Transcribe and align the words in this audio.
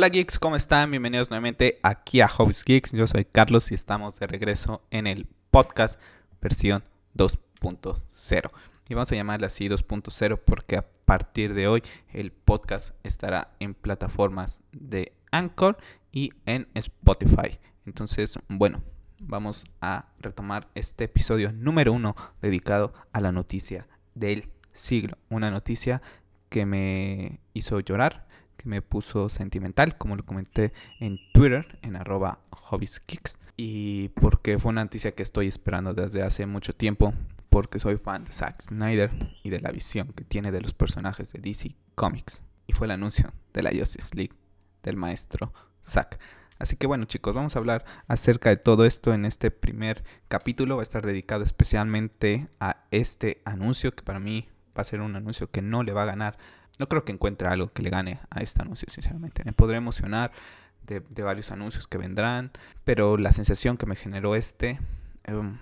Hola 0.00 0.08
geeks, 0.08 0.38
¿cómo 0.38 0.56
están? 0.56 0.90
Bienvenidos 0.90 1.28
nuevamente 1.28 1.78
aquí 1.82 2.22
a 2.22 2.28
Hobbies 2.28 2.64
Geeks. 2.64 2.92
Yo 2.92 3.06
soy 3.06 3.26
Carlos 3.26 3.70
y 3.70 3.74
estamos 3.74 4.18
de 4.18 4.26
regreso 4.26 4.80
en 4.90 5.06
el 5.06 5.26
podcast 5.50 6.00
versión 6.40 6.82
2.0. 7.14 8.50
Y 8.88 8.94
vamos 8.94 9.12
a 9.12 9.14
llamarle 9.14 9.46
así 9.46 9.68
2.0 9.68 10.40
porque 10.42 10.78
a 10.78 10.86
partir 11.04 11.52
de 11.52 11.68
hoy 11.68 11.82
el 12.14 12.32
podcast 12.32 12.94
estará 13.02 13.52
en 13.60 13.74
plataformas 13.74 14.62
de 14.72 15.12
Anchor 15.32 15.76
y 16.12 16.32
en 16.46 16.66
Spotify. 16.72 17.60
Entonces, 17.84 18.38
bueno, 18.48 18.82
vamos 19.18 19.66
a 19.82 20.06
retomar 20.18 20.66
este 20.74 21.04
episodio 21.04 21.52
número 21.52 21.92
uno 21.92 22.16
dedicado 22.40 22.94
a 23.12 23.20
la 23.20 23.32
noticia 23.32 23.86
del 24.14 24.48
siglo. 24.72 25.18
Una 25.28 25.50
noticia 25.50 26.00
que 26.48 26.64
me 26.64 27.38
hizo 27.52 27.80
llorar, 27.80 28.29
que 28.60 28.68
me 28.68 28.82
puso 28.82 29.30
sentimental, 29.30 29.96
como 29.96 30.16
lo 30.16 30.24
comenté 30.24 30.74
en 31.00 31.18
Twitter, 31.32 31.78
en 31.80 31.96
arroba 31.96 32.40
hobbieskicks. 32.50 33.38
Y 33.56 34.08
porque 34.10 34.58
fue 34.58 34.70
una 34.70 34.84
noticia 34.84 35.12
que 35.12 35.22
estoy 35.22 35.48
esperando 35.48 35.94
desde 35.94 36.22
hace 36.22 36.44
mucho 36.44 36.74
tiempo, 36.74 37.14
porque 37.48 37.78
soy 37.78 37.96
fan 37.96 38.24
de 38.24 38.32
Zack 38.32 38.60
Snyder 38.60 39.10
y 39.42 39.48
de 39.48 39.60
la 39.60 39.70
visión 39.70 40.12
que 40.12 40.24
tiene 40.24 40.52
de 40.52 40.60
los 40.60 40.74
personajes 40.74 41.32
de 41.32 41.40
DC 41.40 41.74
Comics. 41.94 42.44
Y 42.66 42.74
fue 42.74 42.86
el 42.86 42.90
anuncio 42.90 43.32
de 43.54 43.62
la 43.62 43.70
Justice 43.70 44.14
League 44.14 44.34
del 44.82 44.96
maestro 44.96 45.52
Zack. 45.82 46.18
Así 46.58 46.76
que 46.76 46.86
bueno 46.86 47.06
chicos, 47.06 47.32
vamos 47.32 47.56
a 47.56 47.58
hablar 47.58 47.86
acerca 48.08 48.50
de 48.50 48.58
todo 48.58 48.84
esto 48.84 49.14
en 49.14 49.24
este 49.24 49.50
primer 49.50 50.04
capítulo. 50.28 50.76
Va 50.76 50.82
a 50.82 50.84
estar 50.84 51.04
dedicado 51.04 51.44
especialmente 51.44 52.48
a 52.60 52.84
este 52.90 53.40
anuncio 53.46 53.94
que 53.94 54.02
para 54.02 54.20
mí 54.20 54.46
va 54.76 54.82
a 54.82 54.84
ser 54.84 55.00
un 55.00 55.16
anuncio 55.16 55.50
que 55.50 55.62
no 55.62 55.82
le 55.82 55.94
va 55.94 56.02
a 56.02 56.06
ganar. 56.06 56.36
No 56.80 56.88
creo 56.88 57.04
que 57.04 57.12
encuentre 57.12 57.46
algo 57.46 57.70
que 57.70 57.82
le 57.82 57.90
gane 57.90 58.20
a 58.30 58.40
este 58.40 58.62
anuncio, 58.62 58.88
sinceramente. 58.88 59.44
Me 59.44 59.52
podré 59.52 59.76
emocionar 59.76 60.32
de, 60.86 61.00
varios 61.22 61.50
anuncios 61.50 61.86
que 61.86 61.98
vendrán, 61.98 62.52
pero 62.84 63.18
la 63.18 63.32
sensación 63.32 63.76
que 63.76 63.84
me 63.84 63.96
generó 63.96 64.34
este 64.34 64.80
em, 65.24 65.58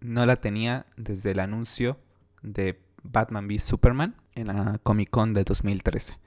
no 0.00 0.26
la 0.26 0.36
tenía 0.36 0.84
desde 0.98 1.30
el 1.30 1.40
anuncio 1.40 1.98
de 2.42 2.78
Batman 3.02 3.46
v 3.46 3.58
Superman 3.58 4.14
en 4.34 4.48
la 4.48 4.78
Comic 4.82 5.08
Con 5.08 5.32
de 5.32 5.44
2013. 5.44 6.18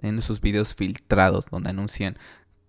En 0.00 0.16
esos 0.16 0.40
videos 0.40 0.76
filtrados 0.76 1.46
donde 1.50 1.70
anuncian 1.70 2.16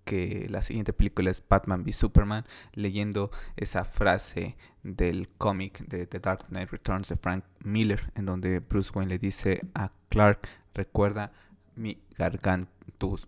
que 0.06 0.48
la 0.50 0.64
siguiente 0.64 0.94
película 0.94 1.30
es 1.30 1.44
Batman 1.48 1.82
v 1.82 1.94
Superman, 1.94 2.44
leyendo 2.74 3.30
esa 3.56 3.86
frase 3.86 4.58
del 4.82 5.30
cómic 5.38 5.86
de 5.88 6.08
The 6.08 6.20
Dark 6.20 6.48
Knight 6.48 6.72
Returns 6.72 7.10
de 7.10 7.18
Frank 7.18 7.46
Miller, 7.60 8.12
en 8.16 8.26
donde 8.26 8.62
Bruce 8.62 8.92
Wayne 8.96 9.12
le 9.12 9.20
dice 9.20 9.62
a 9.76 9.92
Clark, 10.10 10.48
recuerda 10.74 11.32
mi 11.76 12.02
garganta, 12.18 12.70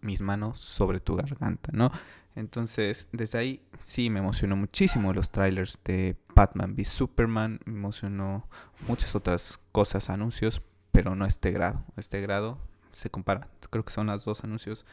mis 0.01 0.21
manos 0.21 0.59
sobre 0.59 0.99
tu 0.99 1.15
garganta, 1.15 1.71
¿no? 1.73 1.91
Entonces, 2.35 3.07
desde 3.13 3.37
ahí 3.37 3.61
sí 3.79 4.09
me 4.09 4.19
emocionó 4.19 4.55
muchísimo 4.55 5.13
los 5.13 5.31
trailers 5.31 5.79
de 5.85 6.17
Batman 6.35 6.73
v 6.73 6.83
Superman, 6.83 7.59
me 7.65 7.73
emocionó 7.73 8.47
muchas 8.87 9.15
otras 9.15 9.59
cosas, 9.71 10.09
anuncios, 10.09 10.61
pero 10.91 11.15
no 11.15 11.25
este 11.25 11.51
grado. 11.51 11.83
Este 11.95 12.21
grado 12.21 12.57
se 12.91 13.09
compara. 13.09 13.49
Creo 13.69 13.85
que 13.85 13.93
son 13.93 14.07
los 14.07 14.25
dos 14.25 14.43
anuncios 14.43 14.85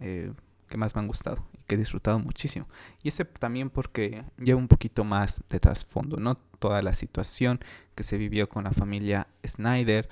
eh, 0.00 0.32
que 0.68 0.76
más 0.76 0.94
me 0.94 1.00
han 1.00 1.06
gustado 1.06 1.44
y 1.52 1.62
que 1.66 1.76
he 1.76 1.78
disfrutado 1.78 2.18
muchísimo. 2.18 2.66
Y 3.02 3.08
ese 3.08 3.24
también 3.24 3.70
porque 3.70 4.24
lleva 4.36 4.60
un 4.60 4.68
poquito 4.68 5.04
más 5.04 5.42
de 5.48 5.60
trasfondo, 5.60 6.16
¿no? 6.18 6.36
Toda 6.58 6.82
la 6.82 6.94
situación 6.94 7.60
que 7.94 8.02
se 8.02 8.18
vivió 8.18 8.48
con 8.48 8.64
la 8.64 8.72
familia 8.72 9.28
Snyder 9.46 10.08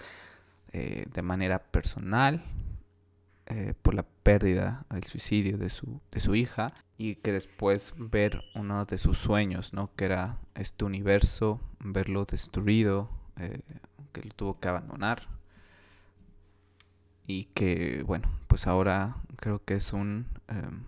eh, 0.72 1.06
de 1.12 1.22
manera 1.22 1.58
personal 1.58 2.44
eh, 3.46 3.74
por 3.82 3.94
la 3.94 4.02
pérdida, 4.22 4.84
el 4.94 5.04
suicidio 5.04 5.56
de 5.58 5.70
su, 5.70 6.00
de 6.10 6.20
su 6.20 6.34
hija 6.34 6.72
y 6.98 7.16
que 7.16 7.32
después 7.32 7.94
ver 7.96 8.42
uno 8.54 8.84
de 8.84 8.98
sus 8.98 9.18
sueños, 9.18 9.72
¿no? 9.72 9.94
Que 9.94 10.06
era 10.06 10.38
este 10.54 10.84
universo, 10.84 11.60
verlo 11.78 12.24
destruido, 12.24 13.08
eh, 13.38 13.60
que 14.12 14.22
lo 14.22 14.30
tuvo 14.34 14.58
que 14.58 14.68
abandonar 14.68 15.28
y 17.26 17.44
que 17.54 18.02
bueno 18.06 18.30
pues 18.46 18.66
ahora 18.66 19.16
creo 19.36 19.64
que 19.64 19.74
es 19.74 19.92
un 19.92 20.26
em, 20.48 20.84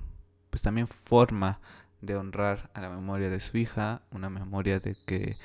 pues 0.50 0.62
también 0.62 0.86
forma 0.86 1.60
de 2.00 2.16
honrar 2.16 2.70
a 2.74 2.80
la 2.80 2.88
memoria 2.88 3.28
de 3.28 3.40
su 3.40 3.58
hija 3.58 4.02
una 4.10 4.30
memoria 4.30 4.80
de 4.80 4.96
que 5.06 5.36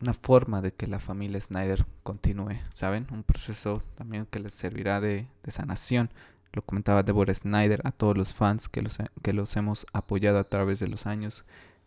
una 0.00 0.14
forma 0.14 0.60
de 0.62 0.72
que 0.72 0.86
la 0.86 0.98
familia 0.98 1.40
Snyder 1.40 1.86
continúe 2.02 2.58
saben 2.72 3.06
un 3.10 3.22
proceso 3.22 3.82
también 3.94 4.26
que 4.26 4.40
les 4.40 4.54
servirá 4.54 5.00
de, 5.00 5.26
sanación 5.46 6.10
lo 6.52 6.62
comentaba 6.62 7.02
Deborah 7.02 7.34
Snyder 7.34 7.80
a 7.84 7.92
todos 7.92 8.16
los 8.16 8.34
fans 8.34 8.68
que 8.68 8.82
los, 8.82 8.98
que 9.22 9.32
los 9.32 9.56
hemos 9.56 9.86
apoyado 9.92 10.38
a 10.38 10.44
través 10.44 10.80
de 10.80 10.88
los 10.88 11.06
años 11.06 11.44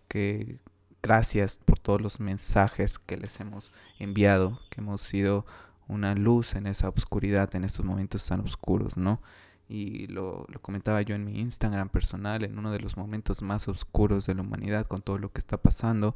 que 0.07 0.59
gracias 1.01 1.59
por 1.66 1.79
todos 1.79 2.01
los 2.01 2.19
mensajes 2.19 3.00
que 3.00 3.18
les 3.18 3.40
hemos 3.40 3.72
enviado 4.00 4.59
que 4.69 4.81
hemos 4.81 5.01
sido 5.01 5.45
una 5.88 6.16
luz 6.16 6.56
en 6.56 6.68
esa 6.68 6.90
oscuridad, 6.90 7.53
en 7.56 7.63
estos 7.63 7.85
momentos 7.85 8.25
tan 8.25 8.41
oscuros, 8.41 8.97
¿no? 8.97 9.22
Y 9.69 10.07
lo, 10.07 10.45
comentaba 10.62 11.01
yo 11.01 11.16
en 11.16 11.25
mi 11.25 11.40
Instagram 11.40 11.90
personal, 11.90 12.44
en 12.44 12.57
uno 12.57 12.72
de 12.72 12.80
los 12.80 12.97
momentos 12.97 13.41
más 13.41 13.68
oscuros 13.68 14.25
de 14.25 14.35
la 14.35 14.41
humanidad, 14.41 14.88
con 14.88 15.01
todo 15.01 15.18
lo 15.18 15.31
que 15.31 15.40
está 15.40 15.57
pasando, 15.57 16.16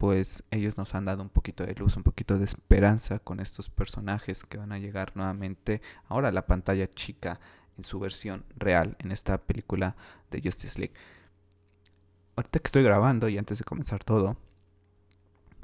pues 0.00 0.44
ellos 0.50 0.78
nos 0.78 0.94
han 0.94 1.04
dado 1.04 1.20
un 1.20 1.28
poquito 1.28 1.66
de 1.66 1.74
luz, 1.74 1.98
un 1.98 2.04
poquito 2.04 2.38
de 2.38 2.44
esperanza 2.44 3.18
con 3.18 3.38
estos 3.38 3.68
personajes 3.68 4.44
que 4.44 4.56
van 4.56 4.72
a 4.72 4.78
llegar 4.78 5.12
nuevamente 5.14 5.82
ahora 6.08 6.28
a 6.28 6.32
la 6.32 6.46
pantalla 6.46 6.88
chica 6.88 7.38
en 7.76 7.84
su 7.84 8.00
versión 8.00 8.46
real 8.56 8.96
en 9.00 9.12
esta 9.12 9.36
película 9.36 9.96
de 10.30 10.40
Justice 10.42 10.78
League. 10.78 10.94
Ahorita 12.34 12.60
que 12.60 12.66
estoy 12.66 12.82
grabando 12.82 13.28
y 13.28 13.36
antes 13.36 13.58
de 13.58 13.64
comenzar 13.64 14.02
todo, 14.02 14.38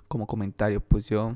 como 0.06 0.26
comentario, 0.26 0.82
pues 0.82 1.08
yo 1.08 1.34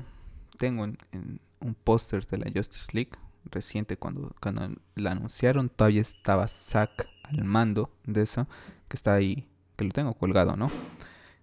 tengo 0.59 0.85
en 0.85 1.41
un 1.59 1.73
póster 1.73 2.27
de 2.27 2.37
la 2.37 2.51
Justice 2.55 2.91
League 2.93 3.13
reciente 3.45 3.97
cuando, 3.97 4.35
cuando 4.39 4.75
la 4.93 5.13
anunciaron 5.13 5.69
todavía 5.69 6.01
estaba 6.01 6.47
Zack 6.47 7.07
al 7.23 7.45
mando 7.45 7.89
de 8.03 8.21
eso 8.21 8.47
que 8.87 8.95
está 8.95 9.15
ahí 9.15 9.49
que 9.75 9.85
lo 9.85 9.91
tengo 9.91 10.13
colgado 10.13 10.55
no 10.55 10.69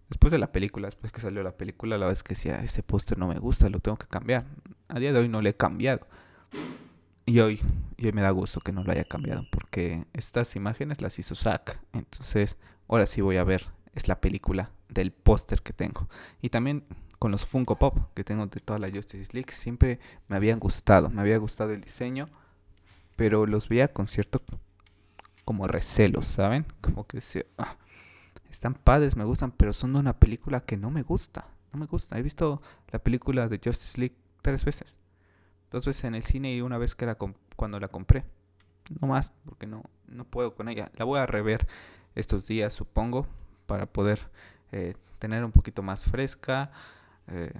después 0.08 0.32
de 0.32 0.38
la 0.38 0.52
película 0.52 0.88
después 0.88 1.12
que 1.12 1.20
salió 1.20 1.42
la 1.42 1.56
película 1.56 1.98
la 1.98 2.10
es 2.10 2.22
que 2.22 2.34
si 2.34 2.48
ese 2.48 2.82
póster 2.82 3.18
no 3.18 3.28
me 3.28 3.38
gusta 3.38 3.68
lo 3.68 3.80
tengo 3.80 3.96
que 3.96 4.06
cambiar 4.06 4.44
a 4.88 4.98
día 4.98 5.12
de 5.12 5.20
hoy 5.20 5.28
no 5.28 5.42
lo 5.42 5.48
he 5.48 5.54
cambiado 5.54 6.06
y 7.26 7.40
hoy, 7.40 7.60
y 7.98 8.06
hoy 8.06 8.12
me 8.12 8.22
da 8.22 8.30
gusto 8.30 8.60
que 8.60 8.72
no 8.72 8.82
lo 8.82 8.92
haya 8.92 9.04
cambiado 9.04 9.42
porque 9.50 10.06
estas 10.12 10.56
imágenes 10.56 11.00
las 11.00 11.18
hizo 11.18 11.34
Zack 11.34 11.78
entonces 11.92 12.56
ahora 12.88 13.06
sí 13.06 13.20
voy 13.20 13.36
a 13.36 13.44
ver 13.44 13.66
es 13.94 14.08
la 14.08 14.20
película 14.20 14.70
del 14.88 15.12
póster 15.12 15.62
que 15.62 15.72
tengo 15.72 16.08
y 16.40 16.48
también 16.48 16.84
con 17.18 17.32
los 17.32 17.44
Funko 17.44 17.78
Pop 17.78 17.98
que 18.14 18.24
tengo 18.24 18.46
de 18.46 18.60
toda 18.60 18.78
la 18.78 18.90
Justice 18.90 19.30
League. 19.32 19.52
Siempre 19.52 19.98
me 20.28 20.36
habían 20.36 20.60
gustado, 20.60 21.10
me 21.10 21.20
había 21.20 21.38
gustado 21.38 21.72
el 21.72 21.80
diseño, 21.80 22.28
pero 23.16 23.46
los 23.46 23.68
veía 23.68 23.88
con 23.88 24.06
cierto 24.06 24.40
como 25.44 25.66
recelos, 25.66 26.26
¿saben? 26.26 26.66
Como 26.80 27.06
que 27.06 27.20
se, 27.20 27.46
están 28.48 28.74
padres, 28.74 29.16
me 29.16 29.24
gustan, 29.24 29.52
pero 29.52 29.72
son 29.72 29.92
de 29.92 30.00
una 30.00 30.18
película 30.18 30.60
que 30.60 30.76
no 30.76 30.90
me 30.90 31.02
gusta, 31.02 31.46
no 31.72 31.78
me 31.78 31.86
gusta. 31.86 32.18
He 32.18 32.22
visto 32.22 32.62
la 32.90 32.98
película 32.98 33.48
de 33.48 33.60
Justice 33.62 33.98
League 34.00 34.16
tres 34.42 34.64
veces, 34.64 34.98
dos 35.70 35.86
veces 35.86 36.04
en 36.04 36.14
el 36.14 36.22
cine 36.22 36.54
y 36.54 36.60
una 36.60 36.78
vez 36.78 36.94
que 36.94 37.06
la 37.06 37.16
cuando 37.56 37.80
la 37.80 37.88
compré. 37.88 38.24
No 39.00 39.08
más, 39.08 39.34
porque 39.44 39.66
no, 39.66 39.82
no 40.06 40.24
puedo 40.24 40.54
con 40.54 40.68
ella. 40.68 40.90
La 40.96 41.04
voy 41.04 41.18
a 41.18 41.26
rever 41.26 41.66
estos 42.14 42.46
días, 42.46 42.72
supongo, 42.72 43.26
para 43.66 43.86
poder 43.86 44.18
eh, 44.72 44.94
tener 45.18 45.44
un 45.44 45.52
poquito 45.52 45.82
más 45.82 46.04
fresca. 46.04 46.70
Eh, 47.26 47.52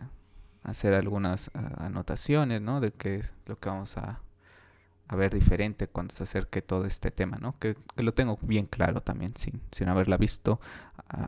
hacer 0.62 0.94
algunas 0.94 1.48
eh, 1.48 1.50
anotaciones, 1.78 2.60
¿no? 2.60 2.80
De 2.80 2.92
qué 2.92 3.16
es 3.16 3.34
lo 3.46 3.58
que 3.58 3.68
vamos 3.68 3.96
a, 3.96 4.20
a, 5.08 5.16
ver 5.16 5.34
diferente 5.34 5.88
cuando 5.88 6.14
se 6.14 6.24
acerque 6.24 6.62
todo 6.62 6.84
este 6.84 7.10
tema, 7.10 7.38
¿no? 7.38 7.58
Que, 7.58 7.76
lo 7.96 8.14
tengo 8.14 8.38
bien 8.42 8.66
claro 8.66 9.00
también, 9.00 9.36
sin, 9.36 9.60
sin 9.72 9.88
haberla 9.88 10.16
visto 10.16 10.60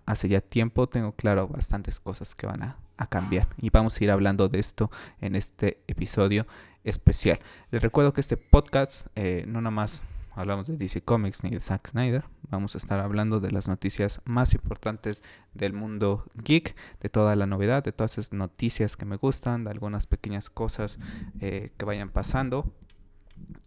hace 0.07 0.29
ya 0.29 0.41
tiempo, 0.41 0.89
tengo 0.89 1.13
claro 1.13 1.49
bastantes 1.49 2.01
cosas 2.01 2.35
que 2.35 2.47
van 2.47 2.63
a, 2.63 2.77
a, 2.97 3.07
cambiar. 3.07 3.49
Y 3.59 3.71
vamos 3.71 3.99
a 3.99 4.05
ir 4.05 4.11
hablando 4.11 4.49
de 4.49 4.59
esto 4.59 4.91
en 5.21 5.35
este 5.35 5.83
episodio 5.89 6.47
especial. 6.85 7.39
Les 7.71 7.83
recuerdo 7.83 8.13
que 8.13 8.21
este 8.21 8.37
podcast 8.37 9.07
eh, 9.15 9.45
no 9.47 9.61
nada 9.61 9.71
más 9.71 10.05
hablamos 10.33 10.67
de 10.67 10.77
DC 10.77 11.03
Comics 11.03 11.45
ni 11.45 11.51
de 11.51 11.61
Zack 11.61 11.89
Snyder. 11.89 12.25
Vamos 12.51 12.75
a 12.75 12.79
estar 12.79 13.01
hablando 13.01 13.41
de 13.41 13.51
las 13.51 13.69
noticias 13.69 14.21
más 14.25 14.55
importantes 14.55 15.23
del 15.55 15.73
mundo 15.73 16.25
geek, 16.35 16.75
de 17.01 17.09
toda 17.09 17.37
la 17.37 17.47
novedad, 17.47 17.83
de 17.85 17.93
todas 17.93 18.19
esas 18.19 18.33
noticias 18.33 18.97
que 18.97 19.05
me 19.05 19.17
gustan, 19.17 19.65
de 19.65 19.71
algunas 19.71 20.07
pequeñas 20.07 20.51
cosas 20.51 20.99
eh, 21.41 21.73
que 21.77 21.85
vayan 21.85 22.11
pasando 22.11 22.73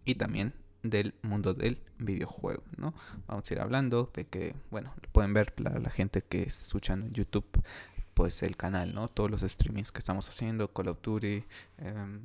y 0.04 0.16
también 0.16 0.54
del 0.84 1.14
mundo 1.22 1.54
del 1.54 1.82
videojuego, 1.98 2.62
¿no? 2.76 2.94
Vamos 3.26 3.50
a 3.50 3.54
ir 3.54 3.60
hablando 3.60 4.10
de 4.14 4.26
que, 4.26 4.54
bueno, 4.70 4.94
pueden 5.12 5.32
ver 5.32 5.54
la, 5.58 5.90
gente 5.90 6.22
que 6.22 6.42
escuchan 6.42 7.02
en 7.02 7.12
YouTube, 7.12 7.46
pues 8.12 8.42
el 8.42 8.56
canal, 8.56 8.94
¿no? 8.94 9.08
Todos 9.08 9.30
los 9.30 9.40
streamings 9.40 9.90
que 9.90 9.98
estamos 9.98 10.28
haciendo, 10.28 10.72
Call 10.72 10.88
of 10.88 10.98
Duty, 11.02 11.44
em, 11.78 12.20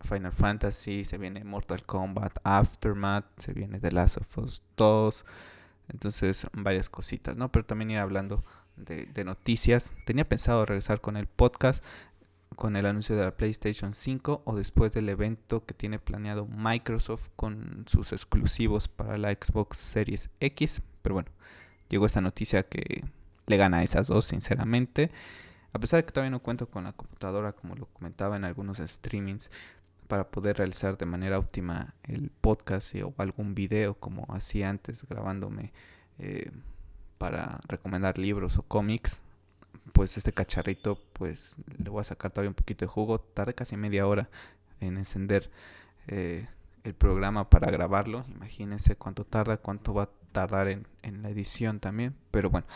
Final 0.00 0.32
Fantasy, 0.32 1.04
se 1.04 1.18
viene 1.18 1.44
Mortal 1.44 1.84
Kombat 1.84 2.38
Aftermath, 2.42 3.24
se 3.38 3.52
viene 3.52 3.80
The 3.80 3.92
Last 3.92 4.18
of 4.18 4.38
Us 4.38 4.62
2, 4.76 5.24
entonces 5.88 6.46
varias 6.52 6.90
cositas, 6.90 7.36
¿no? 7.36 7.50
Pero 7.50 7.64
también 7.64 7.92
ir 7.92 7.98
hablando 7.98 8.44
de 8.76 9.24
noticias. 9.24 9.92
Tenía 10.06 10.24
pensado 10.24 10.64
regresar 10.64 11.00
con 11.00 11.16
el 11.16 11.26
podcast, 11.26 11.84
con 12.56 12.76
el 12.76 12.86
anuncio 12.86 13.16
de 13.16 13.24
la 13.24 13.36
PlayStation 13.36 13.94
5 13.94 14.42
o 14.44 14.56
después 14.56 14.92
del 14.92 15.08
evento 15.08 15.64
que 15.64 15.74
tiene 15.74 15.98
planeado 15.98 16.46
Microsoft 16.46 17.28
con 17.36 17.84
sus 17.86 18.12
exclusivos 18.12 18.88
para 18.88 19.18
la 19.18 19.30
Xbox 19.30 19.78
Series 19.78 20.30
X. 20.40 20.82
Pero 21.02 21.14
bueno, 21.14 21.30
llegó 21.88 22.06
esa 22.06 22.20
noticia 22.20 22.62
que 22.64 23.04
le 23.46 23.56
gana 23.56 23.78
a 23.78 23.82
esas 23.82 24.08
dos, 24.08 24.24
sinceramente. 24.24 25.10
A 25.72 25.78
pesar 25.78 25.98
de 25.98 26.06
que 26.06 26.12
todavía 26.12 26.30
no 26.30 26.42
cuento 26.42 26.68
con 26.68 26.84
la 26.84 26.92
computadora, 26.92 27.52
como 27.52 27.76
lo 27.76 27.86
comentaba 27.86 28.36
en 28.36 28.44
algunos 28.44 28.78
streamings, 28.78 29.50
para 30.08 30.30
poder 30.30 30.56
realizar 30.56 30.96
de 30.96 31.06
manera 31.06 31.38
óptima 31.38 31.94
el 32.02 32.30
podcast 32.30 32.94
o 32.96 33.14
algún 33.18 33.54
video 33.54 33.94
como 33.94 34.26
hacía 34.30 34.70
antes 34.70 35.06
grabándome 35.06 35.72
eh, 36.18 36.50
para 37.18 37.60
recomendar 37.68 38.16
libros 38.16 38.56
o 38.56 38.62
cómics 38.62 39.24
pues 39.92 40.16
este 40.16 40.32
cacharrito 40.32 41.00
pues 41.12 41.56
le 41.76 41.90
voy 41.90 42.00
a 42.00 42.04
sacar 42.04 42.30
todavía 42.30 42.50
un 42.50 42.54
poquito 42.54 42.84
de 42.84 42.90
jugo 42.90 43.20
tarde 43.20 43.54
casi 43.54 43.76
media 43.76 44.06
hora 44.06 44.28
en 44.80 44.96
encender 44.96 45.50
eh, 46.06 46.46
el 46.84 46.94
programa 46.94 47.50
para 47.50 47.70
grabarlo 47.70 48.24
imagínense 48.28 48.96
cuánto 48.96 49.24
tarda 49.24 49.56
cuánto 49.56 49.94
va 49.94 50.04
a 50.04 50.10
tardar 50.32 50.68
en, 50.68 50.86
en 51.02 51.22
la 51.22 51.30
edición 51.30 51.80
también 51.80 52.14
pero 52.30 52.50
bueno 52.50 52.66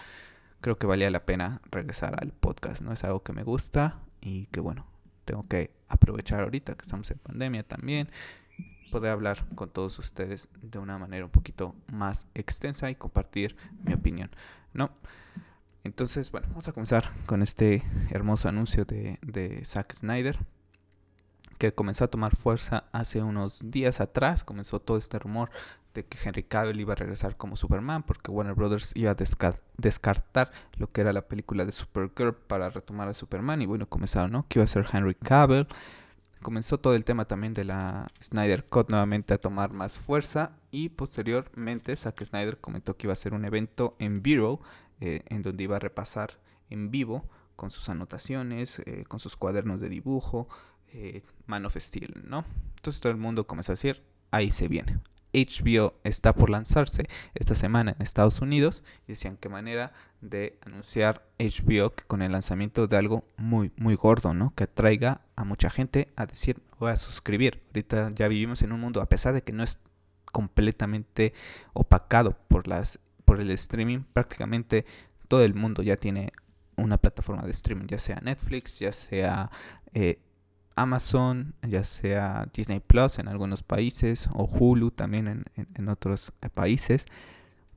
creo 0.60 0.78
que 0.78 0.86
valía 0.86 1.10
la 1.10 1.24
pena 1.24 1.60
regresar 1.70 2.16
al 2.20 2.32
podcast 2.32 2.82
no 2.82 2.92
es 2.92 3.04
algo 3.04 3.22
que 3.22 3.32
me 3.32 3.42
gusta 3.42 4.00
y 4.20 4.46
que 4.46 4.60
bueno 4.60 4.86
tengo 5.24 5.42
que 5.42 5.70
aprovechar 5.88 6.42
ahorita 6.42 6.74
que 6.74 6.82
estamos 6.82 7.10
en 7.10 7.18
pandemia 7.18 7.62
también, 7.62 8.08
poder 8.90 9.12
hablar 9.12 9.44
con 9.54 9.70
todos 9.70 9.98
ustedes 9.98 10.48
de 10.60 10.78
una 10.78 10.98
manera 10.98 11.24
un 11.24 11.30
poquito 11.30 11.74
más 11.90 12.26
extensa 12.34 12.90
y 12.90 12.94
compartir 12.94 13.56
mi 13.84 13.94
opinión, 13.94 14.30
¿no? 14.72 14.90
Entonces, 15.84 16.30
bueno, 16.30 16.46
vamos 16.48 16.68
a 16.68 16.72
comenzar 16.72 17.10
con 17.26 17.42
este 17.42 17.82
hermoso 18.10 18.48
anuncio 18.48 18.84
de, 18.84 19.62
Zack 19.64 19.94
Snyder 19.94 20.38
que 21.58 21.74
comenzó 21.74 22.04
a 22.04 22.08
tomar 22.08 22.34
fuerza 22.34 22.84
hace 22.92 23.22
unos 23.22 23.70
días 23.70 24.00
atrás, 24.00 24.42
comenzó 24.42 24.80
todo 24.80 24.96
este 24.96 25.18
rumor 25.18 25.50
de 25.94 26.04
que 26.04 26.18
Henry 26.22 26.42
Cavill 26.42 26.80
iba 26.80 26.92
a 26.92 26.96
regresar 26.96 27.36
como 27.36 27.54
Superman 27.54 28.02
porque 28.02 28.30
Warner 28.30 28.54
Brothers 28.54 28.92
iba 28.96 29.12
a 29.12 29.16
descartar 29.76 30.50
lo 30.76 30.90
que 30.90 31.02
era 31.02 31.12
la 31.12 31.28
película 31.28 31.64
de 31.64 31.72
Supergirl 31.72 32.34
para 32.34 32.70
retomar 32.70 33.08
a 33.08 33.14
Superman 33.14 33.62
y 33.62 33.66
bueno, 33.66 33.88
comenzaron, 33.88 34.32
¿no? 34.32 34.46
Que 34.48 34.58
iba 34.58 34.64
a 34.64 34.68
ser 34.68 34.86
Henry 34.92 35.14
Cavill. 35.14 35.68
Comenzó 36.40 36.78
todo 36.78 36.96
el 36.96 37.04
tema 37.04 37.26
también 37.26 37.54
de 37.54 37.64
la 37.64 38.08
Snyder 38.20 38.64
Cut 38.64 38.90
nuevamente 38.90 39.34
a 39.34 39.38
tomar 39.38 39.72
más 39.72 39.98
fuerza 39.98 40.52
y 40.72 40.88
posteriormente 40.88 41.94
Zack 41.94 42.24
Snyder 42.24 42.58
comentó 42.58 42.96
que 42.96 43.06
iba 43.06 43.12
a 43.12 43.16
ser 43.16 43.34
un 43.34 43.44
evento 43.44 43.94
en 44.00 44.22
vivo 44.22 44.60
eh, 45.04 45.24
en 45.30 45.42
donde 45.42 45.64
iba 45.64 45.74
a 45.74 45.80
repasar 45.80 46.38
en 46.70 46.92
vivo 46.92 47.28
con 47.56 47.72
sus 47.72 47.88
anotaciones, 47.88 48.78
eh, 48.86 49.02
con 49.08 49.18
sus 49.18 49.34
cuadernos 49.34 49.80
de 49.80 49.88
dibujo, 49.88 50.46
eh, 50.92 51.24
Man 51.46 51.66
of 51.66 51.76
Steel, 51.76 52.22
¿no? 52.24 52.44
Entonces 52.76 53.00
todo 53.00 53.10
el 53.10 53.18
mundo 53.18 53.44
comenzó 53.44 53.72
a 53.72 53.74
decir, 53.74 54.04
ahí 54.30 54.52
se 54.52 54.68
viene, 54.68 55.00
HBO 55.34 55.94
está 56.04 56.32
por 56.36 56.50
lanzarse 56.50 57.08
esta 57.34 57.56
semana 57.56 57.96
en 57.96 58.02
Estados 58.02 58.40
Unidos 58.42 58.84
y 59.08 59.12
decían 59.12 59.36
qué 59.38 59.48
manera 59.48 59.92
de 60.20 60.56
anunciar 60.64 61.26
HBO 61.36 61.96
que 61.96 62.04
con 62.04 62.22
el 62.22 62.30
lanzamiento 62.30 62.86
de 62.86 62.96
algo 62.96 63.24
muy 63.36 63.72
muy 63.76 63.96
gordo, 63.96 64.34
¿no? 64.34 64.54
Que 64.54 64.64
atraiga 64.64 65.22
a 65.34 65.44
mucha 65.44 65.68
gente 65.68 66.12
a 66.14 66.26
decir 66.26 66.62
voy 66.78 66.92
a 66.92 66.96
suscribir. 66.96 67.60
Ahorita 67.70 68.10
ya 68.14 68.28
vivimos 68.28 68.62
en 68.62 68.70
un 68.70 68.78
mundo 68.78 69.02
a 69.02 69.08
pesar 69.08 69.34
de 69.34 69.42
que 69.42 69.52
no 69.52 69.64
es 69.64 69.80
completamente 70.30 71.34
opacado 71.72 72.38
por 72.46 72.68
las 72.68 73.00
por 73.32 73.40
el 73.40 73.50
streaming, 73.52 74.00
prácticamente 74.12 74.84
todo 75.26 75.42
el 75.42 75.54
mundo 75.54 75.82
ya 75.82 75.96
tiene 75.96 76.32
una 76.76 76.98
plataforma 76.98 77.40
de 77.44 77.52
streaming, 77.52 77.86
ya 77.86 77.98
sea 77.98 78.20
Netflix, 78.22 78.78
ya 78.78 78.92
sea 78.92 79.50
eh, 79.94 80.18
Amazon, 80.76 81.54
ya 81.66 81.82
sea 81.82 82.46
Disney 82.52 82.80
Plus 82.80 83.18
en 83.18 83.28
algunos 83.28 83.62
países 83.62 84.28
o 84.34 84.44
Hulu 84.44 84.90
también 84.90 85.46
en, 85.56 85.88
otros 85.88 86.34
países, 86.52 87.06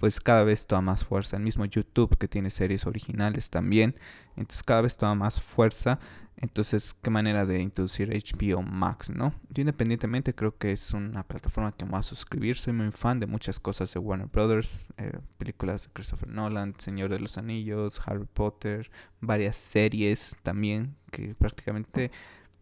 pues 0.06 0.20
cada 0.20 0.44
vez 0.44 0.68
toma 0.68 0.82
más 0.84 1.04
fuerza. 1.04 1.36
El 1.36 1.42
mismo 1.42 1.66
YouTube 1.66 2.16
que 2.16 2.28
tiene 2.28 2.52
series 2.52 2.86
originales 2.86 3.50
también, 3.50 3.96
entonces 4.36 4.62
cada 4.62 4.82
vez 4.82 4.98
toma 4.98 5.16
más 5.16 5.42
fuerza. 5.42 5.98
Entonces, 6.38 6.94
qué 7.02 7.10
manera 7.10 7.48
de 7.48 7.60
introducir 7.60 8.12
HBO 8.12 8.62
Max, 8.62 9.10
¿no? 9.10 9.34
Yo 9.50 9.62
independientemente 9.62 10.36
creo 10.36 10.56
que 10.60 10.72
es 10.72 10.94
una 10.94 11.24
plataforma 11.24 11.72
que 11.72 11.86
me 11.86 11.94
va 11.94 11.98
a 11.98 12.04
suscribir. 12.04 12.56
Soy 12.56 12.74
muy 12.74 12.92
fan 12.92 13.20
de 13.20 13.26
muchas 13.26 13.60
cosas 13.60 13.92
de 13.96 14.00
Warner 14.00 14.28
Brothers, 14.28 14.94
eh, 14.98 15.18
películas 15.40 15.88
de 15.88 15.94
Christopher 15.94 16.30
Nolan, 16.30 16.76
Señor 16.78 17.10
de 17.10 17.20
los 17.20 17.40
Anillos, 17.40 18.00
Harry 18.06 18.28
Potter, 18.32 18.92
varias 19.22 19.56
series 19.56 20.36
también 20.44 20.96
que 21.10 21.34
prácticamente 21.34 22.12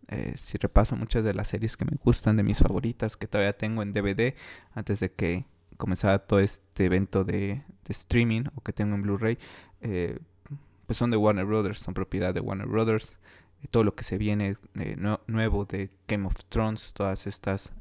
eh, 0.07 0.33
si 0.37 0.57
repaso 0.57 0.95
muchas 0.95 1.25
de 1.25 1.33
las 1.33 1.49
series 1.49 1.75
que 1.75 1.83
me 1.83 1.97
gustan, 2.03 2.37
de 2.37 2.43
mis 2.43 2.59
favoritas, 2.59 3.17
que 3.17 3.27
todavía 3.27 3.57
tengo 3.57 3.81
en 3.81 3.91
DVD, 3.91 4.33
antes 4.73 5.01
de 5.01 5.11
que 5.11 5.45
comenzara 5.77 6.19
todo 6.19 6.39
este 6.39 6.85
evento 6.85 7.23
de, 7.23 7.63
streaming 7.87 8.43
o 8.55 8.61
que 8.61 8.73
tengo 8.73 8.95
en 8.95 9.01
Blu-ray, 9.01 9.37
eh, 9.81 10.17
pues 10.85 10.97
son 10.97 11.11
de 11.11 11.17
Warner 11.17 11.45
Brothers, 11.45 11.79
son 11.79 11.93
propiedad 11.93 12.33
de 12.33 12.39
Warner 12.39 12.67
Brothers. 12.67 13.17
Eh, 13.61 13.67
todo 13.69 13.83
lo 13.83 13.95
que 13.95 14.03
se 14.03 14.17
viene 14.17 14.55
nuevo 15.27 15.65
de 15.65 15.89
Game 16.07 16.25
of 16.25 16.35
Thrones, 16.49 16.93
todas 16.93 17.27
estas 17.27 17.71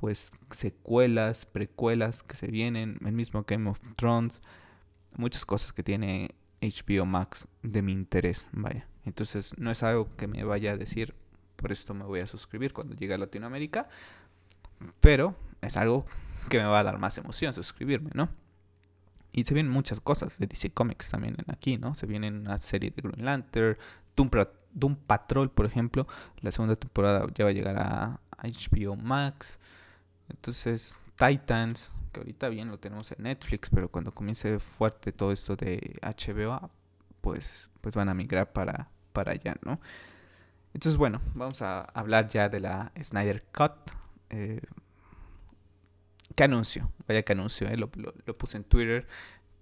pues 0.00 0.32
secuelas, 0.50 1.46
precuelas 1.46 2.22
que 2.22 2.36
se 2.36 2.46
vienen, 2.46 2.98
el 3.04 3.12
mismo 3.12 3.44
Game 3.46 3.68
of 3.68 3.80
Thrones, 3.96 4.40
muchas 5.16 5.44
cosas 5.44 5.72
que 5.72 5.82
tiene 5.82 6.30
HBO 6.60 7.06
Max 7.06 7.48
de 7.62 7.82
mi 7.82 7.92
interés, 7.92 8.48
vaya. 8.52 8.86
Entonces 9.04 9.54
no 9.58 9.70
es 9.70 9.82
algo 9.82 10.08
que 10.16 10.26
me 10.26 10.44
vaya 10.44 10.72
a 10.72 10.76
decir, 10.76 11.14
por 11.56 11.72
esto 11.72 11.94
me 11.94 12.04
voy 12.04 12.20
a 12.20 12.26
suscribir 12.26 12.72
cuando 12.72 12.94
llegue 12.94 13.14
a 13.14 13.18
Latinoamérica, 13.18 13.88
pero 15.00 15.34
es 15.62 15.76
algo 15.76 16.04
que 16.48 16.58
me 16.58 16.64
va 16.64 16.80
a 16.80 16.84
dar 16.84 16.98
más 16.98 17.18
emoción 17.18 17.52
suscribirme, 17.52 18.10
¿no? 18.14 18.28
Y 19.32 19.44
se 19.44 19.54
vienen 19.54 19.70
muchas 19.70 20.00
cosas 20.00 20.38
de 20.38 20.46
DC 20.46 20.70
Comics 20.70 21.10
también 21.10 21.36
aquí, 21.48 21.76
¿no? 21.76 21.94
Se 21.94 22.06
viene 22.06 22.28
una 22.28 22.58
serie 22.58 22.90
de 22.90 23.02
Green 23.02 23.24
Lantern, 23.24 23.76
Doom, 24.16 24.96
Patrol, 25.06 25.50
por 25.50 25.66
ejemplo. 25.66 26.06
La 26.40 26.50
segunda 26.50 26.76
temporada 26.76 27.26
ya 27.34 27.44
va 27.44 27.50
a 27.50 27.54
llegar 27.54 27.76
a, 27.78 28.20
HBO 28.42 28.96
Max. 28.96 29.60
Entonces, 30.28 30.98
Titans, 31.16 31.92
que 32.12 32.20
ahorita 32.20 32.48
bien 32.48 32.68
lo 32.68 32.78
tenemos 32.78 33.10
en 33.12 33.24
Netflix, 33.24 33.70
pero 33.70 33.90
cuando 33.90 34.12
comience 34.12 34.58
fuerte 34.60 35.12
todo 35.12 35.32
esto 35.32 35.56
de 35.56 35.98
HBO, 36.02 36.70
pues, 37.20 37.70
pues 37.80 37.94
van 37.94 38.08
a 38.08 38.14
migrar 38.14 38.52
para, 38.52 38.88
para 39.12 39.32
allá, 39.32 39.56
¿no? 39.64 39.80
Entonces, 40.74 40.96
bueno, 40.96 41.20
vamos 41.34 41.62
a 41.62 41.80
hablar 41.80 42.28
ya 42.28 42.48
de 42.48 42.60
la 42.60 42.92
Snyder 43.02 43.44
Cut. 43.52 43.72
Eh, 44.30 44.60
¿Qué 46.38 46.44
anuncio? 46.44 46.92
Vaya 47.08 47.24
que 47.24 47.32
anuncio, 47.32 47.66
eh, 47.66 47.76
lo, 47.76 47.90
puse 47.90 48.58
en 48.58 48.62
Twitter 48.62 49.08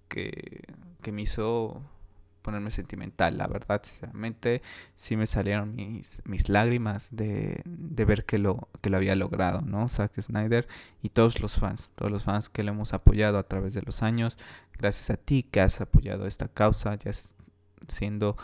que, 0.09 0.63
que 1.01 1.11
me 1.11 1.23
hizo 1.23 1.83
ponerme 2.43 2.71
sentimental, 2.71 3.39
la 3.39 3.47
verdad, 3.47 3.81
sinceramente, 3.83 4.61
sí 4.95 5.17
me 5.17 5.27
salieron 5.27 5.75
mis, 5.75 6.21
mis 6.27 6.51
lágrimas 6.51 7.17
de, 7.17 7.63
de, 7.65 8.05
ver 8.05 8.27
que 8.27 8.37
lo, 8.37 8.69
que 8.83 8.91
lo 8.91 8.99
había 8.99 9.17
logrado, 9.17 9.63
¿no? 9.63 9.89
Zack 9.89 10.21
Snyder 10.21 10.69
y 11.03 11.09
todos 11.09 11.41
los 11.41 11.57
fans, 11.57 11.93
todos 11.95 12.13
los 12.13 12.25
fans 12.25 12.51
que 12.51 12.63
le 12.63 12.73
hemos 12.73 12.93
apoyado 12.93 13.39
a 13.39 13.49
través 13.49 13.73
de 13.73 13.81
los 13.81 14.03
años, 14.03 14.37
gracias 14.77 15.09
a 15.09 15.17
ti 15.17 15.45
que 15.45 15.63
has 15.63 15.81
apoyado 15.81 16.27
esta 16.27 16.49
causa, 16.49 16.95
ya 16.97 17.11
siendo 17.89 18.37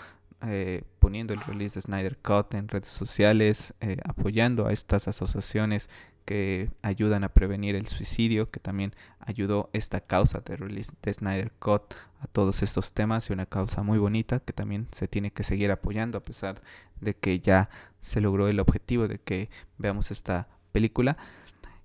eh, 0.45 0.85
poniendo 0.99 1.35
el 1.35 1.41
release 1.41 1.75
de 1.75 1.83
Snyder 1.83 2.17
Cut 2.17 2.55
en 2.55 2.67
redes 2.67 2.89
sociales, 2.89 3.75
eh, 3.81 3.99
apoyando 4.05 4.67
a 4.67 4.73
estas 4.73 5.07
asociaciones 5.07 5.89
que 6.25 6.71
ayudan 6.83 7.25
a 7.25 7.29
prevenir 7.29 7.77
el 7.77 7.87
suicidio, 7.87 8.47
que 8.47 8.61
también 8.61 8.95
ayudó 9.21 9.71
esta 9.73 10.01
causa 10.01 10.41
de 10.41 10.57
release 10.57 10.95
de 11.03 11.13
Snyder 11.13 11.53
Cut 11.59 11.95
a 12.21 12.27
todos 12.27 12.63
estos 12.63 12.93
temas 12.93 13.29
y 13.29 13.33
una 13.33 13.47
causa 13.47 13.83
muy 13.83 13.99
bonita 13.99 14.41
que 14.41 14.53
también 14.53 14.89
se 14.93 15.09
tiene 15.09 15.31
que 15.31 15.43
seguir 15.43 15.71
apoyando 15.71 16.19
a 16.19 16.23
pesar 16.23 16.61
de 17.01 17.15
que 17.15 17.41
ya 17.41 17.69
se 18.01 18.21
logró 18.21 18.49
el 18.49 18.61
objetivo 18.61 19.09
de 19.09 19.19
que 19.19 19.51
veamos 19.79 20.11
esta 20.11 20.49
película. 20.73 21.17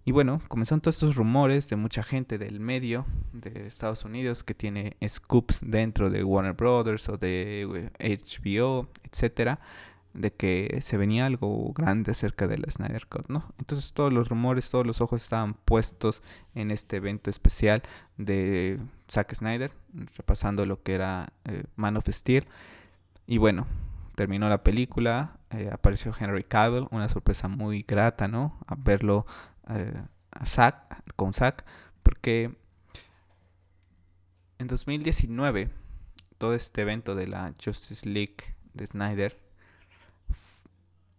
Y 0.05 0.13
bueno, 0.13 0.41
comenzaron 0.47 0.79
todos 0.79 0.95
estos 0.95 1.15
rumores 1.15 1.69
de 1.69 1.75
mucha 1.75 2.01
gente 2.01 2.37
del 2.37 2.61
medio 2.61 3.05
de 3.33 3.67
Estados 3.67 4.05
Unidos 4.05 4.43
que 4.43 4.53
tiene 4.53 4.95
scoops 5.05 5.59
dentro 5.65 6.09
de 6.09 6.23
Warner 6.23 6.53
Brothers 6.53 7.09
o 7.09 7.17
de 7.17 7.91
HBO, 7.99 8.87
etcétera, 9.03 9.59
de 10.17 10.33
que 10.33 10.79
se 10.81 10.97
venía 10.97 11.27
algo 11.27 11.71
grande 11.73 12.11
acerca 12.11 12.47
de 12.47 12.57
la 12.57 12.69
Snyder 12.71 13.05
Cut, 13.07 13.29
¿no? 13.29 13.53
Entonces 13.59 13.93
todos 13.93 14.11
los 14.11 14.29
rumores, 14.29 14.69
todos 14.69 14.85
los 14.85 14.99
ojos 14.99 15.21
estaban 15.21 15.53
puestos 15.53 16.23
en 16.55 16.71
este 16.71 16.97
evento 16.97 17.29
especial 17.29 17.83
de 18.17 18.79
Zack 19.09 19.33
Snyder, 19.35 19.71
repasando 20.15 20.65
lo 20.65 20.81
que 20.81 20.95
era 20.95 21.31
eh, 21.45 21.63
Man 21.75 21.97
of 21.97 22.07
Steel. 22.09 22.47
Y 23.27 23.37
bueno, 23.37 23.67
terminó 24.15 24.49
la 24.49 24.63
película, 24.63 25.37
eh, 25.51 25.69
apareció 25.71 26.11
Henry 26.19 26.43
Cavill, 26.43 26.87
una 26.89 27.09
sorpresa 27.09 27.47
muy 27.47 27.85
grata, 27.87 28.27
¿no? 28.27 28.57
A 28.65 28.75
verlo 28.75 29.25
eh, 29.69 30.01
a 30.31 30.87
con 31.15 31.33
Zack, 31.33 31.63
porque 32.01 32.55
en 34.57 34.67
2019 34.67 35.69
todo 36.39 36.55
este 36.55 36.81
evento 36.81 37.13
de 37.13 37.27
la 37.27 37.53
Justice 37.63 38.09
League 38.09 38.55
de 38.73 38.87
Snyder, 38.87 39.46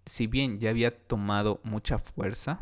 si 0.09 0.27
bien 0.27 0.59
ya 0.59 0.71
había 0.71 0.91
tomado 0.91 1.61
mucha 1.63 1.99
fuerza 1.99 2.61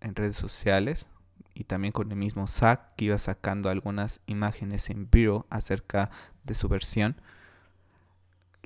en 0.00 0.14
redes 0.14 0.36
sociales 0.36 1.08
y 1.54 1.64
también 1.64 1.92
con 1.92 2.10
el 2.10 2.16
mismo 2.16 2.46
Zack 2.46 2.96
que 2.96 3.06
iba 3.06 3.18
sacando 3.18 3.68
algunas 3.68 4.20
imágenes 4.26 4.90
en 4.90 5.08
vivo 5.10 5.46
acerca 5.50 6.10
de 6.44 6.54
su 6.54 6.68
versión, 6.68 7.16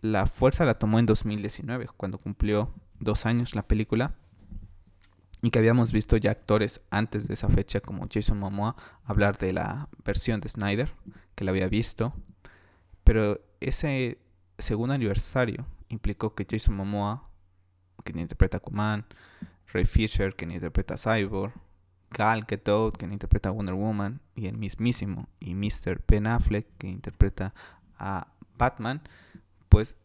la 0.01 0.27
fuerza 0.27 0.65
la 0.65 0.75
tomó 0.75 0.99
en 0.99 1.07
2019, 1.07 1.89
cuando 1.97 2.19
cumplió 2.19 2.73
dos 3.01 3.27
años 3.27 3.55
la 3.55 3.67
película 3.67 4.15
y 5.43 5.51
que 5.51 5.59
habíamos 5.59 5.93
visto 5.93 6.17
ya 6.17 6.31
actores 6.31 6.81
antes 6.91 7.29
de 7.29 7.35
esa 7.35 7.49
fecha 7.49 7.81
como 7.81 8.09
Jason 8.11 8.39
Momoa 8.39 8.77
hablar 9.05 9.37
de 9.37 9.53
la 9.53 9.89
versión 10.05 10.41
de 10.41 10.49
Snyder 10.49 10.93
que 11.35 11.45
la 11.45 11.51
había 11.51 11.69
visto. 11.69 12.15
Pero 13.05 13.41
ese 13.61 14.19
segundo 14.59 14.95
aniversario 14.95 15.67
implicó 15.89 16.35
que 16.35 16.47
Jason 16.49 16.75
Momoa 16.75 17.26
quien 18.07 18.19
interpreta 18.21 18.57
a 18.57 18.61
Kuman 18.61 19.05
Ray 19.73 19.85
Fisher 19.85 20.35
quien 20.35 20.53
interpreta 20.53 20.95
a 20.95 20.99
Cyborg 20.99 21.53
Gal 22.11 22.45
Gadot 22.49 22.97
quien 22.97 23.13
interpreta 23.13 23.51
a 23.51 23.53
Wonder 23.53 23.75
Woman 23.75 24.21
y 24.35 24.47
el 24.47 24.57
mismísimo 24.57 25.29
y 25.41 25.55
Mr. 25.55 26.03
Ben 26.07 26.27
Affleck 26.27 26.67
que 26.79 26.89
interpreta 26.89 27.53
a 27.99 28.29
Batman 28.57 29.03
pues 29.69 29.97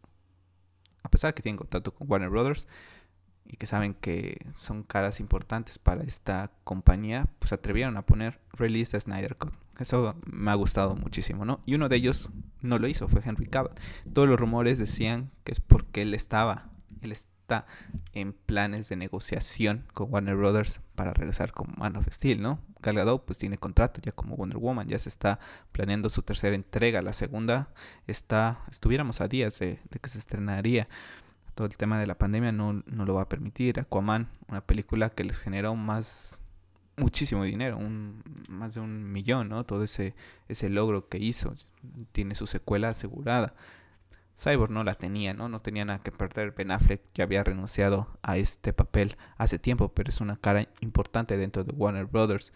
a 1.03 1.09
pesar 1.09 1.29
de 1.29 1.35
que 1.35 1.43
tienen 1.43 1.57
contacto 1.57 1.93
con 1.93 2.09
Warner 2.09 2.29
Brothers 2.29 2.67
y 3.45 3.57
que 3.57 3.65
saben 3.65 3.93
que 3.93 4.45
son 4.53 4.83
caras 4.83 5.19
importantes 5.19 5.77
para 5.77 6.03
esta 6.03 6.51
compañía, 6.63 7.27
pues 7.39 7.51
atrevieron 7.51 7.97
a 7.97 8.05
poner 8.05 8.39
Release 8.53 8.91
the 8.91 9.01
Snyder 9.01 9.35
Cut. 9.35 9.53
Eso 9.79 10.15
me 10.25 10.51
ha 10.51 10.55
gustado 10.55 10.95
muchísimo, 10.95 11.43
¿no? 11.43 11.59
Y 11.65 11.75
uno 11.75 11.89
de 11.89 11.97
ellos 11.97 12.31
no 12.61 12.79
lo 12.79 12.87
hizo, 12.87 13.07
fue 13.07 13.21
Henry 13.25 13.47
Cavill. 13.47 13.73
Todos 14.13 14.29
los 14.29 14.39
rumores 14.39 14.77
decían 14.77 15.31
que 15.43 15.51
es 15.51 15.59
porque 15.59 16.03
él 16.03 16.13
estaba, 16.13 16.69
él 17.01 17.11
en 18.13 18.33
planes 18.33 18.89
de 18.89 18.95
negociación 18.95 19.85
con 19.93 20.11
Warner 20.11 20.35
Brothers 20.35 20.81
para 20.95 21.13
regresar 21.13 21.51
como 21.51 21.73
Man 21.77 21.95
of 21.95 22.07
Steel, 22.11 22.41
¿no? 22.41 22.59
Gal 22.81 23.21
pues 23.25 23.39
tiene 23.39 23.57
contrato 23.57 24.01
ya 24.01 24.11
como 24.11 24.35
Wonder 24.35 24.57
Woman, 24.57 24.87
ya 24.87 24.97
se 24.97 25.09
está 25.09 25.39
planeando 25.71 26.09
su 26.09 26.23
tercera 26.23 26.55
entrega, 26.55 27.01
la 27.01 27.13
segunda 27.13 27.69
está, 28.07 28.63
estuviéramos 28.69 29.21
a 29.21 29.27
días 29.27 29.59
de 29.59 29.79
que 30.01 30.09
se 30.09 30.17
estrenaría 30.17 30.87
todo 31.55 31.67
el 31.67 31.77
tema 31.77 31.99
de 31.99 32.07
la 32.07 32.17
pandemia 32.17 32.51
no, 32.51 32.81
no 32.85 33.05
lo 33.05 33.13
va 33.13 33.23
a 33.23 33.29
permitir. 33.29 33.79
Aquaman, 33.79 34.29
una 34.47 34.61
película 34.61 35.09
que 35.09 35.23
les 35.23 35.37
generó 35.37 35.75
más, 35.75 36.43
muchísimo 36.97 37.43
dinero, 37.43 37.77
un, 37.77 38.23
más 38.49 38.75
de 38.75 38.81
un 38.81 39.11
millón, 39.11 39.49
¿no? 39.49 39.65
Todo 39.65 39.83
ese, 39.83 40.15
ese 40.47 40.69
logro 40.69 41.07
que 41.07 41.17
hizo, 41.17 41.53
tiene 42.11 42.35
su 42.35 42.47
secuela 42.47 42.89
asegurada. 42.89 43.53
Cyborg 44.37 44.71
no 44.71 44.83
la 44.83 44.95
tenía, 44.95 45.33
¿no? 45.33 45.49
No 45.49 45.59
tenía 45.59 45.85
nada 45.85 46.01
que 46.03 46.11
perder. 46.11 46.51
Ben 46.51 46.71
Affleck 46.71 47.01
ya 47.13 47.23
había 47.25 47.43
renunciado 47.43 48.07
a 48.21 48.37
este 48.37 48.73
papel 48.73 49.17
hace 49.37 49.59
tiempo, 49.59 49.89
pero 49.89 50.09
es 50.09 50.21
una 50.21 50.37
cara 50.37 50.67
importante 50.79 51.37
dentro 51.37 51.63
de 51.63 51.73
Warner 51.73 52.05
Brothers. 52.05 52.53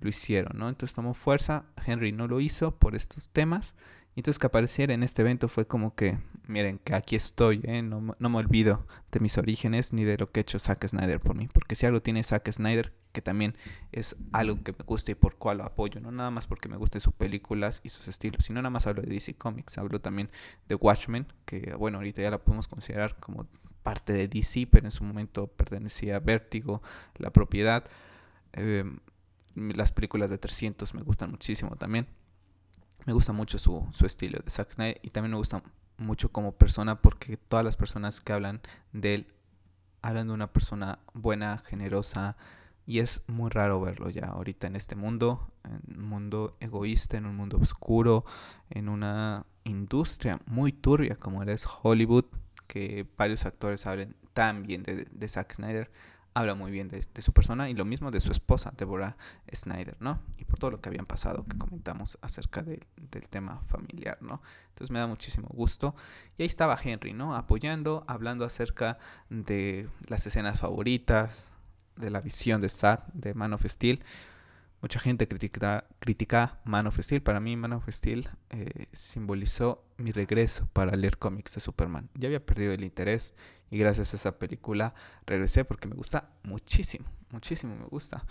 Lo 0.00 0.08
hicieron, 0.08 0.58
¿no? 0.58 0.68
Entonces 0.68 0.94
tomó 0.94 1.14
fuerza. 1.14 1.64
Henry 1.84 2.12
no 2.12 2.26
lo 2.26 2.40
hizo 2.40 2.76
por 2.76 2.94
estos 2.94 3.30
temas. 3.30 3.74
Entonces 4.16 4.38
que 4.38 4.46
apareciera 4.46 4.94
en 4.94 5.02
este 5.02 5.20
evento 5.20 5.46
fue 5.46 5.66
como 5.66 5.94
que, 5.94 6.18
miren, 6.48 6.78
que 6.78 6.94
aquí 6.94 7.16
estoy, 7.16 7.60
¿eh? 7.64 7.82
no, 7.82 8.00
me 8.00 8.36
olvido 8.36 8.86
de 9.12 9.20
mis 9.20 9.36
orígenes 9.36 9.92
ni 9.92 10.04
de 10.04 10.16
lo 10.16 10.32
que 10.32 10.40
ha 10.40 10.42
hecho 10.42 10.58
Zack 10.58 10.88
Snyder 10.88 11.20
por 11.20 11.36
mí. 11.36 11.48
Porque 11.52 11.74
si 11.74 11.84
algo 11.84 12.00
tiene 12.00 12.22
Zack 12.22 12.50
Snyder, 12.50 12.94
que 13.12 13.20
también 13.20 13.56
es 13.92 14.16
algo 14.32 14.62
que 14.62 14.72
me 14.72 14.84
gusta 14.86 15.12
y 15.12 15.14
por 15.14 15.36
cual 15.36 15.58
lo 15.58 15.64
apoyo, 15.64 16.00
no 16.00 16.10
nada 16.12 16.30
más 16.30 16.46
porque 16.46 16.70
me 16.70 16.78
gusten 16.78 17.02
sus 17.02 17.12
películas 17.12 17.82
y 17.84 17.90
sus 17.90 18.08
estilos, 18.08 18.46
sino 18.46 18.62
nada 18.62 18.70
más 18.70 18.86
hablo 18.86 19.02
de 19.02 19.08
DC 19.08 19.34
Comics, 19.34 19.76
hablo 19.76 20.00
también 20.00 20.30
de 20.66 20.76
Watchmen, 20.76 21.26
que 21.44 21.74
bueno, 21.78 21.98
ahorita 21.98 22.22
ya 22.22 22.30
la 22.30 22.38
podemos 22.38 22.68
considerar 22.68 23.18
como 23.20 23.46
parte 23.82 24.14
de 24.14 24.28
DC, 24.28 24.66
pero 24.66 24.86
en 24.86 24.92
su 24.92 25.04
momento 25.04 25.46
pertenecía 25.46 26.16
a 26.16 26.20
Vértigo, 26.20 26.80
la 27.16 27.30
propiedad. 27.30 27.84
Em, 28.54 28.98
las 29.54 29.92
películas 29.92 30.30
de 30.30 30.38
300 30.38 30.94
me 30.94 31.02
gustan 31.02 31.30
muchísimo 31.30 31.76
también 31.76 32.06
me 33.06 33.12
gusta 33.12 33.32
mucho 33.32 33.58
su, 33.58 33.86
su 33.92 34.04
estilo 34.04 34.38
de 34.44 34.50
Zack 34.50 34.72
Snyder 34.72 35.00
y 35.02 35.10
también 35.10 35.30
me 35.30 35.38
gusta 35.38 35.62
mucho 35.96 36.30
como 36.30 36.52
persona 36.52 37.00
porque 37.00 37.36
todas 37.36 37.64
las 37.64 37.76
personas 37.76 38.20
que 38.20 38.32
hablan 38.32 38.60
de 38.92 39.14
él 39.14 39.26
hablan 40.02 40.28
de 40.28 40.34
una 40.34 40.52
persona 40.52 40.98
buena, 41.14 41.58
generosa 41.58 42.36
y 42.86 43.00
es 43.00 43.22
muy 43.26 43.50
raro 43.50 43.80
verlo 43.80 44.10
ya 44.10 44.26
ahorita 44.26 44.66
en 44.66 44.76
este 44.76 44.94
mundo, 44.94 45.52
en 45.64 45.98
un 45.98 46.08
mundo 46.08 46.56
egoísta, 46.60 47.16
en 47.16 47.26
un 47.26 47.34
mundo 47.34 47.58
oscuro, 47.58 48.24
en 48.70 48.88
una 48.88 49.46
industria 49.64 50.40
muy 50.46 50.72
turbia 50.72 51.16
como 51.16 51.42
es 51.42 51.66
Hollywood, 51.82 52.26
que 52.68 53.06
varios 53.16 53.44
actores 53.46 53.86
hablen 53.86 54.14
tan 54.34 54.62
bien 54.64 54.82
de, 54.84 55.06
de 55.10 55.28
Zack 55.28 55.54
Snyder 55.54 55.90
habla 56.36 56.54
muy 56.54 56.70
bien 56.70 56.88
de, 56.88 57.22
su 57.22 57.32
persona 57.32 57.70
y 57.70 57.74
lo 57.74 57.86
mismo 57.86 58.10
de 58.10 58.20
su 58.20 58.30
esposa, 58.30 58.70
Deborah 58.76 59.16
Snyder, 59.50 59.96
¿no? 60.00 60.20
Y 60.36 60.44
por 60.44 60.58
todo 60.58 60.70
lo 60.70 60.82
que 60.82 60.90
habían 60.90 61.06
pasado 61.06 61.46
que 61.46 61.56
comentamos 61.56 62.18
acerca 62.20 62.62
del 62.62 63.28
tema 63.30 63.62
familiar, 63.62 64.18
¿no? 64.20 64.42
Entonces 64.68 64.90
me 64.90 64.98
da 64.98 65.06
muchísimo 65.06 65.48
gusto. 65.48 65.94
Y 66.36 66.42
ahí 66.42 66.46
estaba 66.46 66.78
Henry, 66.82 67.14
¿no? 67.14 67.34
Apoyando, 67.34 68.04
hablando 68.06 68.44
acerca 68.44 68.98
de 69.30 69.88
las 70.08 70.26
escenas 70.26 70.60
favoritas, 70.60 71.50
de 71.96 72.10
la 72.10 72.20
visión 72.20 72.60
de 72.60 72.68
Zack, 72.68 73.06
de 73.14 73.32
Man 73.32 73.54
of 73.54 73.64
Steel. 73.64 74.04
Mucha 74.82 75.00
gente 75.00 75.26
critica, 75.28 75.86
critica 76.00 76.60
Man 76.64 76.86
of 76.86 76.98
Steel. 77.00 77.22
Para 77.22 77.40
mí 77.40 77.56
Man 77.56 77.72
of 77.72 77.88
Steel 77.88 78.28
eh, 78.50 78.88
simbolizó 78.92 79.82
mi 79.96 80.12
regreso 80.12 80.68
para 80.74 80.94
leer 80.96 81.16
cómics 81.16 81.54
de 81.54 81.62
Superman. 81.62 82.10
Ya 82.12 82.26
había 82.26 82.44
perdido 82.44 82.74
el 82.74 82.84
interés 82.84 83.32
y 83.70 83.78
gracias 83.78 84.12
a 84.12 84.16
esa 84.16 84.38
película 84.38 84.94
regresé 85.26 85.64
porque 85.64 85.88
me 85.88 85.96
gusta 85.96 86.30
muchísimo, 86.42 87.06
muchísimo 87.30 87.74
me 87.76 87.86
gusta. 87.86 88.24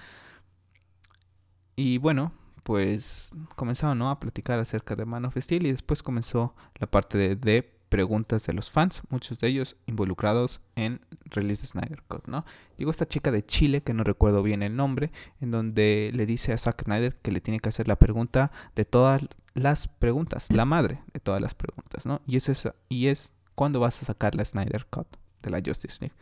Y 1.75 1.97
bueno, 1.97 2.31
pues 2.63 3.31
comenzaron 3.55 4.01
a 4.01 4.19
platicar 4.19 4.59
acerca 4.59 4.95
de 4.95 5.05
Man 5.05 5.25
of 5.25 5.37
Steel 5.37 5.67
y 5.67 5.71
después 5.71 6.01
comenzó 6.01 6.55
la 6.79 6.87
parte 6.87 7.35
de, 7.35 7.75
preguntas 7.89 8.47
de 8.47 8.53
los 8.53 8.71
fans, 8.71 9.03
muchos 9.09 9.39
de 9.39 9.47
ellos 9.47 9.77
involucrados 9.85 10.61
en 10.75 10.99
Release 11.25 11.61
de 11.61 11.67
Snyder 11.67 12.01
Cut, 12.07 12.27
¿no? 12.27 12.43
Digo 12.77 12.89
esta 12.89 13.07
chica 13.07 13.31
de 13.31 13.45
Chile, 13.45 13.83
que 13.83 13.93
no 13.93 14.03
recuerdo 14.03 14.41
bien 14.41 14.63
el 14.63 14.75
nombre, 14.75 15.11
en 15.39 15.51
donde 15.51 16.11
le 16.13 16.25
dice 16.25 16.51
a 16.51 16.57
Zack 16.57 16.83
Snyder 16.83 17.15
que 17.17 17.31
le 17.31 17.39
tiene 17.39 17.59
que 17.59 17.69
hacer 17.69 17.87
la 17.87 17.97
pregunta 17.97 18.51
de 18.75 18.83
todas 18.83 19.21
las 19.53 19.87
preguntas, 19.87 20.51
la 20.51 20.65
madre 20.65 21.03
de 21.13 21.19
todas 21.19 21.39
las 21.39 21.53
preguntas, 21.53 22.05
¿no? 22.05 22.21
Y 22.25 22.37
es, 22.37 22.49
esa, 22.49 22.75
y 22.89 23.07
es 23.07 23.31
¿cuándo 23.53 23.79
vas 23.79 24.01
a 24.01 24.05
sacar 24.05 24.33
la 24.33 24.43
Snyder 24.43 24.87
Cut? 24.87 25.07
De 25.45 25.51
la 25.51 25.61
Justice 25.65 25.97
League. 26.01 26.15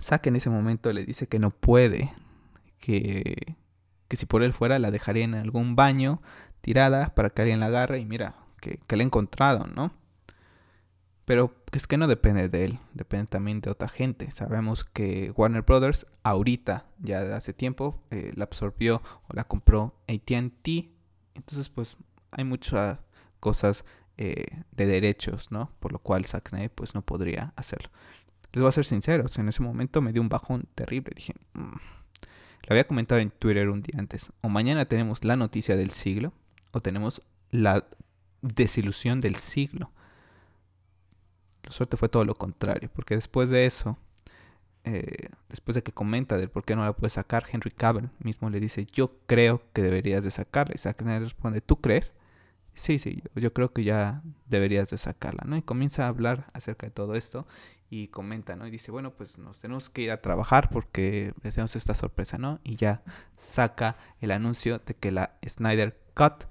Zack 0.00 0.26
en 0.26 0.36
ese 0.36 0.50
momento 0.50 0.92
le 0.92 1.04
dice 1.04 1.26
que 1.26 1.38
no 1.38 1.50
puede, 1.50 2.12
que, 2.80 3.56
que 4.08 4.16
si 4.16 4.26
por 4.26 4.42
él 4.42 4.52
fuera 4.52 4.78
la 4.78 4.90
dejaría 4.90 5.24
en 5.24 5.34
algún 5.34 5.76
baño 5.76 6.22
tirada 6.60 7.14
para 7.14 7.30
que 7.30 7.42
alguien 7.42 7.60
la 7.60 7.66
agarre 7.66 7.98
y 7.98 8.06
mira, 8.06 8.34
que, 8.60 8.78
que 8.86 8.96
la 8.96 9.02
he 9.02 9.06
encontrado, 9.06 9.66
¿no? 9.66 9.92
Pero 11.24 11.54
es 11.72 11.86
que 11.86 11.96
no 11.96 12.08
depende 12.08 12.48
de 12.48 12.64
él, 12.64 12.78
depende 12.94 13.26
también 13.26 13.60
de 13.60 13.70
otra 13.70 13.88
gente. 13.88 14.30
Sabemos 14.30 14.84
que 14.84 15.32
Warner 15.36 15.62
Brothers 15.62 16.06
ahorita, 16.24 16.86
ya 16.98 17.22
de 17.24 17.34
hace 17.34 17.52
tiempo, 17.52 18.02
eh, 18.10 18.32
la 18.34 18.44
absorbió 18.44 19.02
o 19.28 19.34
la 19.34 19.44
compró 19.44 19.94
ATT. 20.08 20.90
Entonces 21.34 21.68
pues 21.68 21.96
hay 22.32 22.44
muchas 22.44 22.98
cosas 23.40 23.84
eh, 24.18 24.62
de 24.72 24.86
derechos, 24.86 25.50
¿no? 25.50 25.70
Por 25.80 25.92
lo 25.92 25.98
cual 25.98 26.26
Zack 26.26 26.50
pues 26.74 26.94
no 26.94 27.02
podría 27.02 27.52
hacerlo. 27.56 27.90
Les 28.52 28.60
voy 28.60 28.68
a 28.68 28.72
ser 28.72 28.84
sinceros, 28.84 29.38
en 29.38 29.48
ese 29.48 29.62
momento 29.62 30.02
me 30.02 30.12
dio 30.12 30.20
un 30.20 30.28
bajón 30.28 30.68
terrible. 30.74 31.12
Dije, 31.16 31.34
mm". 31.54 31.60
lo 31.60 32.68
había 32.68 32.86
comentado 32.86 33.20
en 33.20 33.30
Twitter 33.30 33.68
un 33.70 33.80
día 33.80 33.98
antes. 33.98 34.32
O 34.42 34.48
mañana 34.48 34.84
tenemos 34.84 35.24
la 35.24 35.36
noticia 35.36 35.76
del 35.76 35.90
siglo, 35.90 36.32
o 36.72 36.80
tenemos 36.82 37.22
la 37.50 37.86
desilusión 38.42 39.20
del 39.20 39.36
siglo. 39.36 39.90
La 41.62 41.72
suerte 41.72 41.96
fue 41.96 42.08
todo 42.08 42.24
lo 42.24 42.34
contrario, 42.34 42.90
porque 42.92 43.14
después 43.14 43.48
de 43.48 43.66
eso, 43.66 43.96
eh, 44.84 45.28
después 45.48 45.74
de 45.74 45.82
que 45.82 45.92
comenta 45.92 46.36
del 46.36 46.50
por 46.50 46.64
qué 46.64 46.76
no 46.76 46.84
la 46.84 46.92
puede 46.92 47.10
sacar, 47.10 47.46
Henry 47.50 47.70
Cavill 47.70 48.10
mismo 48.18 48.50
le 48.50 48.60
dice, 48.60 48.84
yo 48.92 49.16
creo 49.26 49.62
que 49.72 49.82
deberías 49.82 50.24
de 50.24 50.30
sacarla. 50.30 50.74
Y 50.74 50.78
Zack 50.78 51.00
responde, 51.02 51.60
¿tú 51.60 51.80
crees? 51.80 52.14
Sí, 52.74 52.98
sí, 52.98 53.22
yo, 53.34 53.52
creo 53.52 53.72
que 53.72 53.84
ya 53.84 54.22
deberías 54.46 54.90
de 54.90 54.98
sacarla, 54.98 55.44
¿no? 55.46 55.56
Y 55.56 55.62
comienza 55.62 56.04
a 56.04 56.08
hablar 56.08 56.50
acerca 56.52 56.86
de 56.86 56.92
todo 56.92 57.14
esto 57.14 57.46
y 57.90 58.08
comenta, 58.08 58.56
¿no? 58.56 58.66
Y 58.66 58.70
dice, 58.70 58.90
bueno, 58.90 59.12
pues 59.12 59.38
nos 59.38 59.60
tenemos 59.60 59.90
que 59.90 60.02
ir 60.02 60.10
a 60.10 60.20
trabajar 60.20 60.68
porque 60.70 61.34
tenemos 61.42 61.76
esta 61.76 61.94
sorpresa, 61.94 62.38
¿no? 62.38 62.60
Y 62.64 62.76
ya 62.76 63.02
saca 63.36 63.96
el 64.20 64.30
anuncio 64.30 64.78
de 64.78 64.94
que 64.94 65.12
la 65.12 65.38
Snyder 65.46 65.98
Cut, 66.14 66.44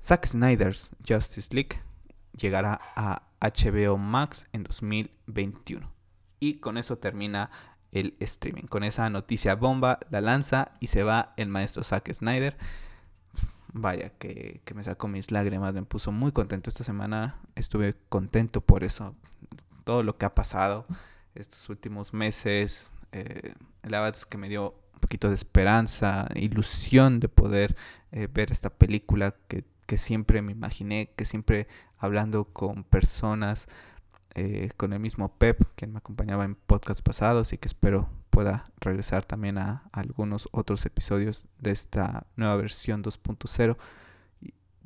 Zack 0.00 0.26
Snyder's 0.26 0.92
Justice 1.06 1.54
League, 1.54 1.80
llegará 2.32 2.80
a 2.94 3.22
HBO 3.40 3.98
Max 3.98 4.46
en 4.52 4.64
2021. 4.64 5.90
Y 6.40 6.58
con 6.58 6.78
eso 6.78 6.98
termina 6.98 7.50
el 7.92 8.16
streaming. 8.20 8.64
Con 8.64 8.84
esa 8.84 9.08
noticia 9.10 9.54
bomba 9.54 9.98
la 10.10 10.20
lanza 10.20 10.72
y 10.80 10.88
se 10.88 11.02
va 11.02 11.32
el 11.36 11.48
maestro 11.48 11.82
Zack 11.82 12.12
Snyder. 12.12 12.56
Vaya, 13.72 14.10
que, 14.10 14.62
me 14.74 14.82
sacó 14.82 15.08
mis 15.08 15.30
lágrimas, 15.30 15.74
me 15.74 15.82
puso 15.82 16.12
muy 16.12 16.32
contento 16.32 16.70
esta 16.70 16.84
semana. 16.84 17.38
Estuve 17.54 17.94
contento 18.08 18.60
por 18.60 18.84
eso. 18.84 19.14
Todo 19.84 20.02
lo 20.02 20.16
que 20.16 20.26
ha 20.26 20.34
pasado 20.34 20.86
estos 21.34 21.68
últimos 21.68 22.12
meses. 22.14 22.96
Eh, 23.12 23.54
la 23.82 24.00
verdad 24.00 24.16
es 24.16 24.26
que 24.26 24.38
me 24.38 24.48
dio 24.48 24.74
un 24.94 25.00
poquito 25.00 25.28
de 25.28 25.34
esperanza, 25.34 26.28
ilusión 26.34 27.20
de 27.20 27.28
poder 27.28 27.76
eh, 28.12 28.28
ver 28.32 28.50
esta 28.50 28.70
película 28.70 29.34
que, 29.48 29.64
que 29.86 29.98
siempre 29.98 30.42
me 30.42 30.52
imaginé, 30.52 31.10
que 31.16 31.24
siempre 31.24 31.68
hablando 31.98 32.44
con 32.44 32.84
personas 32.84 33.68
eh, 34.34 34.70
con 34.76 34.92
el 34.92 35.00
mismo 35.00 35.36
Pep, 35.36 35.60
que 35.74 35.88
me 35.88 35.98
acompañaba 35.98 36.44
en 36.44 36.54
podcasts 36.54 37.02
pasados 37.02 37.52
y 37.52 37.58
que 37.58 37.66
espero 37.66 38.08
pueda 38.38 38.62
regresar 38.78 39.24
también 39.24 39.58
a, 39.58 39.82
algunos 39.90 40.48
otros 40.52 40.86
episodios 40.86 41.48
de 41.58 41.72
esta 41.72 42.24
nueva 42.36 42.54
versión 42.54 43.02
2.0. 43.02 43.76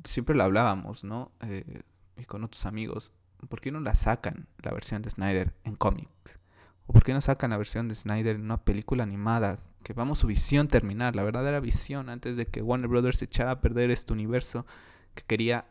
Siempre 0.05 0.35
lo 0.35 0.43
hablábamos, 0.43 1.03
¿no? 1.03 1.31
Eh, 1.41 1.83
y 2.17 2.25
con 2.25 2.43
otros 2.43 2.65
amigos, 2.65 3.11
¿por 3.47 3.61
qué 3.61 3.71
no 3.71 3.79
la 3.79 3.93
sacan 3.93 4.47
la 4.57 4.71
versión 4.71 5.03
de 5.03 5.11
Snyder 5.11 5.53
en 5.65 5.75
cómics? 5.75 6.39
¿O 6.87 6.93
por 6.93 7.03
qué 7.03 7.13
no 7.13 7.21
sacan 7.21 7.51
la 7.51 7.57
versión 7.57 7.87
de 7.87 7.93
Snyder 7.93 8.37
en 8.37 8.41
una 8.41 8.57
película 8.57 9.03
animada? 9.03 9.59
Que 9.83 9.93
vamos 9.93 10.17
su 10.17 10.25
visión 10.25 10.67
terminar, 10.67 11.15
la 11.15 11.21
verdadera 11.21 11.59
visión 11.59 12.09
antes 12.09 12.35
de 12.35 12.47
que 12.47 12.63
Warner 12.63 12.87
Brothers 12.87 13.21
echara 13.21 13.51
a 13.51 13.61
perder 13.61 13.91
este 13.91 14.13
universo 14.13 14.65
que 15.13 15.25
quería 15.25 15.67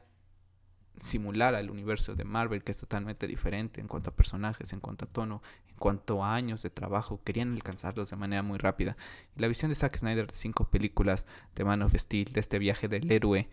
simular 1.00 1.56
al 1.56 1.68
universo 1.68 2.14
de 2.14 2.22
Marvel, 2.22 2.62
que 2.62 2.70
es 2.70 2.78
totalmente 2.78 3.26
diferente 3.26 3.80
en 3.80 3.88
cuanto 3.88 4.10
a 4.10 4.14
personajes, 4.14 4.72
en 4.72 4.78
cuanto 4.78 5.04
a 5.04 5.08
tono, 5.08 5.42
a 5.88 6.34
años 6.34 6.62
de 6.62 6.70
trabajo. 6.70 7.20
Querían 7.24 7.52
alcanzarlos 7.52 8.10
de 8.10 8.16
manera 8.16 8.42
muy 8.42 8.58
rápida. 8.58 8.96
La 9.36 9.48
visión 9.48 9.70
de 9.70 9.74
Zack 9.74 9.96
Snyder 9.96 10.26
de 10.26 10.34
cinco 10.34 10.64
películas 10.64 11.26
de 11.54 11.64
Man 11.64 11.82
of 11.82 11.94
Steel, 11.94 12.32
de 12.32 12.40
este 12.40 12.58
viaje 12.58 12.88
del 12.88 13.10
héroe, 13.10 13.48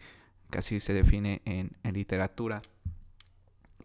que 0.50 0.60
así 0.60 0.80
se 0.80 0.94
define 0.94 1.42
en, 1.46 1.72
literatura, 1.94 2.62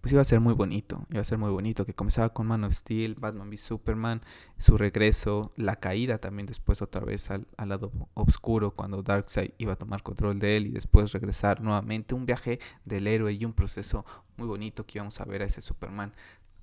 pues 0.01 0.13
iba 0.13 0.21
a 0.21 0.25
ser 0.25 0.41
muy 0.41 0.53
bonito, 0.53 1.07
iba 1.11 1.23
a 1.23 1.25
ser 1.25 1.39
muy 1.39 1.51
bonito, 1.51 1.87
que 1.87 1.95
comenzaba 1.95 2.29
con 2.35 2.47
Man 2.47 2.65
of 2.65 2.75
Steel, 2.75 3.15
Batman 3.15 3.49
v 3.49 3.57
Superman, 3.57 4.21
su 4.59 4.77
regreso, 4.77 5.53
la 5.57 5.77
caída 5.77 6.19
también 6.19 6.45
después 6.47 6.83
otra 6.83 7.03
vez 7.03 7.31
al, 7.31 7.47
lado 7.65 7.91
oscuro 8.13 8.71
cuando 8.73 9.03
Darkseid 9.03 9.53
iba 9.57 9.73
a 9.73 9.77
tomar 9.77 10.03
control 10.03 10.39
de 10.39 10.59
él 10.59 10.67
y 10.67 10.71
después 10.73 11.13
regresar 11.13 11.63
nuevamente, 11.63 12.15
un 12.15 12.27
viaje 12.27 12.59
del 12.85 13.07
héroe 13.07 13.33
y 13.33 13.45
un 13.47 13.55
proceso 13.55 14.05
muy 14.37 14.47
bonito 14.47 14.85
que 14.85 14.99
íbamos 14.99 15.21
a 15.21 15.25
ver 15.25 15.41
a 15.41 15.47
ese 15.47 15.63
Superman 15.63 16.13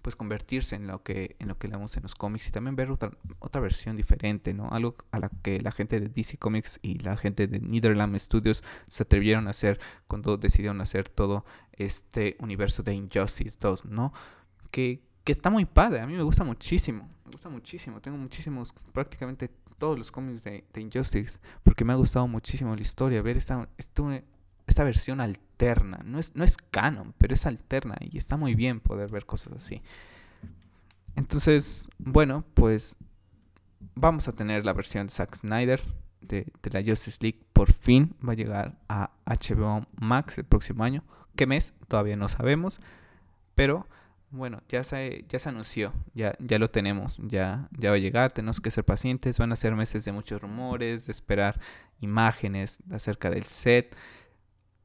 pues 0.02 0.16
convertirse 0.16 0.76
en 0.76 0.88
lo 0.88 1.04
que 1.04 1.36
en 1.40 1.48
lo 1.48 1.58
que 1.58 1.68
en 1.68 2.04
los 2.04 2.16
cómics 2.16 2.48
y 2.48 2.52
también 2.52 2.76
ver 2.76 2.92
otra, 2.92 3.12
otra 3.40 3.62
versión 3.62 3.96
diferente, 3.96 4.54
¿no? 4.54 4.70
Algo 4.70 4.96
a 5.12 5.20
la 5.20 5.30
que 5.42 5.62
la 5.62 5.72
gente 5.72 6.00
de 6.00 6.10
DC 6.10 6.38
Comics 6.38 6.80
y 6.82 7.00
la 7.00 7.18
gente 7.18 7.48
de 7.48 7.60
Netherland 7.60 8.18
Studios 8.18 8.64
se 8.86 9.04
atrevieron 9.04 9.48
a 9.48 9.52
hacer 9.52 9.80
cuando 10.08 10.38
decidieron 10.38 10.82
hacer 10.82 11.10
todo 11.10 11.46
este 11.74 12.36
universo 12.40 12.84
de 12.84 12.94
Injustice 12.94 13.58
2, 13.60 13.86
¿no? 13.86 14.14
Que, 14.72 15.02
que 15.24 15.32
está 15.32 15.50
muy 15.50 15.66
padre, 15.66 16.02
a 16.02 16.08
mí 16.08 16.14
me 16.14 16.24
gusta 16.24 16.44
muchísimo, 16.44 17.10
me 17.26 17.32
gusta 17.32 17.50
muchísimo, 17.50 18.02
tengo 18.02 18.18
muchísimos, 18.18 18.74
prácticamente 18.94 19.50
todos 19.78 19.98
los 19.98 20.12
cómics 20.12 20.44
de, 20.44 20.64
de 20.74 20.82
Injustice, 20.82 21.40
porque 21.64 21.84
me 21.84 21.94
ha 21.94 21.96
gustado 21.96 22.28
muchísimo 22.28 22.76
la 22.76 22.82
historia, 22.82 23.22
ver 23.22 23.38
esta, 23.38 23.68
esta, 23.78 24.04
esta 24.72 24.84
versión 24.84 25.22
alterna. 25.22 26.02
No 26.04 26.18
es, 26.18 26.36
no 26.36 26.44
es 26.44 26.58
canon, 26.58 27.14
pero 27.18 27.34
es 27.34 27.46
alterna 27.46 27.96
y 28.00 28.18
está 28.18 28.38
muy 28.38 28.56
bien 28.56 28.80
poder 28.80 29.12
ver 29.12 29.26
cosas 29.26 29.54
así. 29.54 29.82
Entonces, 31.16 31.90
bueno, 32.00 32.44
pues 32.54 32.96
vamos 33.96 34.28
a 34.28 34.32
tener 34.34 34.66
la 34.66 34.74
versión 34.74 35.08
de 35.08 35.14
Zack 35.14 35.36
Snyder 35.36 35.82
de, 36.22 36.48
la 36.72 36.82
Justice 36.84 37.20
League. 37.22 37.40
Por 37.54 37.72
fin 37.72 38.16
va 38.28 38.34
a 38.34 38.36
llegar 38.36 38.78
a 38.88 39.12
HBO 39.26 39.86
Max 40.00 40.38
el 40.38 40.46
próximo 40.46 40.84
año. 40.84 41.04
¿Qué 41.36 41.46
mes? 41.46 41.74
Todavía 41.88 42.16
no 42.16 42.30
sabemos. 42.30 42.80
Pero 43.56 43.86
bueno, 44.32 44.62
ya 44.70 44.86
se, 44.86 45.26
ya 45.28 45.40
se 45.40 45.50
anunció, 45.50 45.92
ya, 46.14 46.34
ya 46.40 46.58
lo 46.58 46.70
tenemos, 46.70 47.20
ya, 47.22 47.68
ya 47.78 47.90
va 47.90 47.98
a 47.98 48.00
llegar, 48.00 48.32
tenemos 48.32 48.62
que 48.62 48.72
ser 48.72 48.86
pacientes, 48.86 49.38
van 49.38 49.52
a 49.52 49.58
ser 49.58 49.76
meses 49.76 50.06
de 50.06 50.14
muchos 50.14 50.42
rumores, 50.42 51.06
de 51.06 51.12
esperar 51.12 51.60
imágenes 52.00 52.80
acerca 52.92 53.30
del 53.30 53.44
set, 53.44 53.94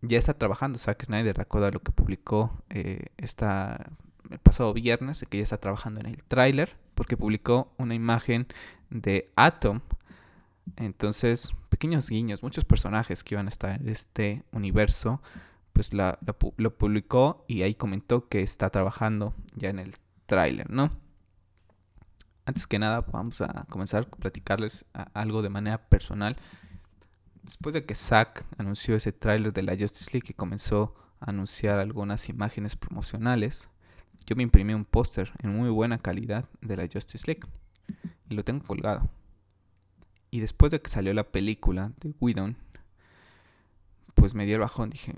ya 0.02 0.18
está 0.18 0.34
trabajando 0.34 0.78
Zack 0.78 1.04
Snyder, 1.04 1.36
de 1.36 1.42
acuerdo 1.42 1.68
a 1.68 1.70
lo 1.70 1.80
que 1.80 1.92
publicó 1.92 2.52
eh, 2.70 3.06
el 3.16 4.38
pasado 4.42 4.72
viernes, 4.72 5.24
que 5.28 5.38
ya 5.38 5.44
está 5.44 5.58
trabajando 5.58 6.00
en 6.00 6.06
el 6.06 6.22
tráiler, 6.24 6.76
porque 6.94 7.16
publicó 7.16 7.72
una 7.78 7.94
imagen 7.94 8.46
de 8.90 9.30
Atom. 9.36 9.80
Entonces, 10.76 11.52
pequeños 11.68 12.08
guiños, 12.08 12.42
muchos 12.42 12.64
personajes 12.64 13.22
que 13.22 13.34
iban 13.34 13.46
a 13.46 13.50
estar 13.50 13.80
en 13.80 13.88
este 13.88 14.42
universo, 14.52 15.22
pues 15.72 15.92
la, 15.92 16.18
lo 16.56 16.76
publicó 16.76 17.44
y 17.46 17.62
ahí 17.62 17.74
comentó 17.74 18.28
que 18.28 18.42
está 18.42 18.70
trabajando 18.70 19.34
ya 19.54 19.68
en 19.68 19.78
el 19.78 19.94
tráiler, 20.26 20.70
¿no? 20.70 20.90
Antes 22.46 22.66
que 22.66 22.78
nada, 22.78 23.00
vamos 23.00 23.40
a 23.40 23.66
comenzar 23.68 24.04
a 24.04 24.16
platicarles 24.16 24.86
algo 25.14 25.42
de 25.42 25.50
manera 25.50 25.78
personal 25.88 26.36
Después 27.46 27.74
de 27.74 27.84
que 27.84 27.94
Zack 27.94 28.44
anunció 28.58 28.96
ese 28.96 29.12
tráiler 29.12 29.52
de 29.52 29.62
la 29.62 29.76
Justice 29.78 30.10
League 30.12 30.26
y 30.30 30.34
comenzó 30.34 30.96
a 31.20 31.30
anunciar 31.30 31.78
algunas 31.78 32.28
imágenes 32.28 32.74
promocionales, 32.74 33.68
yo 34.26 34.34
me 34.34 34.42
imprimí 34.42 34.74
un 34.74 34.84
póster 34.84 35.32
en 35.44 35.56
muy 35.56 35.70
buena 35.70 35.98
calidad 35.98 36.48
de 36.60 36.76
la 36.76 36.88
Justice 36.92 37.24
League 37.24 37.48
y 38.28 38.34
lo 38.34 38.42
tengo 38.42 38.64
colgado. 38.64 39.08
Y 40.32 40.40
después 40.40 40.72
de 40.72 40.82
que 40.82 40.90
salió 40.90 41.14
la 41.14 41.30
película 41.30 41.92
de 42.00 42.12
Whedon, 42.18 42.56
pues 44.14 44.34
me 44.34 44.44
dio 44.44 44.56
el 44.56 44.62
bajón. 44.62 44.90
Dije, 44.90 45.14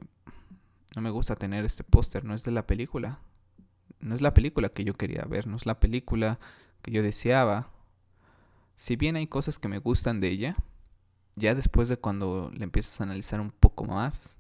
no 0.95 1.01
me 1.01 1.09
gusta 1.09 1.35
tener 1.35 1.65
este 1.65 1.83
póster, 1.83 2.27
no 2.27 2.35
es 2.35 2.45
de 2.45 2.51
la 2.51 2.67
película. 2.67 3.21
No 4.01 4.15
es 4.15 4.21
la 4.21 4.35
película 4.35 4.69
que 4.69 4.85
yo 4.85 4.93
quería 4.93 5.23
ver, 5.23 5.47
no 5.47 5.57
es 5.57 5.65
la 5.65 5.81
película 5.81 6.39
que 6.83 6.91
yo 6.91 7.03
deseaba. 7.03 7.71
Si 8.75 8.97
bien 8.97 9.17
hay 9.17 9.29
cosas 9.29 9.59
que 9.59 9.69
me 9.69 9.79
gustan 9.79 10.21
de 10.21 10.29
ella, 10.29 10.57
ya 11.39 11.55
después 11.55 11.89
de 11.89 11.99
cuando 11.99 12.51
le 12.55 12.65
empiezas 12.65 13.01
a 13.01 13.05
analizar 13.05 13.41
un 13.41 13.51
poco 13.51 13.85
más, 13.85 14.39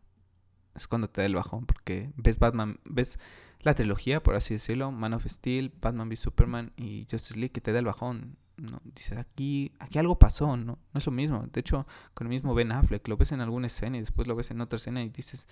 es 0.74 0.88
cuando 0.88 1.08
te 1.08 1.20
da 1.20 1.26
el 1.26 1.34
bajón, 1.34 1.66
porque 1.66 2.12
ves 2.16 2.38
Batman, 2.38 2.78
ves 2.84 3.18
la 3.60 3.74
trilogía, 3.74 4.22
por 4.22 4.34
así 4.34 4.54
decirlo, 4.54 4.92
Man 4.92 5.14
of 5.14 5.26
Steel, 5.26 5.72
Batman 5.80 6.08
v 6.08 6.16
Superman 6.16 6.72
y 6.76 7.06
Justice 7.10 7.38
League, 7.38 7.52
que 7.52 7.60
te 7.60 7.72
da 7.72 7.80
el 7.80 7.84
bajón. 7.84 8.36
¿no? 8.56 8.80
Dices, 8.84 9.16
aquí, 9.18 9.72
aquí 9.78 9.98
algo 9.98 10.18
pasó, 10.18 10.56
¿no? 10.56 10.78
No 10.92 10.98
es 10.98 11.06
lo 11.06 11.12
mismo. 11.12 11.46
De 11.52 11.60
hecho, 11.60 11.86
con 12.14 12.26
el 12.26 12.30
mismo 12.30 12.54
Ben 12.54 12.72
Affleck, 12.72 13.06
lo 13.06 13.16
ves 13.16 13.32
en 13.32 13.40
alguna 13.40 13.68
escena 13.68 13.96
y 13.96 14.00
después 14.00 14.26
lo 14.26 14.34
ves 14.34 14.50
en 14.50 14.60
otra 14.60 14.76
escena 14.76 15.02
y 15.02 15.10
dices, 15.10 15.48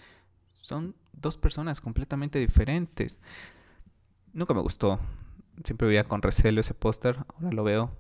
son 0.49 0.95
dos 1.13 1.37
personas 1.37 1.81
completamente 1.81 2.39
diferentes. 2.39 3.21
Nunca 4.33 4.55
me 4.55 4.61
gustó. 4.61 4.99
Siempre 5.65 5.89
veía 5.89 6.05
con 6.05 6.23
recelo 6.23 6.61
ese 6.61 6.75
póster, 6.75 7.25
ahora 7.35 7.53
lo 7.53 7.65
veo 7.65 7.91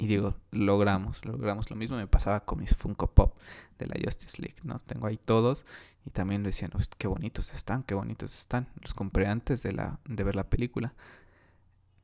y 0.00 0.06
digo, 0.06 0.34
logramos, 0.50 1.26
logramos. 1.26 1.68
Lo 1.68 1.76
mismo 1.76 1.98
me 1.98 2.06
pasaba 2.06 2.46
con 2.46 2.58
mis 2.58 2.74
Funko 2.74 3.12
Pop 3.12 3.36
de 3.78 3.86
la 3.86 3.96
Justice 4.02 4.40
League, 4.40 4.56
¿no? 4.62 4.78
Tengo 4.78 5.06
ahí 5.06 5.18
todos 5.18 5.66
y 6.06 6.10
también 6.10 6.42
decían, 6.42 6.72
qué 6.96 7.06
bonitos 7.06 7.52
están, 7.52 7.82
qué 7.82 7.94
bonitos 7.94 8.34
están. 8.34 8.66
Los 8.80 8.94
compré 8.94 9.26
antes 9.26 9.62
de, 9.62 9.72
la, 9.72 10.00
de 10.06 10.24
ver 10.24 10.36
la 10.36 10.48
película 10.48 10.94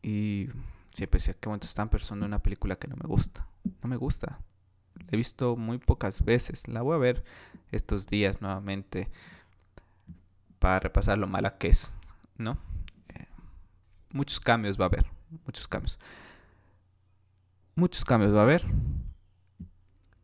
y 0.03 0.51
siempre 0.91 1.21
decía, 1.21 1.33
qué 1.41 1.49
bonitos 1.49 1.71
están, 1.71 1.89
pero 1.89 2.05
son 2.05 2.21
de 2.21 2.27
una 2.27 2.43
película 2.43 2.77
que 2.77 2.87
no 2.87 2.97
me 2.97 3.09
gusta. 3.09 3.49
No 3.65 3.89
me 3.89 3.97
gusta. 3.97 4.41
La 4.97 5.07
he 5.13 5.17
visto 5.17 5.57
muy 5.57 5.79
pocas 5.79 6.23
veces. 6.23 6.69
La 6.69 6.83
voy 6.83 6.97
a 6.97 6.99
ver 6.99 7.25
estos 7.73 8.09
días 8.09 8.43
nuevamente 8.43 9.09
para 10.59 10.81
repasar 10.81 11.17
lo 11.17 11.29
mala 11.29 11.57
que 11.57 11.69
es, 11.69 11.97
¿no? 12.37 12.59
Eh, 13.09 13.25
muchos 14.13 14.39
cambios 14.39 14.79
va 14.79 14.85
a 14.85 14.89
haber, 14.89 15.07
muchos 15.47 15.67
cambios 15.67 15.99
muchos 17.77 18.05
cambios 18.05 18.35
va 18.35 18.41
a 18.41 18.45
haber. 18.45 18.65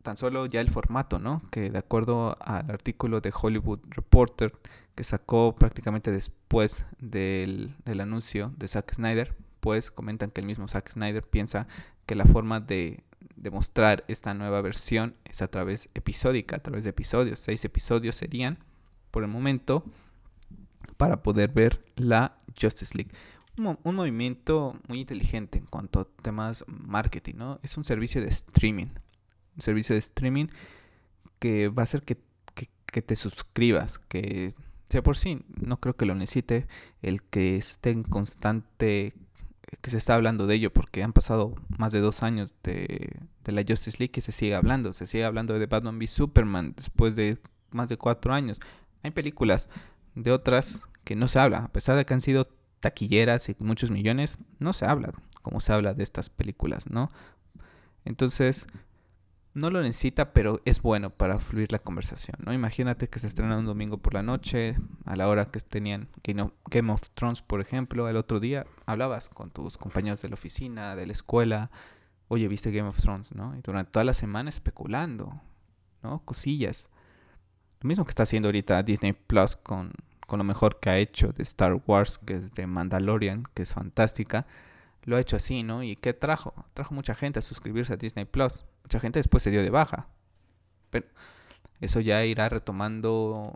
Tan 0.01 0.17
solo 0.17 0.45
ya 0.47 0.59
el 0.59 0.69
formato, 0.69 1.17
¿no? 1.17 1.41
Que 1.49 1.69
de 1.69 1.77
acuerdo 1.77 2.35
al 2.41 2.69
artículo 2.69 3.21
de 3.21 3.31
Hollywood 3.33 3.79
Reporter 3.87 4.51
que 4.95 5.03
sacó 5.03 5.55
prácticamente 5.55 6.11
después 6.11 6.85
del, 6.99 7.75
anuncio 7.85 8.53
de 8.57 8.67
Zack 8.67 8.93
Snyder, 8.93 9.35
pues 9.59 9.89
comentan 9.89 10.29
que 10.29 10.41
el 10.41 10.47
mismo 10.47 10.67
Zack 10.67 10.91
Snyder 10.91 11.23
piensa 11.23 11.67
que 12.05 12.15
la 12.15 12.25
forma 12.25 12.59
de, 12.59 13.03
demostrar 13.35 14.03
esta 14.07 14.33
nueva 14.33 14.61
versión 14.61 15.15
es 15.25 15.41
a 15.41 15.47
través 15.47 15.89
episódica, 15.93 16.57
a 16.57 16.59
través 16.59 16.83
de 16.83 16.91
episodios. 16.91 17.39
Seis 17.39 17.63
episodios 17.65 18.15
serían, 18.15 18.59
por 19.09 19.23
el 19.23 19.29
momento, 19.29 19.85
para 20.97 21.23
poder 21.23 21.49
ver 21.49 21.83
la 21.95 22.35
Justice 22.59 22.95
League 22.95 23.11
un, 23.57 23.95
movimiento 23.95 24.79
muy 24.87 25.01
inteligente 25.01 25.57
en 25.59 25.65
cuanto 25.65 26.01
a 26.01 26.07
temas 26.21 26.63
marketing, 26.67 27.35
¿no? 27.35 27.59
Es 27.63 27.77
un 27.77 27.83
servicio 27.83 28.21
de 28.21 28.29
streaming. 28.29 28.87
Un 29.55 29.61
servicio 29.61 29.93
de 29.93 29.99
streaming 29.99 30.47
que 31.39 31.67
va 31.67 31.83
a 31.83 31.85
hacer 31.85 32.03
que, 32.03 32.17
te 33.01 33.15
suscribas, 33.15 33.97
que 33.97 34.53
de 34.89 35.01
por 35.01 35.17
sí 35.17 35.43
no 35.59 35.79
creo 35.79 35.95
que 35.95 36.05
lo 36.05 36.13
necesite 36.13 36.67
el 37.01 37.23
que 37.23 37.55
esté 37.55 37.89
en 37.89 38.03
constante 38.03 39.13
que 39.81 39.89
se 39.89 39.97
está 39.97 40.13
hablando 40.13 40.45
de 40.45 40.53
ello 40.53 40.71
porque 40.71 41.01
han 41.01 41.13
pasado 41.13 41.55
más 41.79 41.91
de 41.91 41.99
dos 41.99 42.21
años 42.21 42.55
de, 42.61 43.09
de 43.43 43.51
la 43.51 43.63
Justice 43.67 43.97
League 43.97 44.13
y 44.15 44.21
se 44.21 44.31
sigue 44.31 44.53
hablando 44.53 44.93
se 44.93 45.07
sigue 45.07 45.25
hablando 45.25 45.57
de 45.57 45.65
Batman 45.65 45.97
v 45.97 46.05
Superman 46.05 46.73
después 46.77 47.15
de 47.15 47.39
más 47.71 47.89
de 47.89 47.97
cuatro 47.97 48.35
años 48.35 48.59
hay 49.01 49.09
películas 49.09 49.69
de 50.13 50.31
otras 50.31 50.87
que 51.03 51.15
no 51.15 51.27
se 51.27 51.39
habla 51.39 51.63
a 51.63 51.71
pesar 51.71 51.97
de 51.97 52.05
que 52.05 52.13
han 52.13 52.21
sido 52.21 52.47
taquilleras 52.83 53.49
y 53.49 53.55
muchos 53.59 53.89
millones 53.89 54.39
no 54.59 54.73
se 54.73 54.85
habla 54.85 55.11
como 55.41 55.59
se 55.59 55.73
habla 55.73 55.93
de 55.93 56.03
estas 56.03 56.29
películas 56.29 56.89
no 56.89 57.09
entonces 58.05 58.67
no 59.53 59.69
lo 59.69 59.81
necesita, 59.81 60.33
pero 60.33 60.61
es 60.65 60.81
bueno 60.81 61.11
para 61.11 61.39
fluir 61.39 61.71
la 61.71 61.79
conversación, 61.79 62.37
¿no? 62.43 62.53
Imagínate 62.53 63.07
que 63.07 63.19
se 63.19 63.27
estrena 63.27 63.57
un 63.57 63.65
domingo 63.65 63.97
por 63.97 64.15
la 64.15 64.23
noche, 64.23 64.75
a 65.05 65.15
la 65.15 65.29
hora 65.29 65.45
que 65.45 65.59
tenían 65.59 66.09
Game 66.23 66.91
of 66.91 67.09
Thrones, 67.13 67.41
por 67.43 67.61
ejemplo, 67.61 68.09
el 68.09 68.17
otro 68.17 68.39
día 68.39 68.65
hablabas 68.87 69.29
con 69.29 69.51
tus 69.51 69.77
compañeros 69.77 70.21
de 70.23 70.29
la 70.29 70.33
oficina, 70.33 70.95
de 70.95 71.05
la 71.05 71.11
escuela, 71.11 71.69
oye, 72.29 72.47
viste 72.47 72.71
Game 72.71 72.89
of 72.89 72.97
Thrones, 72.97 73.33
¿no? 73.35 73.55
Y 73.55 73.61
durante 73.61 73.91
toda 73.91 74.05
la 74.05 74.13
semana 74.13 74.49
especulando, 74.49 75.39
¿no? 76.01 76.23
Cosillas. 76.25 76.89
Lo 77.81 77.87
mismo 77.87 78.05
que 78.05 78.09
está 78.09 78.23
haciendo 78.23 78.47
ahorita 78.47 78.81
Disney 78.81 79.13
Plus 79.13 79.55
con, 79.55 79.93
con 80.33 80.39
lo 80.39 80.43
mejor 80.43 80.79
que 80.79 80.89
ha 80.89 80.97
hecho 80.97 81.31
de 81.31 81.43
Star 81.43 81.79
Wars, 81.85 82.17
que 82.17 82.33
es 82.33 82.53
de 82.53 82.65
Mandalorian, 82.65 83.43
que 83.53 83.61
es 83.61 83.75
fantástica 83.75 84.47
lo 85.03 85.15
ha 85.15 85.19
hecho 85.19 85.35
así, 85.35 85.61
¿no? 85.61 85.83
¿Y 85.83 85.95
qué 85.95 86.11
trajo? 86.15 86.55
Trajo 86.73 86.95
mucha 86.95 87.13
gente 87.13 87.37
a 87.37 87.43
suscribirse 87.43 87.93
a 87.93 87.97
Disney 87.97 88.25
Plus. 88.25 88.65
Mucha 88.81 88.99
gente 88.99 89.19
después 89.19 89.43
se 89.43 89.51
dio 89.51 89.61
de 89.61 89.69
baja. 89.69 90.07
Pero 90.89 91.05
eso 91.81 91.99
ya 91.99 92.25
irá 92.25 92.49
retomando 92.49 93.55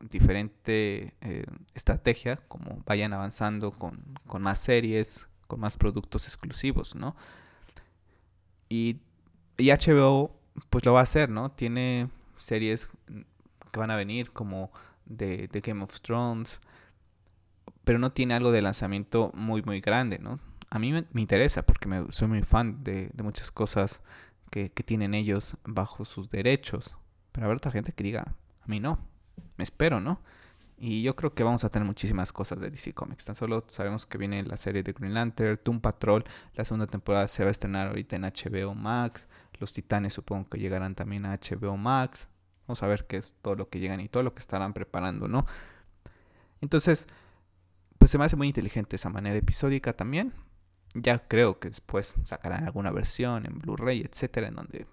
diferente 0.00 1.14
eh, 1.20 1.46
estrategia, 1.74 2.34
como 2.48 2.82
vayan 2.86 3.12
avanzando 3.12 3.70
con, 3.70 4.02
con, 4.26 4.42
más 4.42 4.58
series, 4.58 5.28
con 5.46 5.60
más 5.60 5.76
productos 5.76 6.26
exclusivos, 6.26 6.96
¿no? 6.96 7.14
Y, 8.68 8.98
y 9.58 9.70
HBO, 9.70 10.32
pues 10.70 10.84
lo 10.84 10.92
va 10.92 10.98
a 10.98 11.04
hacer, 11.04 11.28
¿no? 11.28 11.52
Tiene 11.52 12.10
series 12.36 12.88
que 13.70 13.78
van 13.78 13.92
a 13.92 13.96
venir 13.96 14.32
como 14.32 14.72
de, 15.06 15.48
de 15.48 15.60
Game 15.60 15.82
of 15.82 16.00
Thrones, 16.00 16.60
pero 17.84 17.98
no 17.98 18.12
tiene 18.12 18.34
algo 18.34 18.52
de 18.52 18.62
lanzamiento 18.62 19.30
muy, 19.34 19.62
muy 19.62 19.80
grande, 19.80 20.18
¿no? 20.18 20.38
a 20.70 20.78
mí 20.78 20.92
me, 20.92 21.06
interesa 21.14 21.64
porque 21.64 21.88
me, 21.88 22.10
soy 22.10 22.28
muy 22.28 22.42
fan 22.42 22.82
de, 22.82 23.10
muchas 23.22 23.50
cosas 23.50 24.02
que, 24.50 24.68
tienen 24.68 25.14
ellos 25.14 25.56
bajo 25.64 26.04
sus 26.04 26.28
derechos. 26.28 26.94
Pero 27.32 27.46
habrá 27.46 27.56
otra 27.56 27.72
gente 27.72 27.92
que 27.92 28.04
diga, 28.04 28.24
a 28.60 28.66
mí 28.66 28.80
no, 28.80 28.98
me 29.56 29.64
espero, 29.64 30.00
¿no? 30.00 30.20
Y 30.78 31.02
yo 31.02 31.16
creo 31.16 31.34
que 31.34 31.42
vamos 31.42 31.64
a 31.64 31.70
tener 31.70 31.86
muchísimas 31.86 32.32
cosas 32.32 32.60
de 32.60 32.70
DC 32.70 32.92
Comics. 32.92 33.24
Tan 33.24 33.34
solo 33.34 33.64
sabemos 33.66 34.04
que 34.04 34.18
viene 34.18 34.42
la 34.42 34.58
serie 34.58 34.82
de 34.82 34.92
Green 34.92 35.14
Lantern, 35.14 35.58
Doom 35.64 35.80
Patrol, 35.80 36.24
la 36.54 36.64
segunda 36.64 36.86
temporada 36.86 37.28
se 37.28 37.44
va 37.44 37.48
a 37.48 37.52
estrenar 37.52 37.88
ahorita 37.88 38.16
en 38.16 38.22
HBO 38.22 38.74
Max, 38.74 39.26
Los 39.58 39.72
Titanes 39.72 40.12
supongo 40.12 40.50
que 40.50 40.58
llegarán 40.58 40.94
también 40.94 41.24
a 41.24 41.34
HBO 41.34 41.76
Max. 41.76 42.28
Vamos 42.66 42.82
a 42.82 42.86
ver 42.86 43.06
qué 43.06 43.16
es 43.16 43.34
todo 43.42 43.54
lo 43.54 43.68
que 43.68 43.78
llegan 43.80 44.00
y 44.00 44.08
todo 44.08 44.22
lo 44.22 44.34
que 44.34 44.40
estarán 44.40 44.72
preparando, 44.72 45.28
¿no? 45.28 45.46
Entonces, 46.60 47.06
pues 47.98 48.10
se 48.10 48.18
me 48.18 48.24
hace 48.24 48.36
muy 48.36 48.48
inteligente 48.48 48.96
esa 48.96 49.10
manera 49.10 49.36
episódica 49.36 49.92
también 49.94 50.32
ya 51.02 51.26
creo 51.26 51.58
que 51.58 51.68
después 51.68 52.16
sacarán 52.22 52.64
alguna 52.64 52.90
versión 52.90 53.46
en 53.46 53.58
Blu-ray, 53.58 54.00
etcétera, 54.02 54.48
en 54.48 54.54
donde 54.54 54.86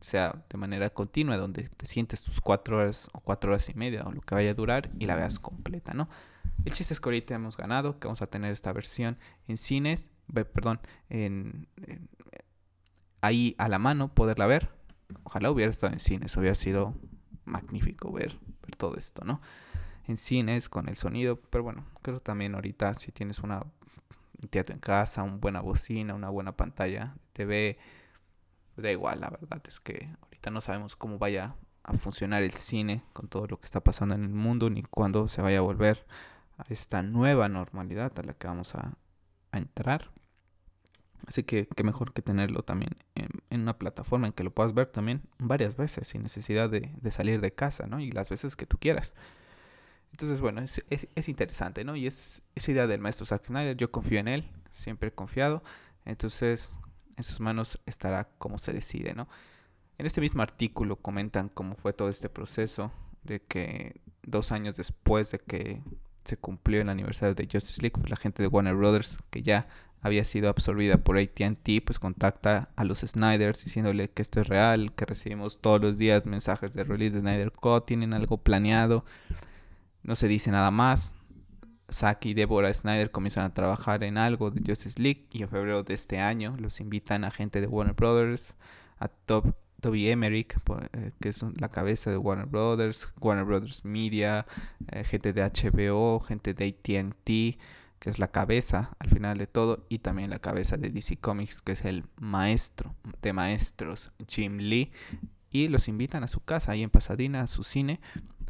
sea 0.00 0.44
de 0.48 0.58
manera 0.58 0.90
continua, 0.90 1.36
donde 1.36 1.64
te 1.64 1.86
sientes 1.86 2.22
tus 2.22 2.40
cuatro 2.40 2.78
horas 2.78 3.10
o 3.12 3.20
cuatro 3.20 3.50
horas 3.50 3.68
y 3.68 3.74
media 3.74 4.02
o 4.04 4.12
lo 4.12 4.20
que 4.20 4.34
vaya 4.34 4.50
a 4.50 4.54
durar 4.54 4.90
y 4.98 5.06
la 5.06 5.16
veas 5.16 5.38
completa, 5.38 5.92
¿no? 5.92 6.08
El 6.64 6.72
chiste 6.72 6.94
es 6.94 7.00
que 7.00 7.08
ahorita 7.08 7.34
hemos 7.34 7.56
ganado, 7.56 7.98
que 7.98 8.06
vamos 8.06 8.22
a 8.22 8.26
tener 8.26 8.52
esta 8.52 8.72
versión 8.72 9.18
en 9.48 9.56
cines, 9.56 10.08
perdón, 10.32 10.80
en, 11.08 11.68
ahí 13.20 13.54
a 13.58 13.68
la 13.68 13.78
mano 13.78 14.14
poderla 14.14 14.46
ver. 14.46 14.70
Ojalá 15.24 15.50
hubiera 15.50 15.70
estado 15.70 15.92
en 15.92 16.00
cines, 16.00 16.36
hubiera 16.36 16.54
sido 16.54 16.94
magnífico 17.50 18.12
ver, 18.12 18.38
todo 18.78 18.96
esto, 18.96 19.24
¿no? 19.24 19.40
En 20.06 20.16
cines 20.16 20.68
con 20.68 20.88
el 20.88 20.96
sonido, 20.96 21.36
pero 21.36 21.64
bueno, 21.64 21.84
creo 22.02 22.20
también 22.20 22.54
ahorita 22.54 22.94
si 22.94 23.12
tienes 23.12 23.40
una 23.40 23.64
un 24.42 24.48
teatro 24.48 24.74
en 24.74 24.80
casa, 24.80 25.22
una 25.22 25.36
buena 25.36 25.60
bocina, 25.60 26.14
una 26.14 26.30
buena 26.30 26.52
pantalla 26.52 27.14
de 27.14 27.30
TV. 27.32 27.78
Da 28.76 28.90
igual, 28.90 29.20
la 29.20 29.30
verdad 29.30 29.60
es 29.66 29.80
que 29.80 30.08
ahorita 30.22 30.50
no 30.50 30.60
sabemos 30.60 30.96
cómo 30.96 31.18
vaya 31.18 31.54
a 31.82 31.92
funcionar 31.94 32.42
el 32.42 32.52
cine 32.52 33.02
con 33.12 33.28
todo 33.28 33.46
lo 33.46 33.58
que 33.58 33.66
está 33.66 33.80
pasando 33.80 34.14
en 34.14 34.24
el 34.24 34.30
mundo, 34.30 34.70
ni 34.70 34.82
cuándo 34.82 35.28
se 35.28 35.42
vaya 35.42 35.58
a 35.58 35.62
volver 35.62 36.06
a 36.56 36.64
esta 36.68 37.02
nueva 37.02 37.48
normalidad 37.48 38.18
a 38.18 38.22
la 38.22 38.34
que 38.34 38.46
vamos 38.46 38.74
a, 38.74 38.96
entrar. 39.52 40.10
Así 41.26 41.42
que 41.42 41.66
qué 41.66 41.84
mejor 41.84 42.12
que 42.12 42.22
tenerlo 42.22 42.62
también 42.62 42.96
en, 43.14 43.60
una 43.62 43.78
plataforma 43.78 44.26
en 44.26 44.32
que 44.32 44.44
lo 44.44 44.50
puedas 44.50 44.74
ver 44.74 44.86
también 44.86 45.22
varias 45.38 45.76
veces 45.76 46.08
sin 46.08 46.22
necesidad 46.22 46.70
de, 46.70 46.90
salir 47.10 47.40
de 47.40 47.52
casa, 47.52 47.86
¿no? 47.86 48.00
Y 48.00 48.10
las 48.10 48.30
veces 48.30 48.56
que 48.56 48.66
tú 48.66 48.78
quieras. 48.78 49.12
Entonces, 50.12 50.40
bueno, 50.40 50.60
es, 50.60 50.82
es, 50.90 51.28
interesante, 51.28 51.84
¿no? 51.84 51.94
Y 51.94 52.06
es 52.06 52.42
esa 52.54 52.72
idea 52.72 52.86
del 52.86 53.00
maestro 53.00 53.26
Zack 53.26 53.46
Snyder, 53.46 53.76
yo 53.76 53.90
confío 53.92 54.18
en 54.18 54.28
él, 54.28 54.50
siempre 54.70 55.08
he 55.08 55.12
confiado, 55.12 55.62
entonces 56.04 56.70
en 57.16 57.24
sus 57.24 57.40
manos 57.40 57.80
estará 57.86 58.28
como 58.38 58.58
se 58.58 58.72
decide, 58.72 59.14
¿no? 59.14 59.28
En 59.98 60.06
este 60.06 60.20
mismo 60.20 60.42
artículo 60.42 60.96
comentan 60.96 61.48
cómo 61.48 61.76
fue 61.76 61.92
todo 61.92 62.08
este 62.08 62.28
proceso 62.28 62.90
de 63.22 63.40
que 63.40 64.00
dos 64.22 64.50
años 64.52 64.76
después 64.76 65.30
de 65.30 65.38
que 65.38 65.82
se 66.24 66.36
cumplió 66.36 66.80
el 66.80 66.88
aniversario 66.88 67.34
de 67.34 67.48
Justice 67.50 67.82
League, 67.82 68.00
la 68.08 68.16
gente 68.16 68.42
de 68.42 68.48
Warner 68.48 68.74
Brothers, 68.74 69.18
que 69.30 69.42
ya 69.42 69.68
había 70.02 70.24
sido 70.24 70.48
absorbida 70.48 70.98
por 70.98 71.18
ATT, 71.18 71.84
pues 71.84 71.98
contacta 71.98 72.70
a 72.76 72.84
los 72.84 73.00
Snyders 73.00 73.64
diciéndole 73.64 74.08
que 74.08 74.22
esto 74.22 74.40
es 74.40 74.48
real, 74.48 74.92
que 74.94 75.04
recibimos 75.04 75.60
todos 75.60 75.80
los 75.80 75.98
días 75.98 76.26
mensajes 76.26 76.72
de 76.72 76.84
release 76.84 77.14
de 77.14 77.20
Snyder 77.20 77.52
Cut, 77.52 77.86
tienen 77.86 78.14
algo 78.14 78.38
planeado. 78.38 79.04
No 80.02 80.16
se 80.16 80.28
dice 80.28 80.50
nada 80.50 80.70
más. 80.70 81.14
Zack 81.92 82.26
y 82.26 82.34
Deborah 82.34 82.72
Snyder 82.72 83.10
comienzan 83.10 83.44
a 83.44 83.54
trabajar 83.54 84.04
en 84.04 84.16
algo 84.16 84.50
de 84.50 84.62
Justice 84.64 85.00
League 85.00 85.26
y 85.32 85.42
en 85.42 85.48
febrero 85.48 85.82
de 85.82 85.94
este 85.94 86.20
año 86.20 86.56
los 86.58 86.80
invitan 86.80 87.24
a 87.24 87.30
gente 87.30 87.60
de 87.60 87.66
Warner 87.66 87.94
Brothers, 87.94 88.54
a 89.00 89.08
Toby 89.08 90.08
Emmerich, 90.08 90.56
eh, 90.92 91.10
que 91.20 91.30
es 91.30 91.44
la 91.58 91.68
cabeza 91.68 92.10
de 92.10 92.16
Warner 92.16 92.46
Brothers, 92.46 93.08
Warner 93.20 93.44
Brothers 93.44 93.84
Media, 93.84 94.46
eh, 94.92 95.04
gente 95.04 95.32
de 95.32 95.42
HBO, 95.42 96.20
gente 96.20 96.54
de 96.54 96.68
ATT, 96.68 97.58
que 98.00 98.10
es 98.10 98.18
la 98.18 98.28
cabeza 98.28 98.96
al 98.98 99.10
final 99.10 99.38
de 99.38 99.46
todo, 99.46 99.86
y 99.88 100.00
también 100.00 100.30
la 100.30 100.40
cabeza 100.40 100.76
de 100.76 100.90
DC 100.90 101.18
Comics, 101.18 101.60
que 101.60 101.72
es 101.72 101.84
el 101.84 102.04
maestro 102.18 102.96
de 103.22 103.32
maestros, 103.32 104.10
Jim 104.26 104.56
Lee, 104.56 104.90
y 105.50 105.68
los 105.68 105.86
invitan 105.86 106.24
a 106.24 106.28
su 106.28 106.40
casa 106.40 106.72
ahí 106.72 106.82
en 106.82 106.90
Pasadena, 106.90 107.42
a 107.42 107.46
su 107.46 107.62
cine, 107.62 108.00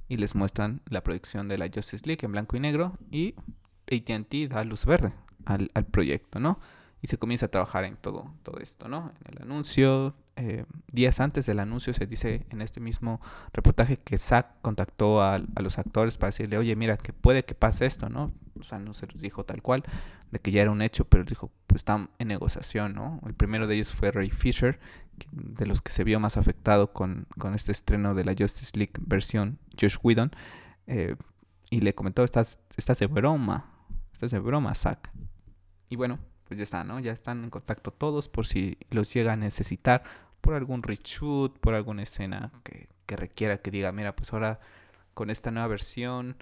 y 0.08 0.16
les 0.16 0.34
muestran 0.34 0.80
la 0.88 1.02
proyección 1.02 1.48
de 1.48 1.58
la 1.58 1.68
Justice 1.72 2.06
League 2.06 2.24
en 2.24 2.32
blanco 2.32 2.56
y 2.56 2.60
negro 2.60 2.92
y 3.10 3.34
AT&T 3.90 4.48
da 4.48 4.64
luz 4.64 4.86
verde 4.86 5.12
al, 5.44 5.70
al, 5.74 5.84
proyecto, 5.84 6.38
¿no? 6.38 6.60
Y 7.02 7.06
se 7.06 7.18
comienza 7.18 7.46
a 7.46 7.48
trabajar 7.48 7.84
en 7.84 7.96
todo, 7.96 8.32
todo 8.42 8.58
esto, 8.58 8.88
¿no? 8.88 9.12
En 9.24 9.36
el 9.36 9.42
anuncio, 9.42 10.14
eh, 10.36 10.64
días 10.92 11.20
antes 11.20 11.46
del 11.46 11.58
anuncio 11.58 11.94
se 11.94 12.06
dice 12.06 12.46
en 12.50 12.60
este 12.60 12.80
mismo 12.80 13.20
reportaje 13.52 13.96
que 13.96 14.18
Zack 14.18 14.60
contactó 14.62 15.22
a, 15.22 15.36
a, 15.36 15.62
los 15.62 15.78
actores 15.78 16.18
para 16.18 16.28
decirle, 16.28 16.58
oye, 16.58 16.76
mira, 16.76 16.96
que 16.96 17.12
puede 17.12 17.44
que 17.44 17.54
pase 17.54 17.86
esto, 17.86 18.08
¿no? 18.08 18.32
O 18.58 18.62
sea, 18.62 18.78
no 18.78 18.92
se 18.92 19.06
los 19.06 19.20
dijo 19.20 19.44
tal 19.44 19.62
cual, 19.62 19.82
de 20.30 20.38
que 20.38 20.50
ya 20.50 20.62
era 20.62 20.70
un 20.70 20.82
hecho, 20.82 21.04
pero 21.04 21.24
dijo, 21.24 21.50
pues 21.66 21.80
están 21.80 22.10
en 22.18 22.28
negociación, 22.28 22.94
¿no? 22.94 23.20
El 23.26 23.34
primero 23.34 23.66
de 23.66 23.74
ellos 23.74 23.92
fue 23.92 24.10
Ray 24.10 24.30
Fisher, 24.30 24.78
de 25.32 25.66
los 25.66 25.82
que 25.82 25.92
se 25.92 26.04
vio 26.04 26.20
más 26.20 26.36
afectado 26.36 26.92
con, 26.92 27.26
con 27.38 27.54
este 27.54 27.72
estreno 27.72 28.14
de 28.14 28.24
la 28.24 28.34
Justice 28.38 28.76
League 28.76 28.92
versión 29.00 29.58
Josh 29.80 29.96
Whedon, 30.02 30.32
eh, 30.86 31.16
y 31.70 31.80
le 31.80 31.94
comentó, 31.94 32.24
estás, 32.24 32.58
estás 32.76 32.98
de 32.98 33.06
broma, 33.06 33.70
estás 34.12 34.32
de 34.32 34.40
broma, 34.40 34.74
Zack. 34.74 35.10
Y 35.88 35.96
bueno, 35.96 36.18
pues 36.50 36.58
ya 36.58 36.64
está, 36.64 36.82
¿no? 36.82 36.98
Ya 36.98 37.12
están 37.12 37.44
en 37.44 37.50
contacto 37.50 37.92
todos 37.92 38.28
por 38.28 38.44
si 38.44 38.76
los 38.90 39.14
llega 39.14 39.34
a 39.34 39.36
necesitar 39.36 40.02
por 40.40 40.54
algún 40.54 40.82
reshoot, 40.82 41.56
por 41.60 41.74
alguna 41.74 42.02
escena 42.02 42.50
que, 42.64 42.88
que 43.06 43.14
requiera 43.14 43.58
que 43.58 43.70
diga, 43.70 43.92
mira, 43.92 44.16
pues 44.16 44.32
ahora 44.32 44.58
con 45.14 45.30
esta 45.30 45.52
nueva 45.52 45.68
versión, 45.68 46.36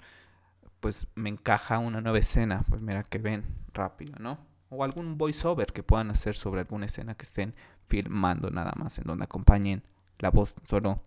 pues 0.79 1.05
me 1.13 1.29
encaja 1.29 1.77
una 1.77 2.01
nueva 2.01 2.17
escena, 2.17 2.63
pues 2.69 2.81
mira 2.81 3.03
que 3.03 3.19
ven 3.19 3.45
rápido, 3.71 4.15
¿no? 4.19 4.39
o 4.71 4.83
algún 4.83 5.19
voiceover 5.19 5.71
que 5.73 5.83
puedan 5.83 6.09
hacer 6.09 6.35
sobre 6.35 6.61
alguna 6.61 6.87
escena 6.87 7.13
que 7.13 7.25
estén 7.25 7.53
filmando 7.85 8.49
nada 8.49 8.73
más, 8.75 8.97
en 8.97 9.03
donde 9.03 9.25
acompañen 9.25 9.83
la 10.17 10.31
voz. 10.31 10.55
Solo 10.63 11.03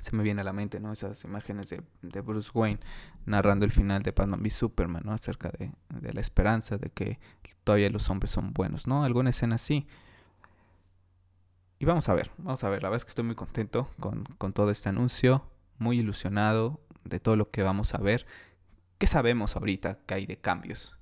se 0.00 0.16
me 0.16 0.22
viene 0.22 0.40
a 0.40 0.44
la 0.44 0.52
mente, 0.52 0.80
¿no? 0.80 0.92
Esas 0.92 1.24
imágenes 1.24 1.70
de, 1.70 1.82
de 2.02 2.20
Bruce 2.20 2.50
Wayne 2.54 2.80
narrando 3.26 3.64
el 3.64 3.70
final 3.70 4.02
de 4.02 4.12
Batman 4.12 4.40
v 4.40 4.50
Superman, 4.50 5.02
¿no? 5.04 5.12
Acerca 5.12 5.50
de, 5.50 5.72
de, 5.88 6.12
la 6.12 6.20
esperanza 6.20 6.78
de 6.78 6.90
que 6.90 7.18
todavía 7.64 7.90
los 7.90 8.10
hombres 8.10 8.32
son 8.32 8.52
buenos, 8.52 8.86
¿no? 8.86 9.04
Alguna 9.04 9.30
escena 9.30 9.56
así. 9.56 9.86
Y 11.78 11.86
vamos 11.86 12.08
a 12.08 12.14
ver, 12.14 12.30
vamos 12.38 12.62
a 12.62 12.68
ver. 12.68 12.82
La 12.82 12.88
verdad 12.88 12.98
es 12.98 13.04
que 13.04 13.10
estoy 13.10 13.24
muy 13.24 13.34
contento 13.34 13.88
con, 13.98 14.24
con 14.38 14.52
todo 14.52 14.70
este 14.70 14.88
anuncio, 14.88 15.46
muy 15.78 15.98
ilusionado. 15.98 16.80
de 17.04 17.18
todo 17.18 17.36
lo 17.36 17.50
que 17.50 17.62
vamos 17.62 17.94
a 17.94 17.98
ver, 17.98 18.26
¿qué 18.98 19.06
sabemos 19.06 19.56
ahorita 19.56 19.98
que 20.06 20.14
hay 20.14 20.26
de 20.26 20.36
cambios? 20.36 20.98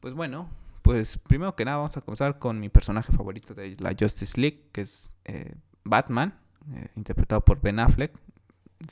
Pues 0.00 0.12
bueno, 0.12 0.50
pues 0.82 1.16
primero 1.16 1.56
que 1.56 1.64
nada 1.64 1.78
vamos 1.78 1.96
a 1.96 2.02
comenzar 2.02 2.38
con 2.38 2.60
mi 2.60 2.68
personaje 2.68 3.12
favorito 3.12 3.54
de 3.54 3.76
la 3.78 3.94
Justice 3.98 4.38
League, 4.38 4.68
que 4.72 4.82
es 4.82 5.16
eh, 5.24 5.54
Batman, 5.84 6.38
eh, 6.74 6.88
interpretado 6.96 7.44
por 7.44 7.60
Ben 7.60 7.78
Affleck. 7.78 8.12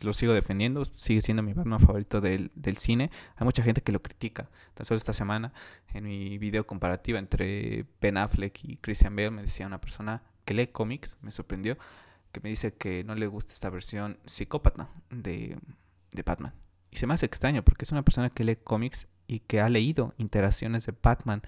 Lo 0.05 0.13
sigo 0.13 0.33
defendiendo, 0.33 0.85
sigue 0.85 1.21
siendo 1.21 1.43
mi 1.43 1.53
Batman 1.53 1.81
favorito 1.81 2.21
del, 2.21 2.53
del, 2.55 2.77
cine. 2.77 3.11
Hay 3.37 3.45
mucha 3.45 3.63
gente 3.63 3.81
que 3.81 3.91
lo 3.91 4.01
critica. 4.01 4.49
Tan 4.75 4.87
solo 4.87 4.99
esta 4.99 5.13
semana, 5.13 5.53
en 5.93 6.05
mi 6.05 6.39
video 6.39 6.65
comparativa 6.65 7.19
entre 7.19 7.87
Ben 8.01 8.17
Affleck 8.17 8.65
y 8.65 8.77
Christian 8.77 9.17
Bale, 9.17 9.33
me 9.33 9.43
decía 9.43 9.67
una 9.67 9.81
persona 9.81 10.23
que 10.45 10.55
lee 10.55 10.69
cómics, 10.69 11.19
me 11.23 11.33
sorprendió, 11.33 11.77
que 12.31 12.41
me 12.41 12.51
dice 12.51 12.73
que 12.73 13.03
no 13.03 13.17
le 13.17 13.27
gusta 13.27 13.53
esta 13.53 13.69
versión 13.69 14.17
psicópata 14.27 14.89
de, 15.11 15.59
de 16.13 16.23
Batman. 16.23 16.55
Y 16.93 16.97
se 16.97 17.09
me 17.09 17.15
hace 17.15 17.27
extraño 17.27 17.65
porque 17.65 17.85
es 17.85 17.93
una 17.93 18.03
persona 18.05 18.31
que 18.31 18.45
lee 18.45 18.57
cómics 18.57 19.09
y 19.27 19.41
que 19.41 19.61
ha 19.61 19.69
leído 19.69 20.15
interacciones 20.19 20.87
de 20.87 20.95
Batman 21.03 21.43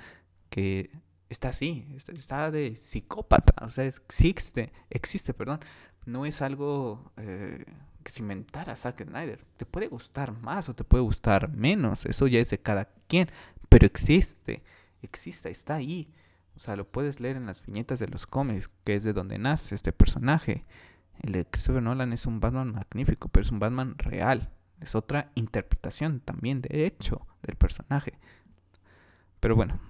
que 0.51 0.91
está 1.33 1.49
así, 1.49 1.87
está, 1.97 2.51
de 2.51 2.77
psicópata, 2.77 3.65
o 3.65 3.71
sea, 3.71 3.87
existe, 3.87 4.73
existe, 4.91 5.35
perdón, 5.35 5.61
no 6.07 6.27
es 6.27 6.43
algo 6.43 7.13
eh, 7.17 7.65
que 8.03 8.13
se 8.13 8.23
inventara 8.23 8.77
Zack 8.77 9.05
Snyder, 9.05 9.45
te 9.57 9.67
puede 9.67 9.89
gustar 9.89 10.33
más 10.41 10.69
o 10.69 10.75
te 10.75 10.85
puede 10.85 11.03
gustar 11.03 11.49
menos, 11.51 12.07
eso 12.07 12.27
ya 12.27 12.41
es 12.41 12.51
de 12.51 12.59
cada 12.59 12.87
quien, 13.07 13.29
pero 13.69 13.87
existe, 13.87 14.63
existe, 15.03 15.51
está 15.51 15.77
ahí, 15.77 16.13
o 16.57 16.61
sea, 16.61 16.77
lo 16.77 16.87
puedes 16.87 17.21
leer 17.21 17.37
en 17.37 17.47
las 17.47 17.65
viñetas 17.65 17.99
de 17.99 18.09
los 18.09 18.27
cómics, 18.27 18.71
que 18.85 18.95
es 18.95 19.05
de 19.05 19.13
donde 19.13 19.39
nace 19.39 19.75
este 19.75 19.93
personaje. 19.93 20.65
El 21.21 21.33
de 21.33 21.47
Christopher 21.47 21.83
Nolan 21.83 22.13
es 22.13 22.27
un 22.27 22.41
Batman 22.41 22.73
magnífico, 22.73 23.29
pero 23.29 23.45
es 23.45 23.51
un 23.51 23.59
Batman 23.59 23.97
real. 23.99 24.51
Es 24.81 24.95
otra 24.95 25.31
interpretación 25.35 26.21
también, 26.21 26.61
de 26.61 26.87
hecho, 26.87 27.27
del 27.43 27.57
personaje. 27.57 28.19
Pero 29.41 29.57
bueno, 29.57 29.81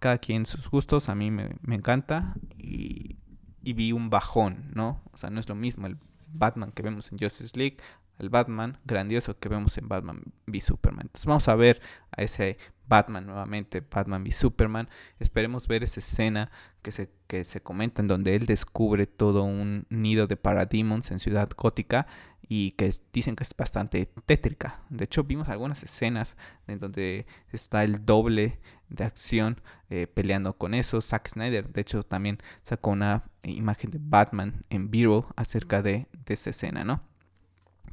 cada 0.00 0.18
quien 0.18 0.46
sus 0.46 0.70
gustos, 0.70 1.08
a 1.08 1.14
mí 1.14 1.30
me, 1.30 1.56
encanta 1.68 2.34
y, 2.58 3.16
vi 3.62 3.92
un 3.92 4.10
bajón, 4.10 4.70
¿no? 4.74 5.00
O 5.12 5.16
sea, 5.16 5.30
no 5.30 5.40
es 5.40 5.48
lo 5.48 5.54
mismo 5.54 5.86
el 5.86 5.98
Batman 6.32 6.72
que 6.72 6.82
vemos 6.82 7.12
en 7.12 7.18
Justice 7.18 7.58
League 7.58 7.76
al 8.18 8.28
Batman 8.28 8.78
grandioso 8.84 9.38
que 9.38 9.48
vemos 9.48 9.76
en 9.78 9.88
Batman 9.88 10.22
v 10.46 10.60
Superman. 10.60 11.06
Entonces 11.06 11.26
vamos 11.26 11.48
a 11.48 11.54
ver 11.54 11.80
a 12.12 12.22
ese 12.22 12.58
Batman 12.86 13.26
nuevamente, 13.26 13.80
Batman 13.80 14.22
v 14.22 14.30
Superman. 14.30 14.88
Esperemos 15.18 15.66
ver 15.66 15.82
esa 15.82 16.00
escena 16.00 16.50
que 16.82 16.92
se, 16.92 17.10
que 17.26 17.44
se 17.44 17.62
comenta 17.62 18.02
en 18.02 18.08
donde 18.08 18.36
él 18.36 18.46
descubre 18.46 19.06
todo 19.06 19.42
un 19.44 19.86
nido 19.88 20.26
de 20.26 20.36
parademons 20.36 21.10
en 21.10 21.18
Ciudad 21.18 21.50
Gótica 21.56 22.06
y 22.54 22.72
que 22.72 22.92
dicen 23.14 23.34
que 23.34 23.44
es 23.44 23.56
bastante 23.56 24.04
tétrica. 24.26 24.82
De 24.90 25.04
hecho, 25.04 25.24
vimos 25.24 25.48
algunas 25.48 25.82
escenas 25.82 26.36
en 26.66 26.80
donde 26.80 27.24
está 27.50 27.82
el 27.82 28.04
doble 28.04 28.60
de 28.90 29.04
acción 29.04 29.62
eh, 29.88 30.06
peleando 30.06 30.58
con 30.58 30.74
eso. 30.74 31.00
Zack 31.00 31.30
Snyder, 31.30 31.72
de 31.72 31.80
hecho, 31.80 32.02
también 32.02 32.42
sacó 32.62 32.90
una 32.90 33.24
imagen 33.42 33.90
de 33.90 33.98
Batman 34.02 34.60
en 34.68 34.90
vivo 34.90 35.32
acerca 35.34 35.80
de, 35.80 36.08
esa 36.26 36.50
escena, 36.50 36.84
¿no? 36.84 37.02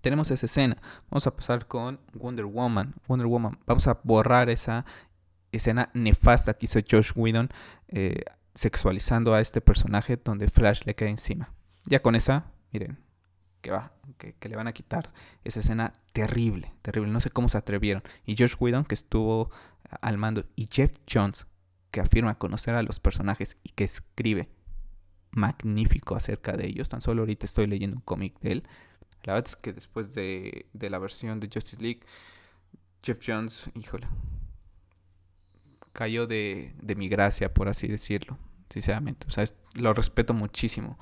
tenemos 0.02 0.30
esa 0.30 0.46
escena. 0.46 0.76
Vamos 1.10 1.26
a 1.26 1.38
pasar 1.38 1.66
con 1.66 2.02
Wonder 2.14 2.46
Woman. 2.46 2.96
Wonder 3.08 3.28
Woman. 3.28 3.60
Vamos 3.66 3.88
a 3.88 4.02
borrar 4.04 4.50
esa 4.50 4.84
escena 5.54 5.90
nefasta 5.94 6.54
que 6.54 6.66
hizo 6.66 6.82
Josh 6.82 7.12
Whedon 7.16 7.50
eh, 7.88 8.24
sexualizando 8.54 9.34
a 9.34 9.40
este 9.40 9.62
personaje 9.62 10.18
donde 10.18 10.50
Flash 10.50 10.82
le 10.84 10.96
cae 10.96 11.08
encima. 11.08 11.54
Ya 11.86 12.02
con 12.02 12.16
esa, 12.16 12.52
miren, 12.74 13.00
que 13.62 13.72
va, 13.72 13.92
que, 14.18 14.50
le 14.50 14.56
van 14.56 14.68
a 14.68 14.74
quitar 14.74 15.12
esa 15.44 15.60
escena 15.60 15.94
terrible, 16.14 16.74
terrible. 16.82 17.12
No 17.12 17.20
sé 17.20 17.30
cómo 17.30 17.50
se 17.50 17.58
atrevieron. 17.58 18.04
Y 18.26 18.36
Josh 18.38 18.56
Whedon 18.60 18.86
que 18.86 18.96
estuvo 18.96 19.52
al 20.02 20.18
mando 20.18 20.46
y 20.56 20.68
Jeff 20.72 20.98
Jones 21.12 21.48
que 21.92 22.00
afirma 22.00 22.38
conocer 22.38 22.76
a 22.76 22.84
los 22.84 23.00
personajes 23.00 23.58
y 23.64 23.70
que 23.70 23.84
escribe 23.84 24.50
magnífico 25.32 26.16
acerca 26.16 26.54
de 26.54 26.68
ellos. 26.68 26.90
Tan 26.90 27.02
solo 27.02 27.22
ahorita 27.22 27.46
estoy 27.46 27.68
leyendo 27.68 27.98
un 27.98 28.04
cómic 28.04 28.40
de 28.40 28.52
él. 28.52 28.64
La 29.24 29.34
verdad 29.34 29.50
es 29.50 29.56
que 29.56 29.74
después 29.74 30.14
de, 30.14 30.68
de 30.74 30.90
la 30.90 31.00
versión 31.00 31.40
de 31.40 31.50
Justice 31.52 31.82
League, 31.82 32.02
Jeff 33.04 33.20
Jones, 33.26 33.70
híjole, 33.76 34.08
cayó 35.94 36.28
de, 36.28 36.74
de 36.82 36.96
mi 36.96 37.10
gracia, 37.10 37.54
por 37.54 37.68
así 37.68 37.88
decirlo, 37.88 38.38
sinceramente. 38.70 39.28
O 39.28 39.30
sea, 39.30 39.44
lo 39.76 39.94
respeto 39.94 40.34
muchísimo 40.34 40.98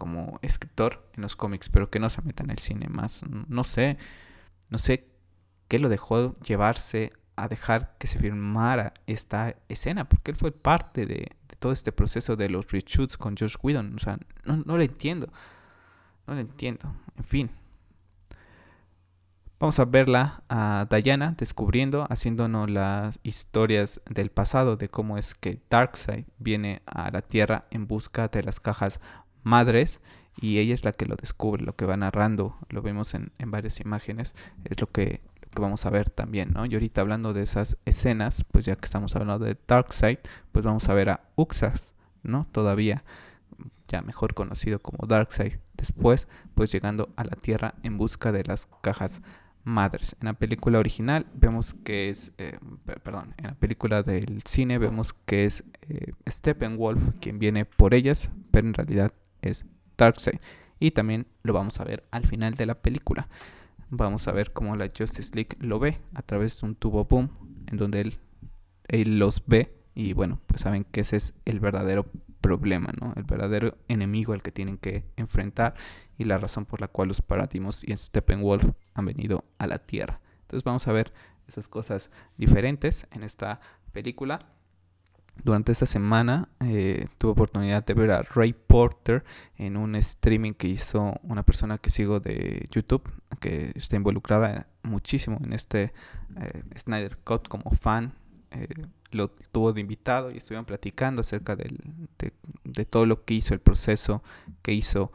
como 0.00 0.38
escritor 0.40 1.06
en 1.14 1.22
los 1.22 1.36
cómics, 1.36 1.68
pero 1.68 1.90
que 1.90 2.00
no 2.00 2.08
se 2.08 2.22
meta 2.22 2.42
en 2.42 2.50
el 2.50 2.58
cine 2.58 2.88
más. 2.88 3.22
No 3.28 3.64
sé, 3.64 3.98
no 4.70 4.78
sé 4.78 5.06
qué 5.68 5.78
lo 5.78 5.90
dejó 5.90 6.32
llevarse 6.36 7.12
a 7.36 7.48
dejar 7.48 7.96
que 7.98 8.06
se 8.06 8.18
firmara 8.18 8.94
esta 9.06 9.54
escena, 9.68 10.08
porque 10.08 10.30
él 10.30 10.38
fue 10.38 10.52
parte 10.52 11.04
de, 11.04 11.36
todo 11.58 11.72
este 11.72 11.92
proceso 11.92 12.36
de 12.36 12.48
los 12.48 12.72
reshoots 12.72 13.18
con 13.18 13.36
Josh 13.36 13.56
Whedon. 13.62 13.94
O 13.94 13.98
sea, 13.98 14.18
no, 14.44 14.56
no 14.56 14.78
lo 14.78 14.82
entiendo. 14.82 15.30
No 16.26 16.34
lo 16.34 16.40
entiendo. 16.40 16.94
En 17.18 17.24
fin. 17.24 17.50
Vamos 19.58 19.78
a 19.78 19.84
verla 19.84 20.42
a 20.48 20.86
Diana 20.88 21.34
descubriendo, 21.36 22.06
haciéndonos 22.08 22.70
las 22.70 23.20
historias 23.22 24.00
del 24.08 24.30
pasado 24.30 24.78
de 24.78 24.88
cómo 24.88 25.18
es 25.18 25.34
que 25.34 25.60
Darkseid 25.68 26.24
viene 26.38 26.80
a 26.86 27.10
la 27.10 27.20
Tierra 27.20 27.66
en 27.70 27.86
busca 27.86 28.28
de 28.28 28.42
las 28.42 28.58
cajas 28.58 29.00
madres 29.42 30.00
y 30.40 30.58
ella 30.58 30.74
es 30.74 30.84
la 30.84 30.92
que 30.92 31.06
lo 31.06 31.16
descubre, 31.16 31.62
lo 31.62 31.74
que 31.76 31.86
va 31.86 31.96
narrando, 31.96 32.56
lo 32.68 32.82
vemos 32.82 33.14
en, 33.14 33.30
varias 33.46 33.80
imágenes, 33.80 34.34
es 34.64 34.80
lo 34.80 34.86
que, 34.86 35.20
vamos 35.54 35.84
a 35.84 35.90
ver 35.90 36.08
también, 36.10 36.52
¿no? 36.52 36.64
Y 36.64 36.74
ahorita 36.74 37.00
hablando 37.00 37.32
de 37.32 37.42
esas 37.42 37.76
escenas, 37.84 38.44
pues 38.52 38.64
ya 38.64 38.76
que 38.76 38.84
estamos 38.84 39.14
hablando 39.16 39.44
de 39.44 39.56
Darkseid, 39.66 40.18
pues 40.52 40.64
vamos 40.64 40.88
a 40.88 40.94
ver 40.94 41.10
a 41.10 41.28
Uxas, 41.34 41.94
¿no? 42.22 42.46
Todavía 42.52 43.02
ya 43.88 44.00
mejor 44.02 44.34
conocido 44.34 44.78
como 44.78 45.06
Darkseid, 45.06 45.54
después 45.74 46.28
pues 46.54 46.70
llegando 46.72 47.08
a 47.16 47.24
la 47.24 47.36
Tierra 47.36 47.74
en 47.82 47.98
busca 47.98 48.30
de 48.30 48.44
las 48.44 48.66
cajas 48.80 49.22
madres. 49.64 50.16
En 50.20 50.26
la 50.26 50.34
película 50.34 50.78
original 50.78 51.26
vemos 51.34 51.74
que 51.74 52.08
es, 52.08 52.32
eh, 52.38 52.58
perdón, 53.02 53.34
en 53.36 53.48
la 53.48 53.54
película 53.54 54.02
del 54.02 54.42
cine 54.44 54.78
vemos 54.78 55.12
que 55.12 55.44
es 55.44 55.64
eh, 55.88 56.12
Steppenwolf 56.28 57.10
quien 57.20 57.38
viene 57.38 57.64
por 57.64 57.94
ellas, 57.94 58.30
pero 58.50 58.68
en 58.68 58.74
realidad 58.74 59.12
es 59.42 59.66
Darkseid. 59.96 60.40
Y 60.78 60.92
también 60.92 61.26
lo 61.42 61.52
vamos 61.52 61.80
a 61.80 61.84
ver 61.84 62.04
al 62.10 62.26
final 62.26 62.54
de 62.54 62.66
la 62.66 62.80
película. 62.80 63.28
Vamos 63.90 64.28
a 64.28 64.32
ver 64.32 64.52
cómo 64.52 64.76
la 64.76 64.86
Justice 64.86 65.32
League 65.34 65.56
lo 65.58 65.78
ve 65.78 65.98
a 66.14 66.22
través 66.22 66.60
de 66.60 66.66
un 66.68 66.74
tubo 66.74 67.04
boom 67.04 67.30
en 67.66 67.76
donde 67.76 68.00
él, 68.00 68.18
él 68.88 69.18
los 69.18 69.42
ve 69.46 69.74
y 69.94 70.12
bueno, 70.12 70.40
pues 70.46 70.62
saben 70.62 70.84
que 70.84 71.00
ese 71.00 71.16
es 71.16 71.34
el 71.44 71.60
verdadero 71.60 72.06
problema, 72.40 72.90
¿no? 73.00 73.12
El 73.16 73.24
verdadero 73.24 73.76
enemigo 73.88 74.32
al 74.32 74.42
que 74.42 74.52
tienen 74.52 74.78
que 74.78 75.04
enfrentar 75.16 75.74
y 76.16 76.24
la 76.24 76.38
razón 76.38 76.64
por 76.64 76.80
la 76.80 76.88
cual 76.88 77.08
los 77.08 77.20
Paratimos 77.20 77.84
y 77.84 77.96
Steppenwolf 77.96 78.64
han 78.94 79.04
venido 79.04 79.44
a 79.58 79.66
la 79.66 79.78
Tierra. 79.78 80.20
Entonces 80.42 80.64
vamos 80.64 80.86
a 80.88 80.92
ver 80.92 81.12
esas 81.48 81.68
cosas 81.68 82.10
diferentes 82.36 83.06
en 83.10 83.24
esta 83.24 83.60
película. 83.92 84.38
Durante 85.44 85.72
esta 85.72 85.86
semana 85.86 86.48
eh, 86.60 87.06
tuve 87.18 87.32
oportunidad 87.32 87.84
de 87.84 87.94
ver 87.94 88.10
a 88.10 88.22
Ray 88.22 88.52
Porter 88.52 89.24
en 89.56 89.76
un 89.76 89.94
streaming 89.96 90.52
que 90.52 90.68
hizo 90.68 91.14
una 91.22 91.42
persona 91.42 91.78
que 91.78 91.90
sigo 91.90 92.20
de 92.20 92.66
YouTube, 92.70 93.10
que 93.40 93.72
está 93.74 93.96
involucrada 93.96 94.66
muchísimo 94.82 95.38
en 95.42 95.52
este 95.52 95.92
eh, 96.40 96.62
Snyder 96.76 97.16
Cut 97.18 97.48
como 97.48 97.70
fan. 97.70 98.14
Eh, 98.50 98.68
lo 99.12 99.28
tuvo 99.28 99.72
de 99.72 99.80
invitado 99.80 100.30
y 100.30 100.36
estuvieron 100.36 100.64
platicando 100.64 101.20
acerca 101.20 101.56
de, 101.56 101.70
todo 102.88 103.06
lo 103.06 103.24
que 103.24 103.34
hizo, 103.34 103.54
el 103.54 103.60
proceso 103.60 104.22
que 104.62 104.72
hizo 104.72 105.10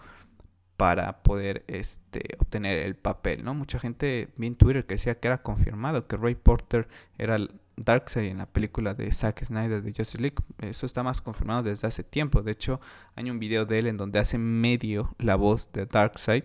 para 0.75 1.23
poder 1.23 1.63
este, 1.67 2.35
obtener 2.39 2.79
el 2.79 2.95
papel, 2.95 3.43
¿no? 3.43 3.53
Mucha 3.53 3.79
gente 3.79 4.29
vi 4.37 4.47
en 4.47 4.55
Twitter 4.55 4.85
que 4.85 4.95
decía 4.95 5.19
que 5.19 5.27
era 5.27 5.41
confirmado 5.41 6.07
que 6.07 6.17
Ray 6.17 6.35
Porter 6.35 6.89
era 7.17 7.37
Darkseid 7.77 8.29
en 8.29 8.37
la 8.39 8.45
película 8.45 8.93
de 8.93 9.11
Zack 9.11 9.43
Snyder 9.43 9.81
de 9.81 9.93
Justice 9.95 10.21
League. 10.21 10.37
Eso 10.59 10.85
está 10.85 11.03
más 11.03 11.21
confirmado 11.21 11.63
desde 11.63 11.87
hace 11.87 12.03
tiempo. 12.03 12.41
De 12.41 12.51
hecho, 12.51 12.79
hay 13.15 13.29
un 13.29 13.39
video 13.39 13.65
de 13.65 13.79
él 13.79 13.87
en 13.87 13.97
donde 13.97 14.19
hace 14.19 14.37
medio 14.37 15.15
la 15.19 15.35
voz 15.35 15.71
de 15.73 15.85
Darkseid 15.85 16.43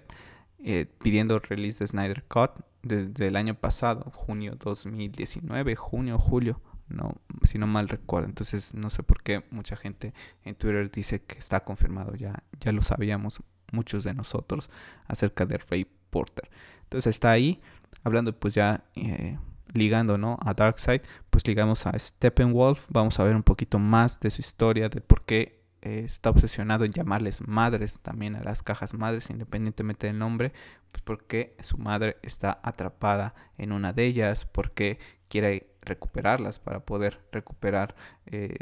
eh, 0.59 0.87
pidiendo 1.03 1.39
release 1.39 1.83
de 1.83 1.89
Snyder 1.89 2.25
Cut 2.25 2.51
desde 2.83 3.29
el 3.29 3.37
año 3.37 3.55
pasado, 3.55 4.11
junio 4.15 4.57
2019, 4.59 5.77
junio, 5.77 6.19
julio 6.19 6.61
no, 6.91 7.15
si 7.43 7.59
no 7.59 7.67
mal 7.67 7.89
recuerdo. 7.89 8.29
Entonces 8.29 8.75
no 8.75 8.91
sé 8.91 9.03
por 9.03 9.23
qué 9.23 9.45
mucha 9.51 9.77
gente 9.77 10.13
en 10.45 10.55
Twitter 10.55 10.91
dice 10.91 11.23
que 11.23 11.39
está 11.39 11.61
confirmado, 11.61 12.15
ya, 12.15 12.43
ya 12.61 12.73
lo 12.73 12.83
sabíamos 12.83 13.43
muchos 13.73 14.05
de 14.05 14.15
nosotros 14.15 14.71
acerca 15.07 15.47
de 15.47 15.59
Ray 15.59 15.87
Porter. 16.11 16.51
Entonces 16.83 17.15
está 17.15 17.31
ahí, 17.31 17.61
hablando 18.03 18.39
pues 18.39 18.55
ya 18.55 18.85
eh, 18.97 19.39
ligando 19.73 20.19
¿no? 20.19 20.39
a 20.43 20.55
Darkseid, 20.55 21.03
pues 21.31 21.47
ligamos 21.47 21.87
a 21.87 21.99
Steppenwolf, 21.99 22.87
vamos 22.89 23.19
a 23.21 23.25
ver 23.25 23.37
un 23.37 23.43
poquito 23.43 23.79
más 23.79 24.21
de 24.21 24.31
su 24.31 24.41
historia, 24.41 24.89
de 24.89 25.01
por 25.01 25.23
qué 25.23 25.61
eh, 25.83 26.03
está 26.05 26.31
obsesionado 26.31 26.85
en 26.85 26.93
llamarles 26.93 27.47
madres 27.47 28.01
también 28.01 28.37
a 28.37 28.43
las 28.43 28.63
cajas 28.63 28.95
madres, 28.95 29.31
independientemente 29.31 30.07
del 30.07 30.19
nombre, 30.19 30.53
pues 30.93 31.03
porque 31.03 31.57
su 31.61 31.79
madre 31.79 32.17
está 32.23 32.61
atrapada 32.63 33.35
en 33.57 33.73
una 33.73 33.93
de 33.93 34.05
ellas, 34.05 34.45
porque 34.45 34.99
quiere 35.29 35.71
recuperarlas 35.83 36.59
para 36.59 36.81
poder 36.81 37.21
recuperar 37.33 37.95
eh, 38.27 38.57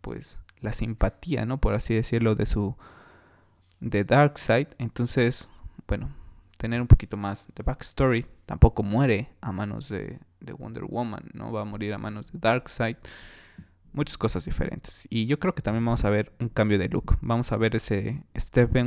pues 0.00 0.42
la 0.60 0.72
simpatía, 0.72 1.46
¿no? 1.46 1.58
Por 1.58 1.74
así 1.74 1.94
decirlo, 1.94 2.34
de 2.34 2.46
su 2.46 2.76
de 3.80 4.04
Darkseid. 4.04 4.68
Entonces, 4.78 5.50
bueno, 5.86 6.10
tener 6.58 6.82
un 6.82 6.86
poquito 6.86 7.16
más 7.16 7.48
de 7.54 7.62
backstory. 7.62 8.26
Tampoco 8.44 8.82
muere 8.82 9.30
a 9.40 9.52
manos 9.52 9.88
de, 9.88 10.18
de 10.40 10.52
Wonder 10.52 10.84
Woman, 10.84 11.30
¿no? 11.32 11.50
Va 11.50 11.62
a 11.62 11.64
morir 11.64 11.94
a 11.94 11.98
manos 11.98 12.30
de 12.32 12.38
Darkseid 12.38 12.96
muchas 13.92 14.18
cosas 14.18 14.44
diferentes. 14.44 15.06
Y 15.10 15.26
yo 15.26 15.38
creo 15.38 15.54
que 15.54 15.62
también 15.62 15.84
vamos 15.84 16.04
a 16.04 16.10
ver 16.10 16.32
un 16.38 16.48
cambio 16.48 16.78
de 16.78 16.88
look. 16.88 17.18
Vamos 17.20 17.52
a 17.52 17.56
ver 17.56 17.76
ese 17.76 18.22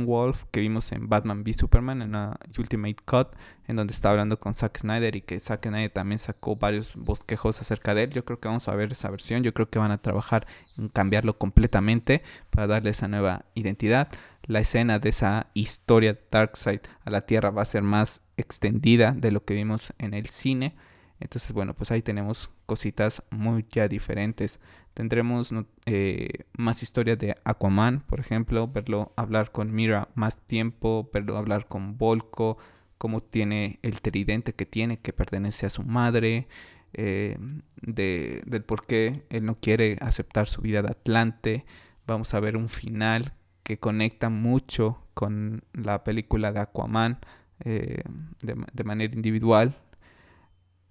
Wolf 0.06 0.44
que 0.50 0.60
vimos 0.60 0.92
en 0.92 1.08
Batman 1.08 1.42
v 1.42 1.52
Superman 1.52 2.02
en 2.02 2.12
la 2.12 2.38
Ultimate 2.58 2.96
Cut, 3.04 3.36
en 3.66 3.76
donde 3.76 3.92
está 3.92 4.10
hablando 4.10 4.38
con 4.38 4.54
Zack 4.54 4.78
Snyder 4.78 5.16
y 5.16 5.22
que 5.22 5.38
Zack 5.40 5.66
Snyder 5.66 5.90
también 5.90 6.18
sacó 6.18 6.56
varios 6.56 6.94
bosquejos 6.94 7.60
acerca 7.60 7.94
de 7.94 8.04
él. 8.04 8.10
Yo 8.10 8.24
creo 8.24 8.38
que 8.38 8.48
vamos 8.48 8.68
a 8.68 8.74
ver 8.74 8.92
esa 8.92 9.10
versión. 9.10 9.42
Yo 9.42 9.52
creo 9.52 9.68
que 9.68 9.78
van 9.78 9.90
a 9.90 9.98
trabajar 9.98 10.46
en 10.78 10.88
cambiarlo 10.88 11.38
completamente 11.38 12.22
para 12.50 12.66
darle 12.66 12.90
esa 12.90 13.08
nueva 13.08 13.44
identidad. 13.54 14.08
La 14.46 14.58
escena 14.58 14.98
de 14.98 15.10
esa 15.10 15.50
historia 15.54 16.14
de 16.14 16.20
Darkseid 16.30 16.80
a 17.04 17.10
la 17.10 17.20
Tierra 17.20 17.50
va 17.50 17.62
a 17.62 17.66
ser 17.66 17.82
más 17.82 18.22
extendida 18.36 19.12
de 19.12 19.30
lo 19.30 19.44
que 19.44 19.54
vimos 19.54 19.92
en 19.98 20.14
el 20.14 20.28
cine. 20.28 20.74
Entonces, 21.20 21.52
bueno, 21.52 21.74
pues 21.74 21.92
ahí 21.92 22.02
tenemos 22.02 22.50
cositas 22.66 23.22
muy 23.30 23.64
ya 23.70 23.86
diferentes. 23.86 24.58
Tendremos 24.94 25.54
eh, 25.86 26.44
más 26.58 26.82
historias 26.82 27.18
de 27.20 27.36
Aquaman, 27.44 28.00
por 28.00 28.18
ejemplo, 28.18 28.66
verlo 28.66 29.12
hablar 29.16 29.52
con 29.52 29.72
Mira 29.72 30.08
más 30.16 30.42
tiempo, 30.42 31.08
verlo 31.12 31.36
hablar 31.36 31.68
con 31.68 31.96
Volko, 31.96 32.58
cómo 32.98 33.22
tiene 33.22 33.78
el 33.82 34.00
tridente 34.00 34.54
que 34.54 34.66
tiene, 34.66 34.98
que 34.98 35.12
pertenece 35.12 35.66
a 35.66 35.70
su 35.70 35.84
madre, 35.84 36.48
eh, 36.94 37.38
de, 37.80 38.42
del 38.44 38.64
por 38.64 38.86
qué 38.86 39.24
él 39.30 39.44
no 39.44 39.60
quiere 39.60 39.98
aceptar 40.00 40.48
su 40.48 40.62
vida 40.62 40.82
de 40.82 40.90
Atlante. 40.90 41.64
Vamos 42.08 42.34
a 42.34 42.40
ver 42.40 42.56
un 42.56 42.68
final 42.68 43.34
que 43.72 43.78
conecta 43.78 44.28
mucho 44.28 44.98
con 45.14 45.64
la 45.72 46.04
película 46.04 46.52
de 46.52 46.60
Aquaman 46.60 47.18
eh, 47.60 48.02
de 48.42 48.84
manera 48.84 49.14
individual 49.14 49.78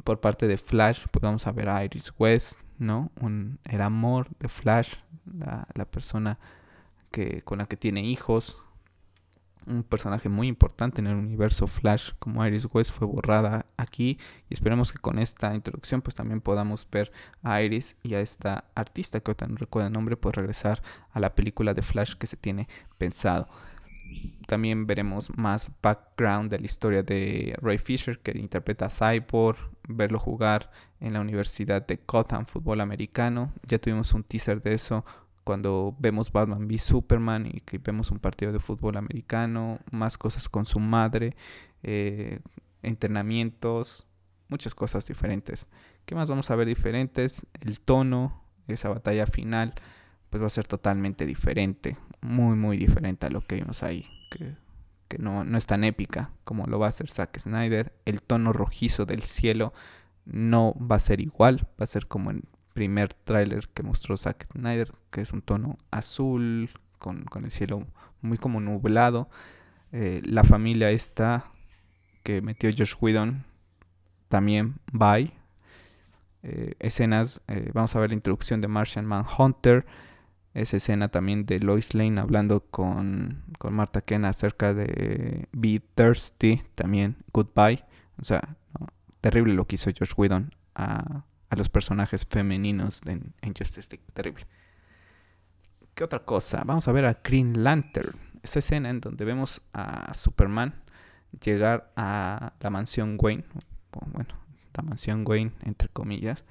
por 0.04 0.20
parte 0.20 0.48
de 0.48 0.58
Flash, 0.58 1.06
pues 1.12 1.22
vamos 1.22 1.46
a 1.46 1.52
ver 1.52 1.70
a 1.70 1.84
Iris 1.86 2.12
West, 2.17 2.60
¿no? 2.80 3.12
El 3.65 3.82
amor 3.82 4.30
de 4.39 4.48
Flash, 4.48 4.96
la, 5.32 5.67
la 5.76 5.86
persona 5.86 6.39
que, 7.12 7.44
con 7.44 7.60
la 7.60 7.67
que 7.67 7.78
tiene 7.78 8.02
hijos, 8.02 8.63
un 9.67 9.84
personaje 9.84 10.28
muy 10.28 10.48
importante 10.48 11.02
en 11.02 11.08
el 11.08 11.17
universo 11.17 11.67
Flash 11.67 12.13
como 12.17 12.44
Iris 12.44 12.67
West 12.74 12.94
fue 12.94 13.06
borrada 13.06 13.61
aquí 13.82 14.17
y 14.50 14.54
esperemos 14.54 14.91
que 14.94 15.00
con 15.00 15.20
esta 15.20 15.54
introducción 15.56 16.02
pues 16.02 16.15
también 16.15 16.41
podamos 16.41 16.88
ver 16.91 17.12
a 17.44 17.62
Iris 17.62 17.98
y 18.04 18.15
a 18.15 18.22
esta 18.22 18.65
artista 18.76 19.20
que 19.20 19.32
ahorita 19.32 19.48
no 19.48 19.58
recuerdo 19.58 19.88
el 19.88 19.94
nombre 19.94 20.17
pues 20.17 20.36
regresar 20.36 20.82
a 21.12 21.20
la 21.20 21.36
película 21.36 21.74
de 21.74 21.82
Flash 21.82 22.13
que 22.13 22.28
se 22.28 22.38
tiene 22.38 22.67
pensado 22.98 23.48
también 24.48 24.86
veremos 24.88 25.36
más 25.38 25.72
background 25.82 26.52
de 26.52 26.60
la 26.60 26.65
historia 26.65 27.04
de 27.04 27.58
Ray 27.62 27.78
Fisher, 27.78 28.20
que 28.20 28.38
interpreta 28.38 28.86
a 28.86 28.89
Cyborg, 28.89 29.58
verlo 29.88 30.20
jugar 30.20 30.72
en 31.00 31.13
la 31.13 31.22
Universidad 31.22 31.86
de 31.86 32.00
Gotham, 32.06 32.46
fútbol 32.46 32.82
americano. 32.82 33.54
Ya 33.63 33.80
tuvimos 33.80 34.13
un 34.13 34.24
teaser 34.24 34.62
de 34.62 34.74
eso 34.74 35.06
cuando 35.44 35.96
vemos 36.00 36.32
Batman 36.32 36.67
v 36.67 36.78
Superman 36.78 37.48
y 37.48 37.62
que 37.62 37.78
vemos 37.78 38.12
un 38.12 38.20
partido 38.20 38.52
de 38.52 38.60
fútbol 38.60 38.98
americano, 38.98 39.80
más 39.91 40.17
cosas 40.17 40.50
con 40.50 40.65
su 40.65 40.80
madre, 40.80 41.36
eh, 41.84 42.39
entrenamientos, 42.84 44.08
muchas 44.48 44.76
cosas 44.76 45.08
diferentes. 45.08 45.67
¿Qué 46.06 46.15
más 46.15 46.30
vamos 46.30 46.52
a 46.52 46.56
ver 46.56 46.67
diferentes? 46.67 47.48
El 47.62 47.80
tono, 47.80 48.44
esa 48.67 48.89
batalla 48.89 49.26
final 49.26 49.74
pues 50.30 50.41
va 50.41 50.48
a 50.48 50.52
ser 50.52 50.65
totalmente 50.65 51.26
diferente, 51.26 51.98
muy 52.22 52.56
muy 52.56 52.78
diferente 52.78 53.26
a 53.26 53.30
lo 53.30 53.41
que 53.41 53.56
vimos 53.56 53.84
ahí, 53.84 54.06
que, 54.30 54.56
no, 55.20 55.44
no, 55.44 55.58
es 55.58 55.65
tan 55.65 55.84
épica 55.84 56.32
como 56.46 56.67
lo 56.67 56.80
va 56.80 56.86
a 56.86 56.89
hacer 56.89 57.10
Zack 57.10 57.38
Snyder. 57.38 57.94
El 58.06 58.22
tono 58.22 58.54
rojizo 58.54 59.06
del 59.06 59.24
cielo 59.24 59.74
no 60.24 60.74
va 60.80 60.96
a 60.96 61.00
ser 61.00 61.20
igual, 61.20 61.67
va 61.80 61.84
a 61.84 61.88
ser 61.88 62.08
como 62.08 62.32
el 62.32 62.44
primer 62.74 63.13
tráiler 63.13 63.67
que 63.67 63.84
mostró 63.84 64.15
Zack 64.15 64.48
Snyder, 64.54 64.89
que 65.10 65.20
es 65.20 65.34
un 65.34 65.41
tono 65.41 65.78
azul, 65.91 66.70
con, 66.98 67.26
el 67.44 67.52
cielo 67.52 67.86
muy 68.22 68.38
como 68.38 68.62
nublado. 68.62 69.30
Eh, 69.91 70.22
la 70.24 70.46
familia 70.46 70.91
esta 70.91 71.44
que 72.24 72.42
metió 72.42 72.70
Josh 72.76 72.96
Whedon 73.00 73.46
también 74.28 74.76
va. 74.90 75.20
Eh, 76.44 76.74
escenas, 76.80 77.42
eh, 77.48 77.70
vamos 77.74 77.96
a 77.96 78.00
ver 78.00 78.10
la 78.10 78.16
introducción 78.16 78.62
de 78.62 78.68
Martian 78.68 79.06
Manhunter 79.06 79.86
esa 80.54 80.78
escena 80.78 81.08
también 81.08 81.46
de 81.46 81.60
Lois 81.60 81.94
Lane 81.94 82.20
hablando 82.20 82.60
con, 82.60 83.44
con 83.58 83.74
Marta 83.74 84.02
Ken 84.02 84.26
acerca 84.26 84.74
de 84.74 85.48
Be 85.54 85.82
Thirsty, 85.96 86.62
también 86.76 87.16
Goodbye. 87.32 87.86
O 88.20 88.24
sea, 88.24 88.58
terrible 89.22 89.54
lo 89.54 89.66
que 89.66 89.76
hizo 89.76 89.92
Josh 89.98 90.12
Whedon 90.18 90.54
a, 90.76 91.24
a 91.50 91.56
los 91.56 91.70
personajes 91.70 92.26
femeninos 92.30 93.02
en, 93.06 93.34
en, 93.42 93.54
Justice 93.54 93.88
League. 93.92 94.06
Terrible. 94.14 94.46
¿Qué 95.94 96.04
otra 96.04 96.20
cosa? 96.20 96.64
Vamos 96.66 96.88
a 96.88 96.92
ver 96.92 97.06
a 97.06 97.14
Green 97.24 97.64
Lantern. 97.64 98.18
Esa 98.44 98.60
escena 98.60 98.90
en 98.90 99.00
donde 99.00 99.24
vemos 99.24 99.62
a 99.74 100.14
Superman 100.14 100.81
llegar 101.44 101.91
a 101.96 102.54
la 102.60 102.70
mansión 102.70 103.17
Wayne. 103.20 103.44
Bueno, 104.13 104.36
la 104.76 104.84
mansión 104.84 105.24
Wayne, 105.28 105.52
entre 105.63 105.89
comillas 105.89 106.44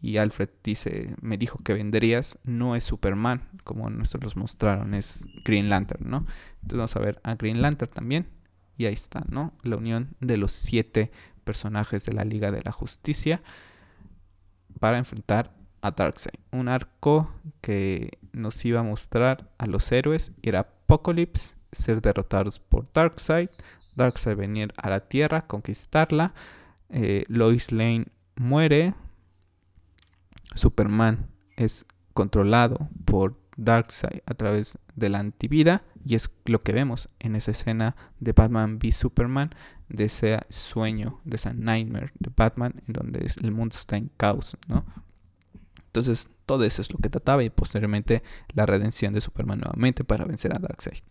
y 0.00 0.18
Alfred 0.18 0.48
dice, 0.62 1.14
me 1.20 1.36
dijo 1.38 1.58
que 1.58 1.74
venderías, 1.74 2.38
no 2.44 2.76
es 2.76 2.84
Superman, 2.84 3.48
como 3.64 3.90
nosotros 3.90 4.36
mostraron, 4.36 4.94
es 4.94 5.26
Green 5.44 5.68
Lantern, 5.68 6.08
¿no? 6.08 6.18
Entonces 6.62 6.76
vamos 6.78 6.96
a 6.96 7.00
ver 7.00 7.20
a 7.24 7.34
Green 7.34 7.62
Lantern 7.62 7.92
también, 7.92 8.28
y 8.76 8.86
ahí 8.86 8.94
está, 8.94 9.24
¿no? 9.28 9.52
La 9.62 9.76
unión 9.76 10.14
de 10.20 10.36
los 10.36 10.52
siete 10.52 11.10
personajes 11.42 12.04
de 12.04 12.12
la 12.12 12.24
Liga 12.24 12.52
de 12.52 12.62
la 12.62 12.70
Justicia 12.70 13.42
para 14.78 14.98
enfrentar 14.98 15.52
a 15.80 15.90
Darkseid. 15.90 16.38
Un 16.52 16.68
arco 16.68 17.32
que 17.60 18.18
nos 18.32 18.64
iba 18.64 18.80
a 18.80 18.84
mostrar 18.84 19.50
a 19.58 19.66
los 19.66 19.90
héroes, 19.90 20.32
era 20.42 20.60
Apocalypse, 20.60 21.56
ser 21.72 22.00
derrotados 22.00 22.60
por 22.60 22.86
Darkseid, 22.92 23.48
Darkseid 23.98 24.36
venir 24.36 24.72
a 24.76 24.88
la 24.88 25.00
Tierra, 25.00 25.42
conquistarla, 25.42 26.32
eh, 26.88 27.24
Lois 27.28 27.70
Lane 27.72 28.06
muere, 28.36 28.94
Superman 30.54 31.28
es 31.56 31.84
controlado 32.14 32.88
por 33.04 33.36
Darkseid 33.56 34.22
a 34.24 34.34
través 34.34 34.78
de 34.94 35.08
la 35.08 35.18
antivida 35.18 35.82
y 36.04 36.14
es 36.14 36.30
lo 36.46 36.60
que 36.60 36.72
vemos 36.72 37.08
en 37.18 37.36
esa 37.36 37.50
escena 37.50 37.96
de 38.20 38.32
Batman 38.32 38.78
v 38.82 38.92
Superman, 38.92 39.54
de 39.88 40.04
ese 40.04 40.40
sueño, 40.48 41.20
de 41.24 41.36
esa 41.36 41.52
nightmare 41.52 42.12
de 42.18 42.30
Batman 42.34 42.82
en 42.86 42.92
donde 42.92 43.26
el 43.42 43.52
mundo 43.52 43.74
está 43.74 43.96
en 43.96 44.10
caos, 44.16 44.56
¿no? 44.68 44.86
Entonces 45.86 46.30
todo 46.46 46.64
eso 46.64 46.82
es 46.82 46.92
lo 46.92 46.98
que 46.98 47.10
trataba 47.10 47.42
y 47.42 47.50
posteriormente 47.50 48.22
la 48.52 48.66
redención 48.66 49.12
de 49.12 49.20
Superman 49.20 49.58
nuevamente 49.58 50.04
para 50.04 50.24
vencer 50.24 50.54
a 50.54 50.60
Darkseid. 50.60 51.02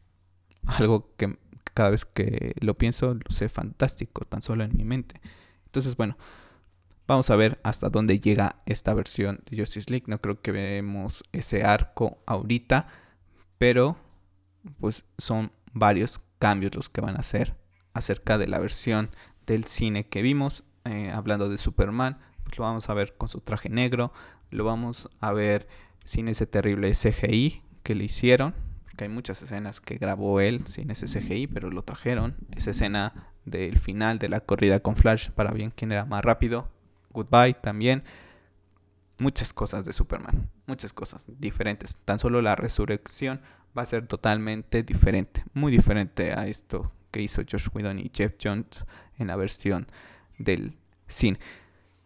Algo 0.66 1.14
que 1.18 1.38
cada 1.78 1.92
vez 1.92 2.06
que 2.06 2.56
lo 2.60 2.76
pienso 2.76 3.14
lo 3.14 3.30
sé 3.30 3.50
fantástico, 3.50 4.26
tan 4.26 4.42
solo 4.42 4.64
en 4.64 4.76
mi 4.76 4.84
mente. 4.84 5.22
Entonces 5.66 5.96
bueno, 5.96 6.18
Vamos 7.08 7.30
a 7.30 7.38
ver 7.38 7.58
hasta 7.64 7.90
dónde 7.90 8.20
llega 8.20 8.58
esta 8.66 8.94
versión 8.94 9.40
de 9.50 9.58
Justice 9.58 9.90
League. 9.90 10.08
No 10.08 10.20
creo 10.20 10.42
que 10.42 10.52
vemos 10.52 11.24
ese 11.32 11.64
arco 11.64 12.18
ahorita, 12.26 12.90
pero 13.58 13.96
pues 14.82 15.06
son 15.18 15.54
varios 15.72 16.20
cambios 16.38 16.76
los 16.76 16.90
que 16.90 17.00
van 17.00 17.16
a 17.16 17.20
hacer 17.20 17.56
acerca 17.94 18.38
de 18.38 18.48
la 18.48 18.60
versión 18.60 19.10
del 19.46 19.64
cine 19.64 20.10
que 20.10 20.22
vimos. 20.22 20.66
Eh, 20.84 21.10
hablando 21.14 21.48
de 21.48 21.58
Superman, 21.58 22.18
pues 22.44 22.58
lo 22.58 22.66
vamos 22.66 22.90
a 22.90 22.94
ver 22.94 23.16
con 23.16 23.30
su 23.30 23.40
traje 23.40 23.70
negro, 23.70 24.12
lo 24.50 24.66
vamos 24.66 25.08
a 25.22 25.32
ver 25.32 25.70
sin 26.04 26.28
ese 26.28 26.46
terrible 26.46 26.92
CGI 26.92 27.62
que 27.84 27.96
le 27.96 28.04
hicieron, 28.04 28.54
porque 28.98 29.04
hay 29.04 29.10
muchas 29.14 29.40
escenas 29.44 29.80
que 29.80 30.00
grabó 30.00 30.42
él 30.42 30.66
sin 30.66 30.90
ese 30.90 31.06
CGI, 31.06 31.46
pero 31.46 31.70
lo 31.70 31.84
trajeron. 31.84 32.36
Esa 32.56 32.72
escena 32.72 33.32
del 33.46 33.78
final 33.78 34.18
de 34.18 34.28
la 34.28 34.40
corrida 34.40 34.80
con 34.80 34.96
Flash 34.96 35.30
para 35.30 35.52
bien 35.52 35.70
quién 35.70 35.92
era 35.92 36.06
más 36.06 36.26
rápido, 36.26 36.72
Goodbye 37.12 37.54
también. 37.54 38.04
Muchas 39.20 39.54
cosas 39.54 39.86
de 39.86 39.94
Superman, 39.94 40.50
muchas 40.66 40.94
cosas 40.94 41.28
diferentes. 41.28 41.98
Tan 42.06 42.18
solo 42.18 42.42
la 42.42 42.56
resurrección 42.56 43.40
va 43.78 43.84
a 43.84 43.86
ser 43.86 44.08
totalmente 44.08 44.82
diferente, 44.82 45.46
muy 45.54 45.72
diferente 45.72 46.34
a 46.34 46.48
esto 46.48 46.92
que 47.12 47.22
hizo 47.22 47.44
Josh 47.44 47.68
Whedon 47.72 48.00
y 48.00 48.10
Jeff 48.12 48.34
Jones 48.44 48.84
en 49.20 49.28
la 49.28 49.36
versión 49.36 49.86
del 50.40 50.76
cine. 51.06 51.38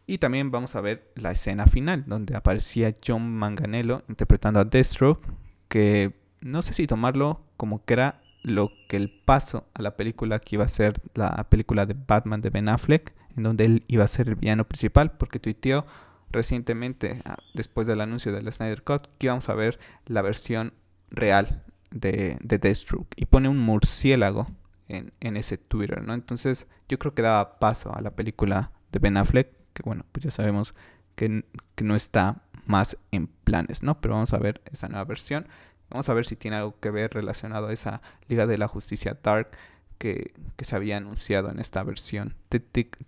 Y 0.07 0.17
también 0.17 0.51
vamos 0.51 0.75
a 0.75 0.81
ver 0.81 1.09
la 1.15 1.31
escena 1.31 1.67
final, 1.67 2.03
donde 2.05 2.35
aparecía 2.35 2.93
John 3.01 3.33
Manganello 3.33 4.03
interpretando 4.09 4.59
a 4.59 4.65
Deathstroke, 4.65 5.25
que 5.69 6.19
no 6.41 6.61
sé 6.61 6.73
si 6.73 6.87
tomarlo 6.87 7.41
como 7.57 7.83
que 7.85 7.93
era 7.93 8.19
lo 8.43 8.71
que 8.89 8.97
el 8.97 9.09
paso 9.09 9.65
a 9.73 9.81
la 9.81 9.95
película 9.95 10.39
que 10.39 10.55
iba 10.55 10.65
a 10.65 10.69
ser 10.69 10.99
la 11.13 11.47
película 11.49 11.85
de 11.85 11.95
Batman 12.07 12.41
de 12.41 12.49
Ben 12.49 12.69
Affleck, 12.69 13.13
en 13.37 13.43
donde 13.43 13.65
él 13.65 13.83
iba 13.87 14.03
a 14.03 14.07
ser 14.07 14.29
el 14.29 14.35
villano 14.35 14.67
principal, 14.67 15.11
porque 15.11 15.39
tuiteó 15.39 15.85
recientemente, 16.31 17.21
ah, 17.25 17.37
después 17.53 17.87
del 17.87 18.01
anuncio 18.01 18.31
del 18.31 18.51
Snyder 18.51 18.83
Cut, 18.83 19.07
que 19.17 19.27
íbamos 19.27 19.49
a 19.49 19.53
ver 19.53 19.79
la 20.05 20.21
versión 20.21 20.73
real 21.09 21.63
de, 21.91 22.37
de 22.41 22.57
Deathstroke 22.57 23.13
y 23.15 23.25
pone 23.25 23.49
un 23.49 23.59
murciélago 23.59 24.47
en, 24.87 25.13
en, 25.19 25.37
ese 25.37 25.57
Twitter, 25.57 26.01
¿no? 26.01 26.13
Entonces 26.13 26.67
yo 26.89 26.97
creo 26.99 27.13
que 27.13 27.21
daba 27.21 27.59
paso 27.59 27.93
a 27.95 28.01
la 28.01 28.11
película 28.11 28.71
de 28.91 28.99
Ben 28.99 29.17
Affleck, 29.17 29.49
que 29.73 29.83
bueno, 29.83 30.05
pues 30.11 30.23
ya 30.23 30.31
sabemos 30.31 30.73
que, 31.15 31.45
que 31.75 31.83
no 31.83 31.95
está 31.95 32.43
más 32.65 32.97
en 33.11 33.27
planes, 33.27 33.83
¿no? 33.83 33.99
Pero 33.99 34.15
vamos 34.15 34.33
a 34.33 34.39
ver 34.39 34.61
esa 34.71 34.87
nueva 34.87 35.05
versión. 35.05 35.47
Vamos 35.91 36.09
a 36.09 36.13
ver 36.13 36.25
si 36.25 36.35
tiene 36.35 36.57
algo 36.57 36.79
que 36.79 36.89
ver 36.89 37.13
relacionado 37.13 37.67
a 37.67 37.73
esa 37.73 38.01
Liga 38.27 38.47
de 38.47 38.57
la 38.57 38.67
Justicia 38.67 39.17
Dark 39.21 39.51
que, 39.97 40.33
se 40.59 40.75
había 40.75 40.97
anunciado 40.97 41.51
en 41.51 41.59
esta 41.59 41.83
versión 41.83 42.35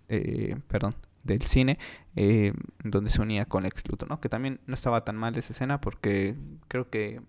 eh, 0.08 0.56
perdón, 0.68 0.94
del 1.24 1.42
cine, 1.42 1.78
eh, 2.14 2.52
donde 2.84 3.10
se 3.10 3.20
unía 3.20 3.46
con 3.46 3.64
Lex 3.64 3.88
Luthor, 3.88 4.08
¿no? 4.08 4.20
Que 4.20 4.28
también 4.28 4.60
no 4.66 4.74
estaba 4.74 5.04
tan 5.04 5.16
mal 5.16 5.36
esa 5.36 5.52
escena 5.52 5.80
porque 5.80 6.36
creo 6.68 6.88
que 6.90 7.20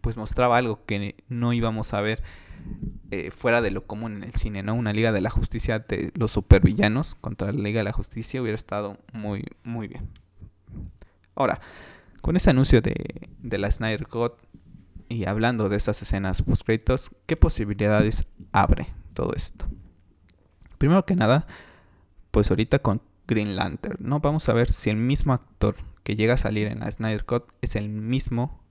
pues 0.00 0.16
mostraba 0.16 0.56
algo 0.56 0.84
que 0.86 1.16
no 1.28 1.52
íbamos 1.52 1.92
a 1.92 2.00
ver 2.00 2.22
eh, 3.10 3.30
fuera 3.30 3.60
de 3.60 3.70
lo 3.70 3.86
común 3.86 4.16
en 4.16 4.24
el 4.24 4.34
cine, 4.34 4.62
¿no? 4.62 4.74
Una 4.74 4.92
Liga 4.92 5.12
de 5.12 5.20
la 5.20 5.30
Justicia 5.30 5.80
de 5.80 6.12
los 6.14 6.32
supervillanos 6.32 7.14
contra 7.14 7.52
la 7.52 7.60
Liga 7.60 7.80
de 7.80 7.84
la 7.84 7.92
Justicia 7.92 8.40
hubiera 8.40 8.56
estado 8.56 8.96
muy, 9.12 9.44
muy 9.62 9.88
bien. 9.88 10.08
Ahora, 11.34 11.60
con 12.22 12.36
ese 12.36 12.50
anuncio 12.50 12.80
de, 12.80 13.28
de 13.40 13.58
la 13.58 13.70
Snyder 13.70 14.06
Cut 14.06 14.32
y 15.08 15.26
hablando 15.26 15.68
de 15.68 15.76
esas 15.76 16.00
escenas 16.02 16.42
post 16.42 16.68
¿qué 17.26 17.36
posibilidades 17.36 18.26
abre 18.52 18.86
todo 19.14 19.32
esto? 19.34 19.66
Primero 20.78 21.06
que 21.06 21.16
nada, 21.16 21.46
pues 22.30 22.50
ahorita 22.50 22.80
con 22.80 23.02
Green 23.26 23.56
Lantern, 23.56 23.96
¿no? 24.00 24.20
Vamos 24.20 24.48
a 24.48 24.52
ver 24.52 24.70
si 24.70 24.90
el 24.90 24.96
mismo 24.96 25.32
actor 25.32 25.76
que 26.02 26.16
llega 26.16 26.34
a 26.34 26.38
salir 26.38 26.68
en 26.68 26.80
la 26.80 26.90
Snyder 26.90 27.24
Cut 27.24 27.44
es 27.60 27.76
el 27.76 27.88
mismo 27.88 28.62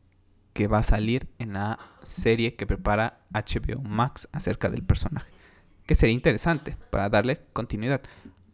que 0.53 0.67
va 0.67 0.79
a 0.79 0.83
salir 0.83 1.27
en 1.37 1.53
la 1.53 1.79
serie 2.03 2.55
que 2.55 2.65
prepara 2.65 3.19
HBO 3.31 3.81
Max 3.81 4.29
acerca 4.31 4.69
del 4.69 4.83
personaje. 4.83 5.29
Que 5.85 5.95
sería 5.95 6.13
interesante 6.13 6.77
para 6.89 7.09
darle 7.09 7.41
continuidad. 7.51 8.01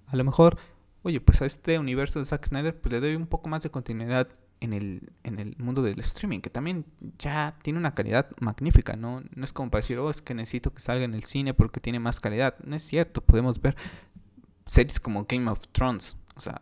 A 0.08 0.16
lo 0.16 0.24
mejor, 0.24 0.58
oye, 1.04 1.22
pues 1.22 1.44
a 1.44 1.46
este 1.46 1.78
universo 1.78 2.18
de 2.18 2.26
Zack 2.26 2.48
Snyder 2.48 2.80
pues 2.80 2.92
le 2.92 3.00
doy 3.00 3.16
un 3.16 3.28
poco 3.28 3.50
más 3.50 3.62
de 3.62 3.70
continuidad 3.70 4.30
en 4.62 4.74
el, 4.74 5.12
en 5.24 5.39
el 5.39 5.55
mundo 5.57 5.82
del 5.82 5.99
streaming, 5.99 6.39
que 6.39 6.49
también 6.49 6.86
ya 7.18 7.57
tiene 7.64 7.80
una 7.80 7.93
calidad 7.93 8.30
magnífica, 8.39 8.95
¿no? 8.95 9.22
No 9.36 9.43
es 9.43 9.51
como 9.51 9.70
para 9.70 9.82
decir, 9.82 9.97
oh, 9.97 10.09
es 10.09 10.22
que 10.22 10.34
necesito 10.34 10.74
que 10.74 10.82
salga 10.82 11.03
en 11.03 11.14
el 11.14 11.24
cine 11.24 11.53
porque 11.53 11.82
tiene 11.82 11.99
más 11.99 12.20
calidad. 12.20 12.55
No 12.64 12.76
es 12.76 12.84
cierto, 12.84 13.22
podemos 13.22 13.59
ver 13.59 13.76
series 14.66 14.99
como 14.99 15.26
Game 15.26 15.49
of 15.49 15.68
Thrones, 15.72 16.16
o 16.36 16.39
sea, 16.39 16.62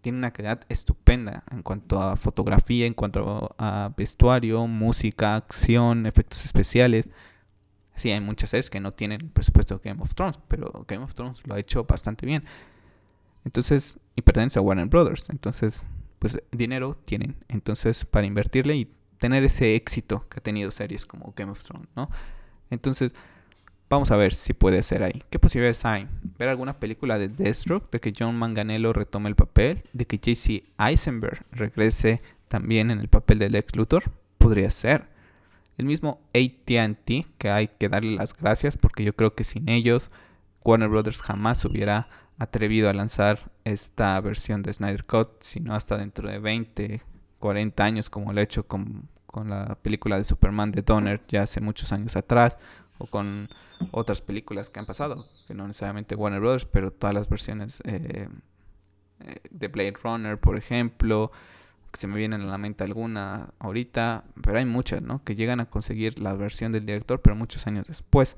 tiene 0.00 0.18
una 0.18 0.32
calidad 0.32 0.62
estupenda 0.68 1.44
en 1.50 1.62
cuanto 1.62 2.00
a 2.00 2.16
fotografía, 2.16 2.86
en 2.86 2.94
cuanto 2.94 3.54
a 3.58 3.92
vestuario, 3.96 4.66
música, 4.66 5.36
acción, 5.36 6.06
efectos 6.06 6.44
especiales. 6.44 7.10
Sí, 7.94 8.10
hay 8.10 8.20
muchas 8.20 8.50
series 8.50 8.70
que 8.70 8.80
no 8.80 8.92
tienen 8.92 9.20
el 9.20 9.30
presupuesto 9.30 9.78
de 9.78 9.90
Game 9.90 10.02
of 10.02 10.14
Thrones, 10.14 10.38
pero 10.48 10.84
Game 10.88 11.04
of 11.04 11.14
Thrones 11.14 11.46
lo 11.46 11.54
ha 11.54 11.58
hecho 11.58 11.84
bastante 11.84 12.26
bien. 12.26 12.44
Entonces, 13.44 13.98
y 14.16 14.22
pertenece 14.22 14.58
a 14.58 14.62
Warner 14.62 14.86
Brothers. 14.86 15.28
Entonces, 15.30 15.90
pues 16.22 16.40
dinero 16.52 16.96
tienen. 17.04 17.34
Entonces, 17.48 18.04
para 18.04 18.28
invertirle 18.28 18.76
y 18.76 18.94
tener 19.18 19.42
ese 19.42 19.74
éxito 19.74 20.24
que 20.28 20.38
ha 20.38 20.40
tenido 20.40 20.70
series 20.70 21.04
como 21.04 21.34
Game 21.34 21.50
of 21.50 21.60
Thrones, 21.64 21.88
¿no? 21.96 22.10
Entonces, 22.70 23.12
Vamos 23.90 24.10
a 24.10 24.16
ver 24.16 24.32
si 24.32 24.54
puede 24.54 24.82
ser 24.82 25.02
ahí. 25.02 25.22
¿Qué 25.28 25.38
posibilidades 25.38 25.84
hay? 25.84 26.08
¿Ver 26.38 26.48
alguna 26.48 26.78
película 26.78 27.18
de 27.18 27.28
Deathstroke? 27.28 27.90
¿De 27.90 28.00
que 28.00 28.14
John 28.18 28.38
Manganello 28.38 28.94
retome 28.94 29.28
el 29.28 29.34
papel? 29.34 29.82
¿De 29.92 30.06
que 30.06 30.16
JC 30.16 30.64
Eisenberg 30.78 31.44
regrese 31.50 32.22
también 32.48 32.90
en 32.90 33.00
el 33.00 33.08
papel 33.08 33.38
del 33.38 33.54
ex 33.54 33.76
Luthor? 33.76 34.04
Podría 34.38 34.70
ser. 34.70 35.08
El 35.76 35.84
mismo 35.84 36.22
ATT, 36.34 37.26
que 37.36 37.50
hay 37.50 37.68
que 37.68 37.90
darle 37.90 38.12
las 38.16 38.34
gracias 38.34 38.78
porque 38.78 39.04
yo 39.04 39.14
creo 39.14 39.34
que 39.34 39.44
sin 39.44 39.68
ellos 39.68 40.10
Warner 40.64 40.88
Brothers 40.88 41.20
jamás 41.20 41.62
hubiera 41.66 42.08
atrevido 42.38 42.88
a 42.88 42.92
lanzar 42.92 43.50
esta 43.64 44.20
versión 44.20 44.62
de 44.62 44.72
Snyder 44.72 45.04
Cut, 45.04 45.28
sino 45.40 45.74
hasta 45.74 45.96
dentro 45.96 46.28
de 46.28 46.38
20, 46.38 47.00
40 47.38 47.84
años 47.84 48.10
como 48.10 48.32
lo 48.32 48.40
he 48.40 48.44
hecho 48.44 48.66
con, 48.66 49.08
con 49.26 49.50
la 49.50 49.78
película 49.82 50.18
de 50.18 50.24
Superman 50.24 50.72
de 50.72 50.82
Donner 50.82 51.20
ya 51.28 51.42
hace 51.42 51.60
muchos 51.60 51.92
años 51.92 52.16
atrás, 52.16 52.58
o 52.98 53.06
con 53.06 53.48
otras 53.90 54.20
películas 54.20 54.70
que 54.70 54.78
han 54.78 54.86
pasado, 54.86 55.26
que 55.46 55.54
no 55.54 55.66
necesariamente 55.66 56.14
Warner 56.14 56.40
Brothers, 56.40 56.66
pero 56.66 56.90
todas 56.92 57.14
las 57.14 57.28
versiones 57.28 57.82
eh, 57.84 58.28
eh, 59.20 59.36
de 59.50 59.68
Blade 59.68 59.94
Runner, 60.02 60.38
por 60.38 60.56
ejemplo, 60.56 61.32
que 61.90 61.98
se 61.98 62.06
me 62.06 62.16
vienen 62.16 62.42
a 62.42 62.46
la 62.46 62.58
mente 62.58 62.84
alguna 62.84 63.50
ahorita, 63.58 64.24
pero 64.42 64.58
hay 64.58 64.64
muchas, 64.64 65.02
¿no? 65.02 65.22
Que 65.24 65.34
llegan 65.34 65.60
a 65.60 65.66
conseguir 65.66 66.18
la 66.18 66.34
versión 66.34 66.72
del 66.72 66.86
director, 66.86 67.20
pero 67.20 67.36
muchos 67.36 67.66
años 67.66 67.86
después. 67.86 68.36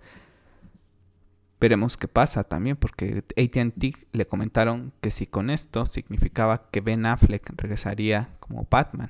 Veremos 1.64 1.96
qué 1.96 2.08
pasa 2.08 2.44
también, 2.44 2.76
porque 2.76 3.24
ATT 3.38 3.96
le 4.12 4.26
comentaron 4.26 4.92
que 5.00 5.10
si 5.10 5.26
con 5.26 5.48
esto 5.48 5.86
significaba 5.86 6.68
que 6.70 6.82
Ben 6.82 7.06
Affleck 7.06 7.54
regresaría 7.56 8.28
como 8.38 8.68
Batman. 8.70 9.08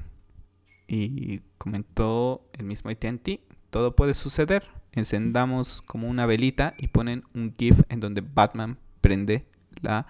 Y 0.86 1.40
comentó 1.58 2.48
el 2.52 2.64
mismo 2.64 2.92
ATT, 2.92 3.40
todo 3.70 3.96
puede 3.96 4.14
suceder, 4.14 4.68
encendamos 4.92 5.82
como 5.82 6.08
una 6.08 6.26
velita 6.26 6.74
y 6.78 6.86
ponen 6.86 7.24
un 7.34 7.56
GIF 7.58 7.80
en 7.88 7.98
donde 7.98 8.20
Batman 8.20 8.78
prende 9.00 9.44
la 9.82 10.06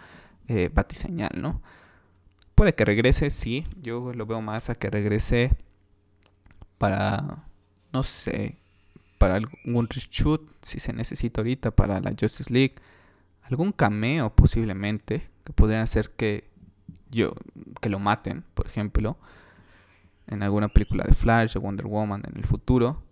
eh, 0.46 0.68
batiseñal, 0.70 1.30
¿no? 1.40 1.62
Puede 2.54 2.74
que 2.74 2.84
regrese, 2.84 3.30
sí, 3.30 3.64
yo 3.80 4.12
lo 4.12 4.26
veo 4.26 4.42
más 4.42 4.68
a 4.68 4.74
que 4.74 4.90
regrese 4.90 5.56
para, 6.76 7.46
no 7.90 8.02
sé, 8.02 8.58
para 9.24 9.36
algún 9.36 9.88
reshoot, 9.88 10.42
si 10.60 10.78
se 10.78 10.92
necesita 10.92 11.40
ahorita, 11.40 11.70
para 11.70 11.98
la 11.98 12.10
Justice 12.10 12.52
League, 12.52 12.74
algún 13.40 13.72
cameo 13.72 14.28
posiblemente, 14.34 15.26
que 15.44 15.54
podrían 15.54 15.80
hacer 15.80 16.10
que 16.10 16.50
yo, 17.10 17.32
que 17.80 17.88
lo 17.88 17.98
maten, 17.98 18.44
por 18.52 18.66
ejemplo, 18.66 19.16
en 20.26 20.42
alguna 20.42 20.68
película 20.68 21.04
de 21.04 21.14
Flash 21.14 21.56
o 21.56 21.62
Wonder 21.62 21.86
Woman 21.86 22.22
en 22.28 22.36
el 22.36 22.44
futuro 22.44 23.02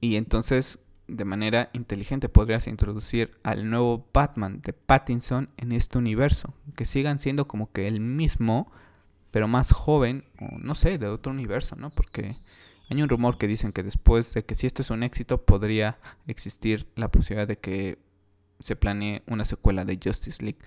y 0.00 0.16
entonces, 0.16 0.78
de 1.08 1.26
manera 1.26 1.68
inteligente, 1.74 2.30
podrías 2.30 2.66
introducir 2.66 3.38
al 3.42 3.68
nuevo 3.68 4.08
Batman 4.14 4.62
de 4.62 4.72
Pattinson 4.72 5.50
en 5.58 5.72
este 5.72 5.98
universo. 5.98 6.54
Que 6.74 6.86
sigan 6.86 7.18
siendo 7.18 7.46
como 7.46 7.70
que 7.70 7.86
el 7.86 8.00
mismo, 8.00 8.72
pero 9.30 9.46
más 9.46 9.72
joven, 9.72 10.24
o 10.40 10.56
no 10.58 10.74
sé, 10.74 10.96
de 10.96 11.08
otro 11.08 11.32
universo, 11.32 11.76
¿no? 11.76 11.90
Porque 11.90 12.38
hay 12.90 13.02
un 13.02 13.08
rumor 13.08 13.36
que 13.36 13.46
dicen 13.46 13.72
que 13.72 13.82
después 13.82 14.32
de 14.34 14.44
que 14.44 14.54
si 14.54 14.66
esto 14.66 14.82
es 14.82 14.90
un 14.90 15.02
éxito, 15.02 15.44
podría 15.44 15.98
existir 16.26 16.86
la 16.96 17.10
posibilidad 17.10 17.46
de 17.46 17.58
que 17.58 17.98
se 18.60 18.76
planee 18.76 19.22
una 19.26 19.44
secuela 19.44 19.84
de 19.84 19.98
Justice 20.02 20.42
League. 20.42 20.58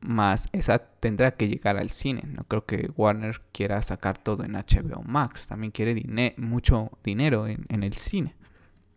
Más 0.00 0.48
esa 0.52 0.78
tendrá 0.78 1.34
que 1.34 1.48
llegar 1.48 1.76
al 1.76 1.90
cine. 1.90 2.22
No 2.26 2.44
creo 2.44 2.66
que 2.66 2.90
Warner 2.96 3.40
quiera 3.52 3.82
sacar 3.82 4.18
todo 4.18 4.44
en 4.44 4.52
HBO 4.52 5.02
Max. 5.04 5.48
También 5.48 5.72
quiere 5.72 5.94
mucho 6.38 6.90
dinero 7.04 7.46
en, 7.46 7.82
el 7.82 7.92
cine. 7.94 8.34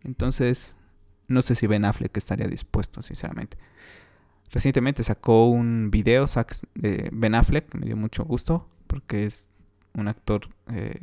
Entonces, 0.02 0.74
no 1.28 1.42
sé 1.42 1.54
si 1.54 1.66
Ben 1.66 1.84
Affleck 1.84 2.16
estaría 2.16 2.46
dispuesto, 2.48 3.02
sinceramente. 3.02 3.56
Recientemente 4.50 5.02
sacó 5.02 5.48
un 5.48 5.90
video 5.90 6.26
de 6.74 7.08
Ben 7.12 7.34
Affleck, 7.34 7.74
me 7.74 7.86
dio 7.86 7.96
mucho 7.96 8.24
gusto, 8.24 8.68
porque 8.86 9.26
es 9.26 9.50
un 9.94 10.08
actor 10.08 10.48
eh, 10.72 11.00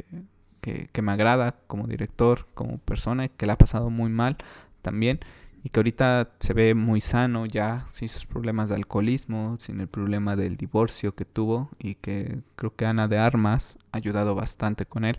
que, 0.64 1.02
me 1.02 1.12
agrada 1.12 1.56
como 1.68 1.88
director, 1.88 2.48
como 2.54 2.78
persona, 2.78 3.28
que 3.28 3.46
le 3.46 3.52
ha 3.52 3.58
pasado 3.58 3.90
muy 3.90 4.10
mal 4.10 4.38
también 4.82 5.20
y 5.64 5.70
que 5.70 5.80
ahorita 5.80 6.32
se 6.40 6.54
ve 6.54 6.74
muy 6.74 7.02
sano 7.02 7.46
ya 7.46 7.86
sin 7.90 8.08
sus 8.08 8.26
problemas 8.26 8.70
de 8.70 8.76
alcoholismo, 8.76 9.58
sin 9.60 9.82
el 9.82 9.88
problema 9.88 10.36
del 10.36 10.56
divorcio 10.58 11.16
que 11.16 11.26
tuvo 11.26 11.70
y 11.80 11.96
que 11.96 12.40
creo 12.56 12.76
que 12.76 12.86
Ana 12.86 13.08
de 13.08 13.18
Armas 13.18 13.78
ha 13.92 13.98
ayudado 13.98 14.36
bastante 14.36 14.86
con 14.86 15.06
él. 15.06 15.18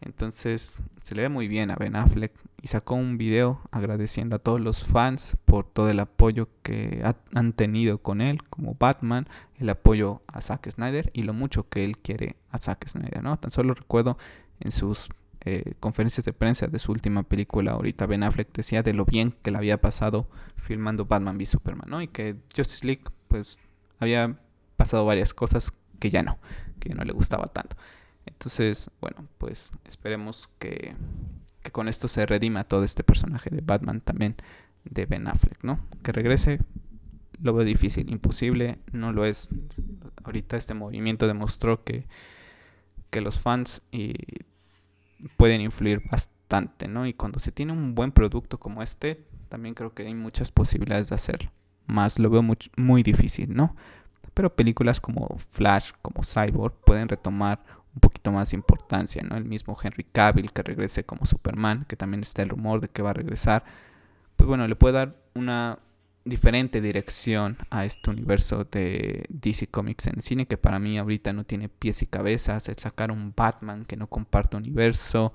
Entonces 0.00 0.78
se 1.02 1.14
le 1.14 1.22
ve 1.22 1.28
muy 1.28 1.48
bien 1.48 1.70
a 1.70 1.76
Ben 1.76 1.96
Affleck 1.96 2.32
y 2.60 2.68
sacó 2.68 2.94
un 2.94 3.18
video 3.18 3.60
agradeciendo 3.70 4.36
a 4.36 4.38
todos 4.38 4.60
los 4.60 4.84
fans 4.84 5.36
por 5.44 5.66
todo 5.66 5.88
el 5.90 5.98
apoyo 6.00 6.48
que 6.62 7.02
han 7.34 7.52
tenido 7.52 7.98
con 7.98 8.20
él 8.20 8.42
como 8.44 8.76
Batman, 8.78 9.26
el 9.58 9.70
apoyo 9.70 10.22
a 10.26 10.40
Zack 10.40 10.70
Snyder 10.70 11.10
y 11.14 11.22
lo 11.22 11.32
mucho 11.32 11.68
que 11.68 11.84
él 11.84 11.98
quiere 11.98 12.36
a 12.50 12.58
Zack 12.58 12.86
Snyder, 12.86 13.22
¿no? 13.22 13.36
Tan 13.36 13.50
solo 13.50 13.74
recuerdo 13.74 14.18
en 14.60 14.72
sus 14.72 15.08
eh, 15.46 15.74
conferencias 15.78 16.24
de 16.24 16.32
prensa 16.32 16.66
de 16.66 16.78
su 16.78 16.92
última 16.92 17.22
película, 17.22 17.72
ahorita 17.72 18.06
Ben 18.06 18.22
Affleck 18.22 18.50
decía 18.52 18.82
de 18.82 18.94
lo 18.94 19.04
bien 19.04 19.34
que 19.42 19.50
le 19.50 19.58
había 19.58 19.80
pasado 19.80 20.28
filmando 20.56 21.04
Batman 21.04 21.36
v 21.36 21.44
Superman, 21.44 21.90
¿no? 21.90 22.00
Y 22.00 22.08
que 22.08 22.36
Justice 22.56 22.86
League, 22.86 23.04
pues, 23.28 23.58
había 23.98 24.38
pasado 24.76 25.04
varias 25.04 25.34
cosas 25.34 25.72
que 25.98 26.10
ya 26.10 26.22
no, 26.22 26.38
que 26.80 26.94
no 26.94 27.04
le 27.04 27.12
gustaba 27.12 27.46
tanto. 27.48 27.76
Entonces, 28.26 28.90
bueno, 29.00 29.28
pues 29.38 29.72
esperemos 29.84 30.48
que, 30.58 30.94
con 31.72 31.88
esto 31.88 32.08
se 32.08 32.26
redima 32.26 32.64
todo 32.64 32.84
este 32.84 33.04
personaje 33.04 33.50
de 33.50 33.60
Batman 33.60 34.00
también 34.00 34.36
de 34.84 35.06
Ben 35.06 35.26
Affleck, 35.26 35.62
¿no? 35.62 35.80
Que 36.02 36.12
regrese, 36.12 36.60
lo 37.40 37.52
veo 37.52 37.64
difícil, 37.64 38.10
imposible, 38.10 38.78
no 38.92 39.12
lo 39.12 39.24
es. 39.24 39.50
Ahorita 40.24 40.56
este 40.56 40.74
movimiento 40.74 41.26
demostró 41.26 41.84
que, 41.84 42.06
que 43.14 43.20
los 43.20 43.38
fans 43.38 43.80
pueden 45.36 45.60
influir 45.60 46.02
bastante, 46.10 46.88
¿no? 46.88 47.06
Y 47.06 47.14
cuando 47.14 47.38
se 47.38 47.52
tiene 47.52 47.72
un 47.72 47.94
buen 47.94 48.10
producto 48.10 48.58
como 48.58 48.82
este, 48.82 49.24
también 49.48 49.76
creo 49.76 49.94
que 49.94 50.04
hay 50.04 50.14
muchas 50.14 50.50
posibilidades 50.50 51.10
de 51.10 51.14
hacerlo. 51.14 51.52
Más 51.86 52.18
lo 52.18 52.28
veo 52.28 52.42
muy, 52.42 52.58
muy 52.76 53.04
difícil, 53.04 53.54
¿no? 53.54 53.76
Pero 54.34 54.56
películas 54.56 55.00
como 55.00 55.38
Flash, 55.48 55.92
como 56.02 56.24
Cyborg, 56.24 56.74
pueden 56.84 57.08
retomar 57.08 57.64
un 57.94 58.00
poquito 58.00 58.32
más 58.32 58.52
importancia, 58.52 59.22
¿no? 59.22 59.36
El 59.36 59.44
mismo 59.44 59.76
Henry 59.80 60.02
Cavill 60.02 60.50
que 60.50 60.64
regrese 60.64 61.04
como 61.04 61.24
Superman, 61.24 61.84
que 61.84 61.94
también 61.94 62.22
está 62.22 62.42
el 62.42 62.48
rumor 62.48 62.80
de 62.80 62.88
que 62.88 63.02
va 63.02 63.10
a 63.10 63.14
regresar, 63.14 63.62
pues 64.34 64.48
bueno, 64.48 64.66
le 64.66 64.74
puede 64.74 64.94
dar 64.94 65.16
una 65.34 65.78
diferente 66.24 66.80
dirección 66.80 67.58
a 67.70 67.84
este 67.84 68.10
universo 68.10 68.64
de 68.64 69.24
DC 69.28 69.66
Comics 69.66 70.06
en 70.06 70.22
cine 70.22 70.46
que 70.46 70.56
para 70.56 70.78
mí 70.78 70.98
ahorita 70.98 71.32
no 71.32 71.44
tiene 71.44 71.68
pies 71.68 72.02
y 72.02 72.06
cabezas, 72.06 72.68
el 72.68 72.76
sacar 72.76 73.10
un 73.10 73.34
Batman 73.36 73.84
que 73.84 73.96
no 73.96 74.08
comparte 74.08 74.56
universo, 74.56 75.34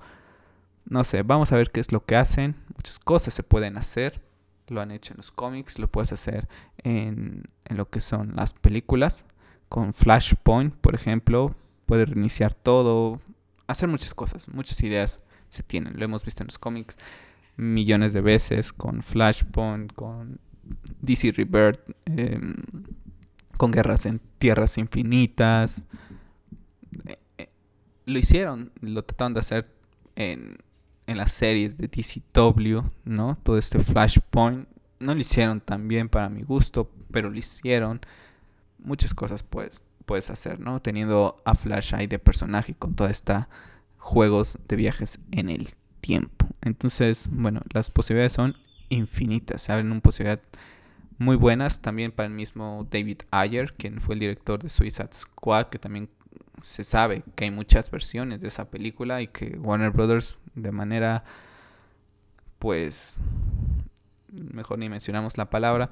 no 0.84 1.04
sé, 1.04 1.22
vamos 1.22 1.52
a 1.52 1.56
ver 1.56 1.70
qué 1.70 1.80
es 1.80 1.92
lo 1.92 2.04
que 2.04 2.16
hacen, 2.16 2.56
muchas 2.74 2.98
cosas 2.98 3.34
se 3.34 3.42
pueden 3.42 3.76
hacer, 3.76 4.20
lo 4.66 4.80
han 4.80 4.90
hecho 4.90 5.12
en 5.12 5.18
los 5.18 5.30
cómics, 5.30 5.78
lo 5.78 5.88
puedes 5.88 6.12
hacer 6.12 6.48
en, 6.78 7.44
en 7.64 7.76
lo 7.76 7.88
que 7.88 8.00
son 8.00 8.34
las 8.34 8.52
películas, 8.52 9.24
con 9.68 9.94
Flashpoint, 9.94 10.74
por 10.74 10.96
ejemplo, 10.96 11.54
puede 11.86 12.06
reiniciar 12.06 12.54
todo, 12.54 13.20
hacer 13.68 13.88
muchas 13.88 14.14
cosas, 14.14 14.48
muchas 14.48 14.82
ideas 14.82 15.20
se 15.48 15.62
tienen. 15.62 15.96
Lo 15.96 16.04
hemos 16.04 16.24
visto 16.24 16.42
en 16.42 16.48
los 16.48 16.58
cómics 16.58 16.98
millones 17.56 18.12
de 18.12 18.20
veces 18.20 18.72
con 18.72 19.02
Flashpoint, 19.02 19.92
con 19.92 20.40
DC 21.00 21.32
Rebirth, 21.32 21.80
em, 22.06 22.54
con 23.56 23.72
guerras 23.72 24.06
en 24.06 24.20
tierras 24.38 24.78
infinitas. 24.78 25.84
Eh, 27.06 27.18
eh, 27.38 27.48
lo 28.06 28.18
hicieron, 28.18 28.72
lo 28.80 29.04
trataron 29.04 29.34
de 29.34 29.40
hacer 29.40 29.72
en, 30.16 30.58
en 31.06 31.16
las 31.16 31.32
series 31.32 31.76
de 31.76 31.88
DCW, 31.88 32.82
¿no? 33.04 33.38
Todo 33.42 33.58
este 33.58 33.80
Flashpoint. 33.80 34.68
No 34.98 35.14
lo 35.14 35.20
hicieron 35.20 35.60
tan 35.60 35.88
bien 35.88 36.08
para 36.08 36.28
mi 36.28 36.42
gusto, 36.42 36.90
pero 37.10 37.30
lo 37.30 37.38
hicieron. 37.38 38.00
Muchas 38.78 39.14
cosas, 39.14 39.42
pues 39.42 39.82
puedes 40.06 40.30
hacer, 40.30 40.58
¿no? 40.60 40.80
Teniendo 40.80 41.40
a 41.44 41.54
Flash 41.54 41.94
ahí 41.94 42.06
de 42.06 42.18
personaje 42.18 42.74
con 42.74 42.94
toda 42.94 43.10
esta 43.10 43.48
juegos 43.96 44.58
de 44.66 44.76
viajes 44.76 45.20
en 45.30 45.50
el 45.50 45.68
tiempo. 46.00 46.46
Entonces, 46.62 47.28
bueno, 47.30 47.60
las 47.72 47.90
posibilidades 47.90 48.32
son 48.32 48.56
infinitas. 48.90 49.62
Se 49.62 49.72
abren 49.72 49.90
una 49.90 50.00
posibilidad 50.00 50.40
muy 51.18 51.36
buenas 51.36 51.80
también 51.80 52.12
para 52.12 52.28
el 52.28 52.34
mismo 52.34 52.86
David 52.90 53.22
Ayer, 53.30 53.72
quien 53.74 54.00
fue 54.00 54.14
el 54.14 54.20
director 54.20 54.62
de 54.62 54.68
Suicide 54.68 55.12
Squad, 55.12 55.66
que 55.66 55.78
también 55.78 56.10
se 56.62 56.84
sabe 56.84 57.24
que 57.34 57.44
hay 57.44 57.50
muchas 57.50 57.90
versiones 57.90 58.40
de 58.40 58.48
esa 58.48 58.70
película 58.70 59.22
y 59.22 59.28
que 59.28 59.58
Warner 59.58 59.90
Brothers 59.90 60.38
de 60.54 60.72
manera 60.72 61.24
pues 62.58 63.20
mejor 64.30 64.78
ni 64.78 64.88
mencionamos 64.88 65.38
la 65.38 65.50
palabra, 65.50 65.90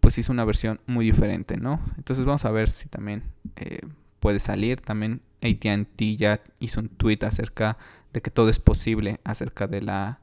pues 0.00 0.18
hizo 0.18 0.32
una 0.32 0.44
versión 0.44 0.80
muy 0.86 1.04
diferente, 1.04 1.56
¿no? 1.56 1.80
Entonces 1.96 2.24
vamos 2.24 2.44
a 2.44 2.50
ver 2.50 2.70
si 2.70 2.88
también 2.88 3.22
eh, 3.56 3.80
puede 4.20 4.40
salir. 4.40 4.80
También 4.80 5.22
ATT 5.42 6.02
ya 6.16 6.40
hizo 6.58 6.80
un 6.80 6.88
tweet 6.88 7.20
acerca 7.22 7.78
de 8.12 8.20
que 8.20 8.30
todo 8.30 8.48
es 8.48 8.58
posible 8.58 9.20
acerca 9.24 9.66
de 9.66 9.82
la 9.82 10.20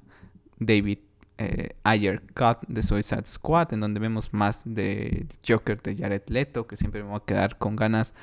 David 0.59 0.99
eh, 1.37 1.75
Ayer 1.83 2.21
Cut 2.33 2.67
de 2.67 2.81
Suicide 2.81 3.25
Squad, 3.25 3.73
en 3.73 3.81
donde 3.81 3.99
vemos 3.99 4.33
más 4.33 4.63
de 4.65 5.27
Joker 5.47 5.81
de 5.81 5.95
Jared 5.95 6.23
Leto, 6.27 6.67
que 6.67 6.77
siempre 6.77 7.03
me 7.03 7.09
voy 7.09 7.17
a 7.17 7.25
quedar 7.25 7.57
con 7.57 7.75
ganas 7.75 8.13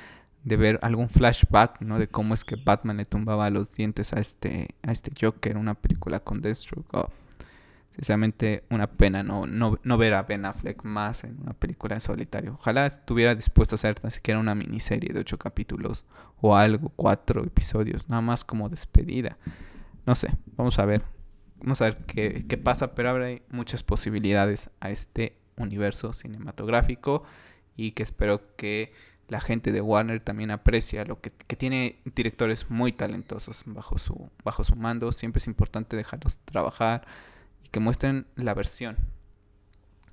de 0.43 0.57
ver 0.57 0.79
algún 0.81 1.09
flashback, 1.09 1.81
¿no? 1.81 1.99
De 1.99 2.07
cómo 2.07 2.33
es 2.33 2.43
que 2.43 2.55
Batman 2.55 2.97
le 2.97 3.05
tumbaba 3.05 3.49
los 3.49 3.75
dientes 3.75 4.13
a 4.13 4.19
este, 4.19 4.69
a 4.83 4.91
este 4.91 5.11
Joker, 5.19 5.57
una 5.57 5.73
película 5.73 6.19
con 6.19 6.41
Deathstroke. 6.41 6.87
Oh, 6.93 7.09
sinceramente 7.95 8.63
una 8.69 8.87
pena 8.87 9.23
no, 9.23 9.45
no, 9.45 9.97
ver 9.97 10.15
a 10.15 10.23
Ben 10.23 10.45
Affleck 10.45 10.83
más 10.83 11.23
en 11.23 11.39
una 11.41 11.53
película 11.53 11.95
en 11.95 12.01
solitario. 12.01 12.55
Ojalá 12.59 12.87
estuviera 12.87 13.35
dispuesto 13.35 13.75
a 13.75 13.77
hacer 13.77 13.95
tan 13.99 14.11
siquiera 14.11 14.39
una 14.39 14.55
miniserie 14.55 15.13
de 15.13 15.19
ocho 15.19 15.37
capítulos 15.37 16.05
o 16.41 16.55
algo, 16.55 16.91
cuatro 16.95 17.43
episodios, 17.43 18.09
nada 18.09 18.21
más 18.21 18.43
como 18.43 18.69
despedida. 18.69 19.37
No 20.05 20.15
sé, 20.15 20.29
vamos 20.57 20.79
a 20.79 20.85
ver. 20.85 21.03
Vamos 21.63 21.81
a 21.81 21.85
ver 21.85 21.95
qué, 22.05 22.57
pasa, 22.57 22.93
pero 22.93 23.09
abre 23.09 23.41
muchas 23.49 23.83
posibilidades 23.83 24.69
a 24.81 24.89
este 24.89 25.37
universo 25.55 26.11
cinematográfico 26.11 27.23
y 27.77 27.91
que 27.91 28.03
espero 28.03 28.41
que 28.57 28.91
la 29.29 29.39
gente 29.39 29.71
de 29.71 29.79
Warner 29.79 30.19
también 30.19 30.51
aprecia 30.51 31.05
lo 31.05 31.21
que, 31.21 31.31
que, 31.31 31.55
tiene 31.55 32.01
directores 32.15 32.69
muy 32.69 32.91
talentosos 32.91 33.63
bajo 33.65 33.97
su, 33.97 34.29
bajo 34.43 34.65
su 34.65 34.75
mando. 34.75 35.13
Siempre 35.13 35.39
es 35.39 35.47
importante 35.47 35.95
dejarlos 35.95 36.39
trabajar 36.39 37.07
y 37.63 37.69
que 37.69 37.79
muestren 37.79 38.27
la 38.35 38.53
versión. 38.53 38.97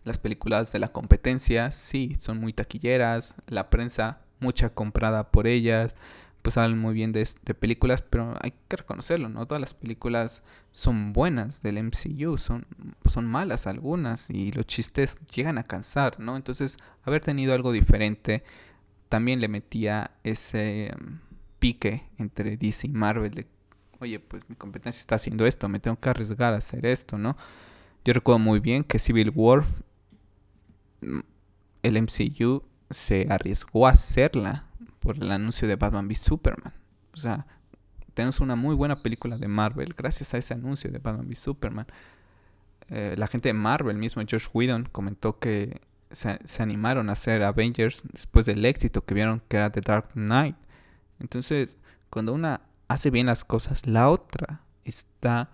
Las 0.05 0.19
películas 0.19 0.71
de 0.71 0.79
la 0.79 0.93
competencia, 0.93 1.73
sí, 1.73 2.15
son 2.21 2.39
muy 2.39 2.53
taquilleras, 2.53 3.35
la 3.49 3.71
prensa, 3.71 4.21
mucha 4.39 4.69
comprada 4.73 5.33
por 5.33 5.49
ellas, 5.49 5.97
pues 6.43 6.57
hablan 6.57 6.79
muy 6.79 6.95
bien 6.95 7.13
de, 7.13 7.27
películas, 7.59 8.03
pero 8.03 8.35
hay 8.41 8.53
que 8.69 8.77
reconocerlo, 8.77 9.29
no 9.29 9.47
todas 9.47 9.61
las 9.61 9.75
películas 9.75 10.43
son 10.73 11.13
buenas 11.13 11.63
del 11.63 11.83
MCU, 11.83 12.39
son, 12.39 12.67
son 13.07 13.27
malas 13.27 13.67
algunas 13.67 14.31
y 14.31 14.53
los 14.53 14.67
chistes 14.67 15.19
llegan 15.35 15.59
a 15.59 15.65
cansar, 15.65 16.19
¿no? 16.19 16.37
Entonces, 16.37 16.79
haber 17.05 17.21
tenido 17.21 17.55
algo 17.55 17.73
diferente 17.73 18.43
también 19.09 19.41
le 19.41 19.49
metía 19.49 20.13
ese 20.25 20.95
um, 20.99 21.19
pique 21.59 22.05
entre 22.19 22.57
DC 22.57 22.87
y 22.87 22.91
Marvel 22.91 23.33
de 23.33 23.47
oye, 24.01 24.19
pues 24.19 24.49
mi 24.49 24.57
competencia 24.57 25.01
está 25.01 25.17
haciendo 25.17 25.47
esto, 25.47 25.69
me 25.69 25.79
tengo 25.79 25.99
que 26.01 26.09
arriesgar 26.09 26.55
a 26.55 26.59
hacer 26.59 26.87
esto, 26.87 27.19
¿no? 27.19 27.37
Yo 28.05 28.15
recuerdo 28.15 28.39
muy 28.39 28.61
bien 28.61 28.83
que 28.83 28.99
Civil 28.99 29.31
War, 29.35 29.65
mm, 31.03 31.21
el 31.83 31.97
MCU 31.97 32.63
se 32.89 33.27
arriesgó 33.29 33.87
a 33.87 33.91
hacerla 33.91 34.70
por 35.01 35.17
el 35.17 35.31
anuncio 35.31 35.67
de 35.67 35.77
Batman 35.77 36.07
v 36.07 36.15
Superman. 36.15 36.75
O 37.13 37.17
sea, 37.17 37.47
tenemos 38.15 38.41
una 38.41 38.57
muy 38.57 38.75
buena 38.75 39.03
película 39.03 39.37
de 39.39 39.49
Marvel 39.49 39.95
gracias 39.97 40.35
a 40.35 40.39
ese 40.39 40.55
anuncio 40.55 40.91
de 40.91 40.99
Batman 40.99 41.27
v 41.27 41.35
Superman. 41.35 41.87
Eh, 42.89 43.15
la 43.17 43.27
gente 43.27 43.49
de 43.49 43.55
Marvel, 43.55 43.97
mismo 43.97 44.23
Josh 44.29 44.49
Whedon, 44.53 44.85
comentó 44.91 45.39
que 45.39 45.81
se, 46.11 46.39
se, 46.45 46.63
animaron 46.63 47.09
a 47.09 47.13
hacer 47.13 47.43
Avengers 47.43 48.03
después 48.13 48.47
del 48.47 48.65
éxito 48.65 49.05
que 49.05 49.15
vieron 49.15 49.43
que 49.49 49.57
era 49.57 49.71
The 49.71 49.81
Dark 49.81 50.11
Knight. 50.15 50.57
Entonces, 51.21 51.77
cuando 52.11 52.33
una 52.33 52.63
hace 52.89 53.11
bien 53.11 53.27
las 53.27 53.45
cosas, 53.45 53.87
la 53.87 54.11
otra 54.11 54.63
está 54.85 55.51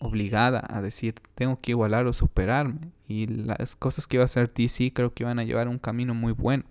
obligada 0.00 0.64
a 0.68 0.80
decir, 0.80 1.14
tengo 1.34 1.60
que 1.60 1.72
igualar 1.72 2.06
o 2.06 2.12
superarme. 2.12 2.92
Y 3.06 3.26
las 3.26 3.76
cosas 3.76 4.06
que 4.06 4.16
iba 4.16 4.24
a 4.24 4.26
hacer 4.26 4.52
DC 4.52 4.92
creo 4.92 5.12
que 5.12 5.24
iban 5.24 5.38
a 5.38 5.44
llevar 5.44 5.68
un 5.68 5.78
camino 5.78 6.14
muy 6.14 6.32
bueno. 6.32 6.64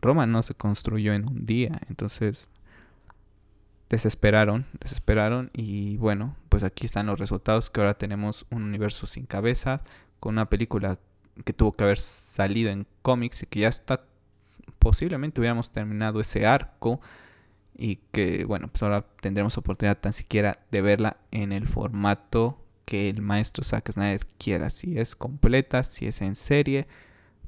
Roma 0.00 0.26
no 0.26 0.42
se 0.42 0.54
construyó 0.54 1.12
en 1.14 1.26
un 1.26 1.46
día, 1.46 1.80
entonces 1.88 2.50
desesperaron, 3.88 4.66
desesperaron 4.80 5.50
y 5.52 5.96
bueno, 5.96 6.36
pues 6.48 6.62
aquí 6.62 6.86
están 6.86 7.06
los 7.06 7.18
resultados 7.18 7.70
que 7.70 7.80
ahora 7.80 7.96
tenemos 7.96 8.46
un 8.50 8.62
universo 8.62 9.06
sin 9.06 9.26
cabeza, 9.26 9.82
con 10.20 10.34
una 10.34 10.48
película 10.48 10.98
que 11.44 11.52
tuvo 11.52 11.72
que 11.72 11.84
haber 11.84 11.98
salido 11.98 12.70
en 12.70 12.86
cómics 13.02 13.42
y 13.42 13.46
que 13.46 13.60
ya 13.60 13.68
está, 13.68 14.04
posiblemente 14.78 15.40
hubiéramos 15.40 15.70
terminado 15.70 16.20
ese 16.20 16.46
arco 16.46 17.00
y 17.76 17.96
que 18.12 18.44
bueno, 18.44 18.68
pues 18.68 18.82
ahora 18.82 19.06
tendremos 19.20 19.56
oportunidad 19.56 19.98
tan 19.98 20.12
siquiera 20.12 20.58
de 20.70 20.82
verla 20.82 21.16
en 21.30 21.52
el 21.52 21.68
formato 21.68 22.58
que 22.84 23.08
el 23.08 23.22
maestro 23.22 23.64
Zack 23.64 23.92
Snyder 23.92 24.26
quiera, 24.38 24.70
si 24.70 24.98
es 24.98 25.14
completa, 25.14 25.84
si 25.84 26.06
es 26.06 26.20
en 26.22 26.34
serie, 26.34 26.88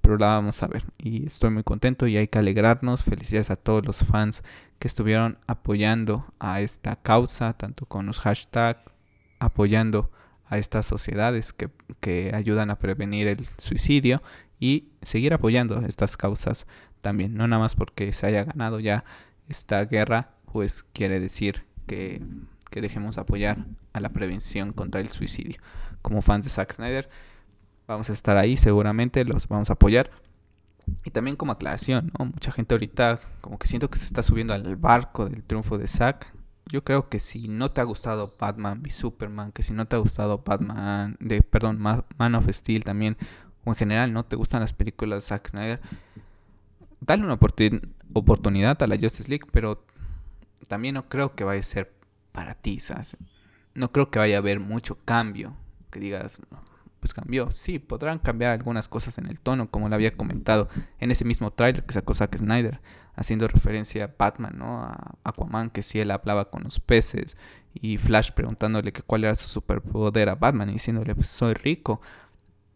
pero 0.01 0.16
la 0.18 0.28
vamos 0.28 0.62
a 0.62 0.66
ver. 0.66 0.84
Y 0.98 1.26
estoy 1.26 1.51
muy 1.51 1.62
contento 1.62 2.07
y 2.07 2.16
hay 2.16 2.28
que 2.28 2.38
alegrarnos, 2.38 3.03
felicidades 3.03 3.51
a 3.51 3.57
todos 3.57 3.84
los 3.84 4.05
fans 4.05 4.42
que 4.78 4.88
estuvieron 4.88 5.38
apoyando 5.46 6.24
a 6.38 6.61
esta 6.61 6.96
causa, 6.96 7.53
tanto 7.55 7.86
con 7.86 8.07
los 8.07 8.20
hashtags, 8.20 8.92
apoyando 9.38 10.11
a 10.46 10.59
estas 10.59 10.86
sociedades 10.86 11.53
que, 11.53 11.70
que 12.01 12.32
ayudan 12.34 12.70
a 12.70 12.78
prevenir 12.78 13.28
el 13.28 13.46
suicidio 13.59 14.22
y 14.59 14.88
seguir 15.03 15.32
apoyando 15.32 15.80
estas 15.86 16.16
causas 16.16 16.66
también, 17.01 17.34
no 17.34 17.46
nada 17.46 17.61
más 17.61 17.74
porque 17.74 18.12
se 18.12 18.26
haya 18.26 18.44
ganado 18.44 18.80
ya 18.80 19.05
esta 19.48 19.84
guerra 19.84 20.34
pues 20.53 20.84
quiere 20.92 21.20
decir 21.20 21.64
que, 21.86 22.22
que 22.70 22.80
dejemos 22.80 23.18
apoyar 23.18 23.66
a 23.92 24.01
la 24.01 24.11
prevención 24.11 24.72
contra 24.72 25.01
el 25.01 25.11
suicidio. 25.11 25.61
Como 26.03 26.22
fans 26.22 26.44
de 26.44 26.51
Zack 26.51 26.72
Snyder 26.72 27.09
vamos 27.91 28.09
a 28.09 28.12
estar 28.12 28.36
ahí 28.36 28.57
seguramente, 28.57 29.24
los 29.24 29.49
vamos 29.49 29.68
a 29.70 29.74
apoyar. 29.74 30.11
Y 31.05 31.11
también 31.11 31.36
como 31.36 31.53
aclaración, 31.53 32.12
¿no? 32.18 32.26
Mucha 32.26 32.53
gente 32.53 32.74
ahorita 32.74 33.20
como 33.41 33.59
que 33.59 33.66
siento 33.66 33.91
que 33.91 33.99
se 33.99 34.05
está 34.05 34.22
subiendo 34.22 34.55
al 34.55 34.76
barco 34.76 35.28
del 35.28 35.43
triunfo 35.43 35.76
de 35.76 35.86
Zack. 35.86 36.32
yo 36.66 36.84
creo 36.84 37.09
que 37.09 37.18
si 37.18 37.49
no 37.49 37.70
te 37.70 37.80
ha 37.80 37.84
gustado 37.84 38.34
Batman 38.38 38.80
v 38.82 38.91
Superman, 38.91 39.51
que 39.53 39.62
si 39.62 39.72
no 39.72 39.86
te 39.86 39.97
ha 39.97 39.99
gustado 39.99 40.38
Batman, 40.38 41.16
de, 41.20 41.43
perdón, 41.43 41.78
Man 41.80 42.34
of 42.34 42.49
Steel 42.51 42.84
también, 42.84 43.16
o 43.64 43.70
en 43.70 43.76
general 43.76 44.12
no 44.12 44.24
te 44.24 44.36
gustan 44.36 44.61
las 44.61 44.72
películas 44.72 45.24
de 45.24 45.28
Zack 45.28 45.49
Snyder, 45.49 45.80
dale 47.01 47.24
una 47.24 47.38
oportunidad 48.14 48.82
a 48.82 48.86
la 48.86 48.97
Justice 48.97 49.28
League, 49.28 49.47
pero 49.53 49.84
también 50.68 50.95
no 50.95 51.09
creo 51.09 51.34
que 51.34 51.43
vaya 51.45 51.61
a 51.61 51.64
ser 51.64 51.93
para 52.30 52.55
ti, 52.55 52.78
No 53.74 53.91
creo 53.91 54.11
que 54.11 54.20
vaya 54.20 54.36
a 54.36 54.38
haber 54.38 54.61
mucho 54.61 54.97
cambio, 55.05 55.57
que 55.91 55.99
digas, 55.99 56.41
pues 57.01 57.14
cambió. 57.14 57.51
Sí, 57.51 57.78
podrán 57.78 58.18
cambiar 58.18 58.53
algunas 58.53 58.88
cosas 58.88 59.18
en 59.18 59.26
el 59.26 59.40
tono, 59.40 59.70
como 59.70 59.88
le 59.88 59.94
había 59.94 60.16
comentado 60.16 60.68
en 60.98 61.11
ese 61.11 61.24
mismo 61.24 61.51
trailer 61.53 61.84
que 61.84 61.94
sacó 61.94 62.14
Zack 62.14 62.36
Snyder, 62.36 62.80
haciendo 63.14 63.48
referencia 63.48 64.05
a 64.05 64.14
Batman, 64.16 64.55
¿no? 64.57 64.82
A 64.82 65.16
Aquaman, 65.24 65.70
que 65.70 65.82
si 65.82 65.98
él 66.01 66.11
hablaba 66.11 66.51
con 66.51 66.62
los 66.64 66.78
peces, 66.80 67.36
y 67.74 67.96
Flash 67.98 68.30
preguntándole 68.32 68.92
que 68.92 69.03
cuál 69.03 69.24
era 69.24 69.34
su 69.34 69.48
superpoder 69.48 70.28
a 70.28 70.34
Batman 70.34 70.70
y 70.70 70.74
diciéndole, 70.74 71.14
pues 71.14 71.28
soy 71.28 71.55
rico. 71.55 72.01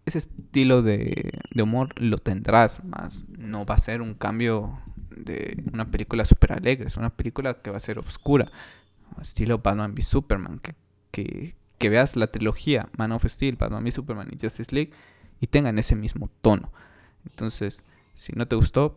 Ese 0.06 0.18
estilo 0.18 0.82
de, 0.82 1.32
de 1.50 1.62
humor 1.62 1.98
lo 2.00 2.18
tendrás, 2.18 2.84
más 2.84 3.26
no 3.38 3.64
va 3.64 3.76
a 3.76 3.78
ser 3.78 4.02
un 4.02 4.14
cambio 4.14 4.78
de 5.16 5.62
una 5.72 5.90
película 5.90 6.24
súper 6.24 6.52
alegre, 6.52 6.86
es 6.86 6.96
una 6.96 7.10
película 7.10 7.62
que 7.62 7.70
va 7.70 7.78
a 7.78 7.80
ser 7.80 7.98
oscura, 7.98 8.46
estilo 9.20 9.58
Batman 9.58 9.92
v 9.92 10.02
Superman, 10.02 10.60
que, 11.10 11.56
que 11.78 11.88
veas 11.90 12.16
la 12.16 12.28
trilogía 12.28 12.88
Man 12.96 13.12
of 13.12 13.24
Steel, 13.26 13.56
Batman 13.56 13.82
v 13.82 13.92
Superman 13.92 14.28
y 14.30 14.38
Justice 14.38 14.74
League 14.74 14.92
y 15.40 15.46
tengan 15.46 15.78
ese 15.78 15.96
mismo 15.96 16.28
tono. 16.40 16.72
Entonces, 17.26 17.84
si 18.12 18.32
no 18.32 18.46
te 18.46 18.56
gustó, 18.56 18.96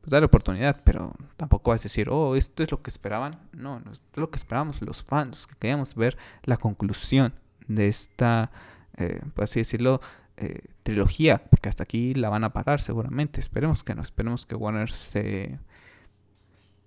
pues 0.00 0.10
dale 0.10 0.26
oportunidad, 0.26 0.82
pero 0.84 1.14
tampoco 1.36 1.70
vas 1.70 1.80
a 1.80 1.84
decir, 1.84 2.08
oh, 2.10 2.36
esto 2.36 2.62
es 2.62 2.70
lo 2.70 2.82
que 2.82 2.90
esperaban. 2.90 3.40
No, 3.52 3.80
no 3.80 3.92
esto 3.92 4.06
es 4.12 4.18
lo 4.18 4.30
que 4.30 4.36
esperábamos 4.36 4.80
los 4.82 5.02
fans, 5.02 5.46
que 5.46 5.56
queríamos 5.56 5.94
ver 5.94 6.16
la 6.44 6.56
conclusión 6.56 7.34
de 7.66 7.88
esta, 7.88 8.52
eh, 8.96 9.20
por 9.34 9.44
así 9.44 9.60
decirlo, 9.60 10.00
eh, 10.36 10.60
trilogía, 10.82 11.38
porque 11.50 11.68
hasta 11.68 11.82
aquí 11.82 12.14
la 12.14 12.28
van 12.28 12.44
a 12.44 12.52
parar 12.52 12.80
seguramente. 12.80 13.40
Esperemos 13.40 13.82
que 13.82 13.94
no, 13.94 14.02
esperemos 14.02 14.46
que 14.46 14.54
Warner 14.54 14.90
se, 14.90 15.58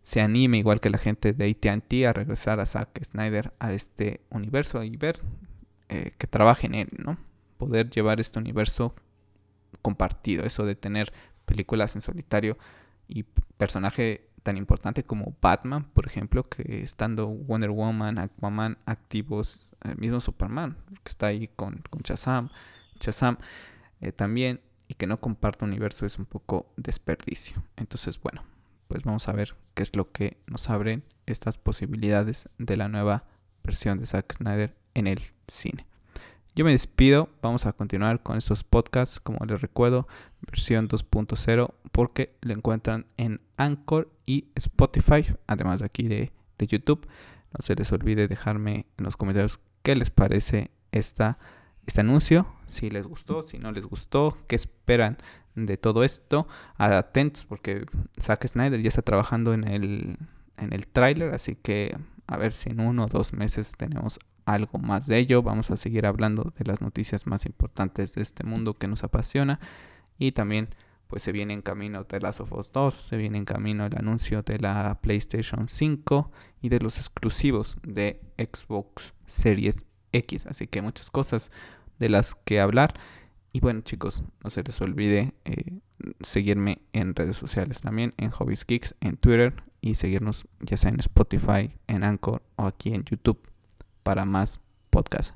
se 0.10 0.22
anime, 0.22 0.58
igual 0.58 0.80
que 0.80 0.90
la 0.90 0.98
gente 0.98 1.34
de 1.34 1.52
ATT, 1.52 2.08
a 2.08 2.14
regresar 2.14 2.60
a 2.60 2.66
Zack 2.66 3.00
Snyder 3.04 3.54
a 3.60 3.74
este 3.74 4.22
universo 4.32 4.84
y 4.84 4.98
ver 4.98 5.20
eh, 5.88 6.14
que 6.18 6.26
trabaje 6.26 6.66
en 6.66 6.74
él, 6.74 6.90
¿no? 6.98 7.20
Poder 7.60 7.92
llevar 7.92 8.20
este 8.20 8.40
universo 8.40 8.96
compartido, 9.84 10.46
eso 10.46 10.66
de 10.66 10.74
tener 10.74 11.14
películas 11.46 11.94
en 11.94 12.02
solitario 12.02 12.58
y 13.08 13.22
personaje 13.58 14.28
tan 14.42 14.58
importante 14.58 15.04
como 15.04 15.38
Batman, 15.44 15.84
por 15.94 16.08
ejemplo, 16.08 16.42
que 16.42 16.82
estando 16.82 17.28
Wonder 17.28 17.70
Woman, 17.70 18.18
Aquaman 18.18 18.80
activos, 18.88 19.70
el 19.84 19.96
mismo 19.98 20.22
Superman, 20.22 20.76
que 21.04 21.10
está 21.10 21.28
ahí 21.28 21.50
con, 21.50 21.84
con 21.92 22.02
Shazam, 22.02 22.50
eh, 24.02 24.12
también, 24.12 24.60
y 24.88 24.96
que 24.96 25.06
no 25.06 25.20
comparta 25.20 25.66
universo 25.66 26.08
es 26.08 26.18
un 26.18 26.26
poco 26.26 26.74
desperdicio. 26.78 27.64
Entonces, 27.76 28.20
bueno, 28.20 28.42
pues 28.90 29.04
vamos 29.04 29.30
a 29.30 29.34
ver 29.34 29.56
qué 29.76 29.84
es 29.84 29.96
lo 29.96 30.12
que 30.12 30.38
nos 30.48 30.70
abren 30.70 31.04
estas 31.28 31.60
posibilidades 31.60 32.50
de 32.58 32.76
la 32.76 32.90
nueva 32.90 33.24
versión 33.64 34.00
de 34.00 34.08
Zack 34.08 34.34
Snyder 34.34 34.76
en 34.96 35.06
el 35.06 35.22
cine. 35.48 35.86
Yo 36.56 36.66
me 36.66 36.72
despido, 36.72 37.30
vamos 37.44 37.68
a 37.68 37.72
continuar 37.74 38.24
con 38.24 38.36
estos 38.36 38.64
podcasts, 38.64 39.20
como 39.20 39.46
les 39.46 39.62
recuerdo, 39.62 40.08
versión 40.42 40.90
2.0, 40.90 41.72
porque 41.92 42.36
lo 42.42 42.54
encuentran 42.54 43.06
en 43.18 43.42
Anchor 43.58 44.12
y 44.26 44.48
Spotify, 44.56 45.24
además 45.46 45.82
de 45.82 45.86
aquí 45.86 46.08
de, 46.08 46.32
de, 46.58 46.68
YouTube. 46.68 47.08
No 47.54 47.60
se 47.60 47.76
les 47.76 47.92
olvide 47.92 48.28
dejarme 48.28 48.88
en 48.98 49.06
los 49.06 49.18
comentarios 49.18 49.60
qué 49.84 49.96
les 49.96 50.10
parece 50.10 50.72
esta, 50.92 51.38
este 51.86 52.02
anuncio, 52.02 52.48
si 52.66 52.90
les 52.90 53.06
gustó, 53.06 53.44
si 53.44 53.60
no 53.60 53.72
les 53.72 53.86
gustó, 53.86 54.36
qué 54.48 54.56
esperan 54.56 55.20
de 55.66 55.78
todo 55.78 56.04
esto. 56.04 56.48
Atentos 56.78 57.46
porque 57.46 57.86
Zack 58.20 58.48
Snyder 58.48 58.82
ya 58.82 58.90
está 58.90 59.02
trabajando 59.02 59.54
en 59.54 59.68
el, 59.68 60.18
en 60.58 60.74
el 60.74 60.88
tráiler, 60.88 61.34
así 61.34 61.56
que 61.56 61.98
a 62.28 62.38
ver 62.38 62.54
si 62.54 62.70
en 62.70 62.80
uno 62.80 63.06
o 63.06 63.08
dos 63.08 63.34
meses 63.34 63.74
tenemos 63.78 64.20
algo 64.46 64.80
más 64.80 65.08
de 65.08 65.18
ello. 65.18 65.42
Vamos 65.42 65.72
a 65.72 65.78
seguir 65.78 66.06
hablando 66.06 66.54
de 66.58 66.66
las 66.66 66.82
noticias 66.82 67.28
más 67.28 67.46
importantes 67.46 68.14
de 68.16 68.22
este 68.22 68.44
mundo 68.44 68.74
que 68.74 68.88
nos 68.88 69.04
apasiona. 69.04 69.60
Y 70.18 70.34
también 70.34 70.70
pues 71.08 71.24
se 71.24 71.32
viene 71.32 71.54
en 71.54 71.64
camino 71.64 72.06
The 72.06 72.20
Last 72.20 72.40
of 72.40 72.54
Us 72.54 72.72
2, 72.72 72.94
se 72.94 73.18
viene 73.18 73.40
en 73.40 73.46
camino 73.46 73.84
el 73.84 73.98
anuncio 73.98 74.44
de 74.44 74.60
la 74.60 75.00
PlayStation 75.02 75.68
5 75.68 76.32
y 76.62 76.70
de 76.70 76.80
los 76.80 76.98
exclusivos 76.98 77.78
de 77.82 78.22
Xbox 78.38 79.16
Series 79.26 79.86
X. 80.12 80.46
Así 80.46 80.68
que 80.68 80.84
muchas 80.84 81.10
cosas 81.10 81.52
de 81.98 82.10
las 82.10 82.36
que 82.36 82.60
hablar. 82.60 82.94
Y 83.52 83.62
bueno 83.62 83.82
chicos, 83.82 84.24
no 84.44 84.50
se 84.50 84.64
les 84.64 84.80
olvide 84.82 85.34
eh, 85.46 85.80
seguirme 86.22 86.80
en 86.94 87.16
redes 87.16 87.38
sociales 87.38 87.82
también, 87.82 88.14
en 88.18 88.30
Hobbies 88.30 88.66
Geeks, 88.66 88.96
en 89.02 89.18
Twitter 89.18 89.64
y 89.82 89.96
seguirnos 89.96 90.46
ya 90.60 90.78
sea 90.78 90.92
en 90.92 91.00
Spotify, 91.00 91.74
en 91.88 92.04
Anchor 92.04 92.44
o 92.58 92.66
aquí 92.66 92.94
en 92.94 93.04
YouTube 93.04 93.40
para 94.04 94.26
más 94.26 94.60
podcasts. 94.90 95.34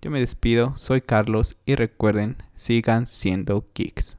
Yo 0.00 0.10
me 0.10 0.20
despido, 0.20 0.74
soy 0.76 1.02
Carlos 1.02 1.58
y 1.66 1.74
recuerden, 1.74 2.38
sigan 2.54 3.06
siendo 3.06 3.68
geeks. 3.74 4.16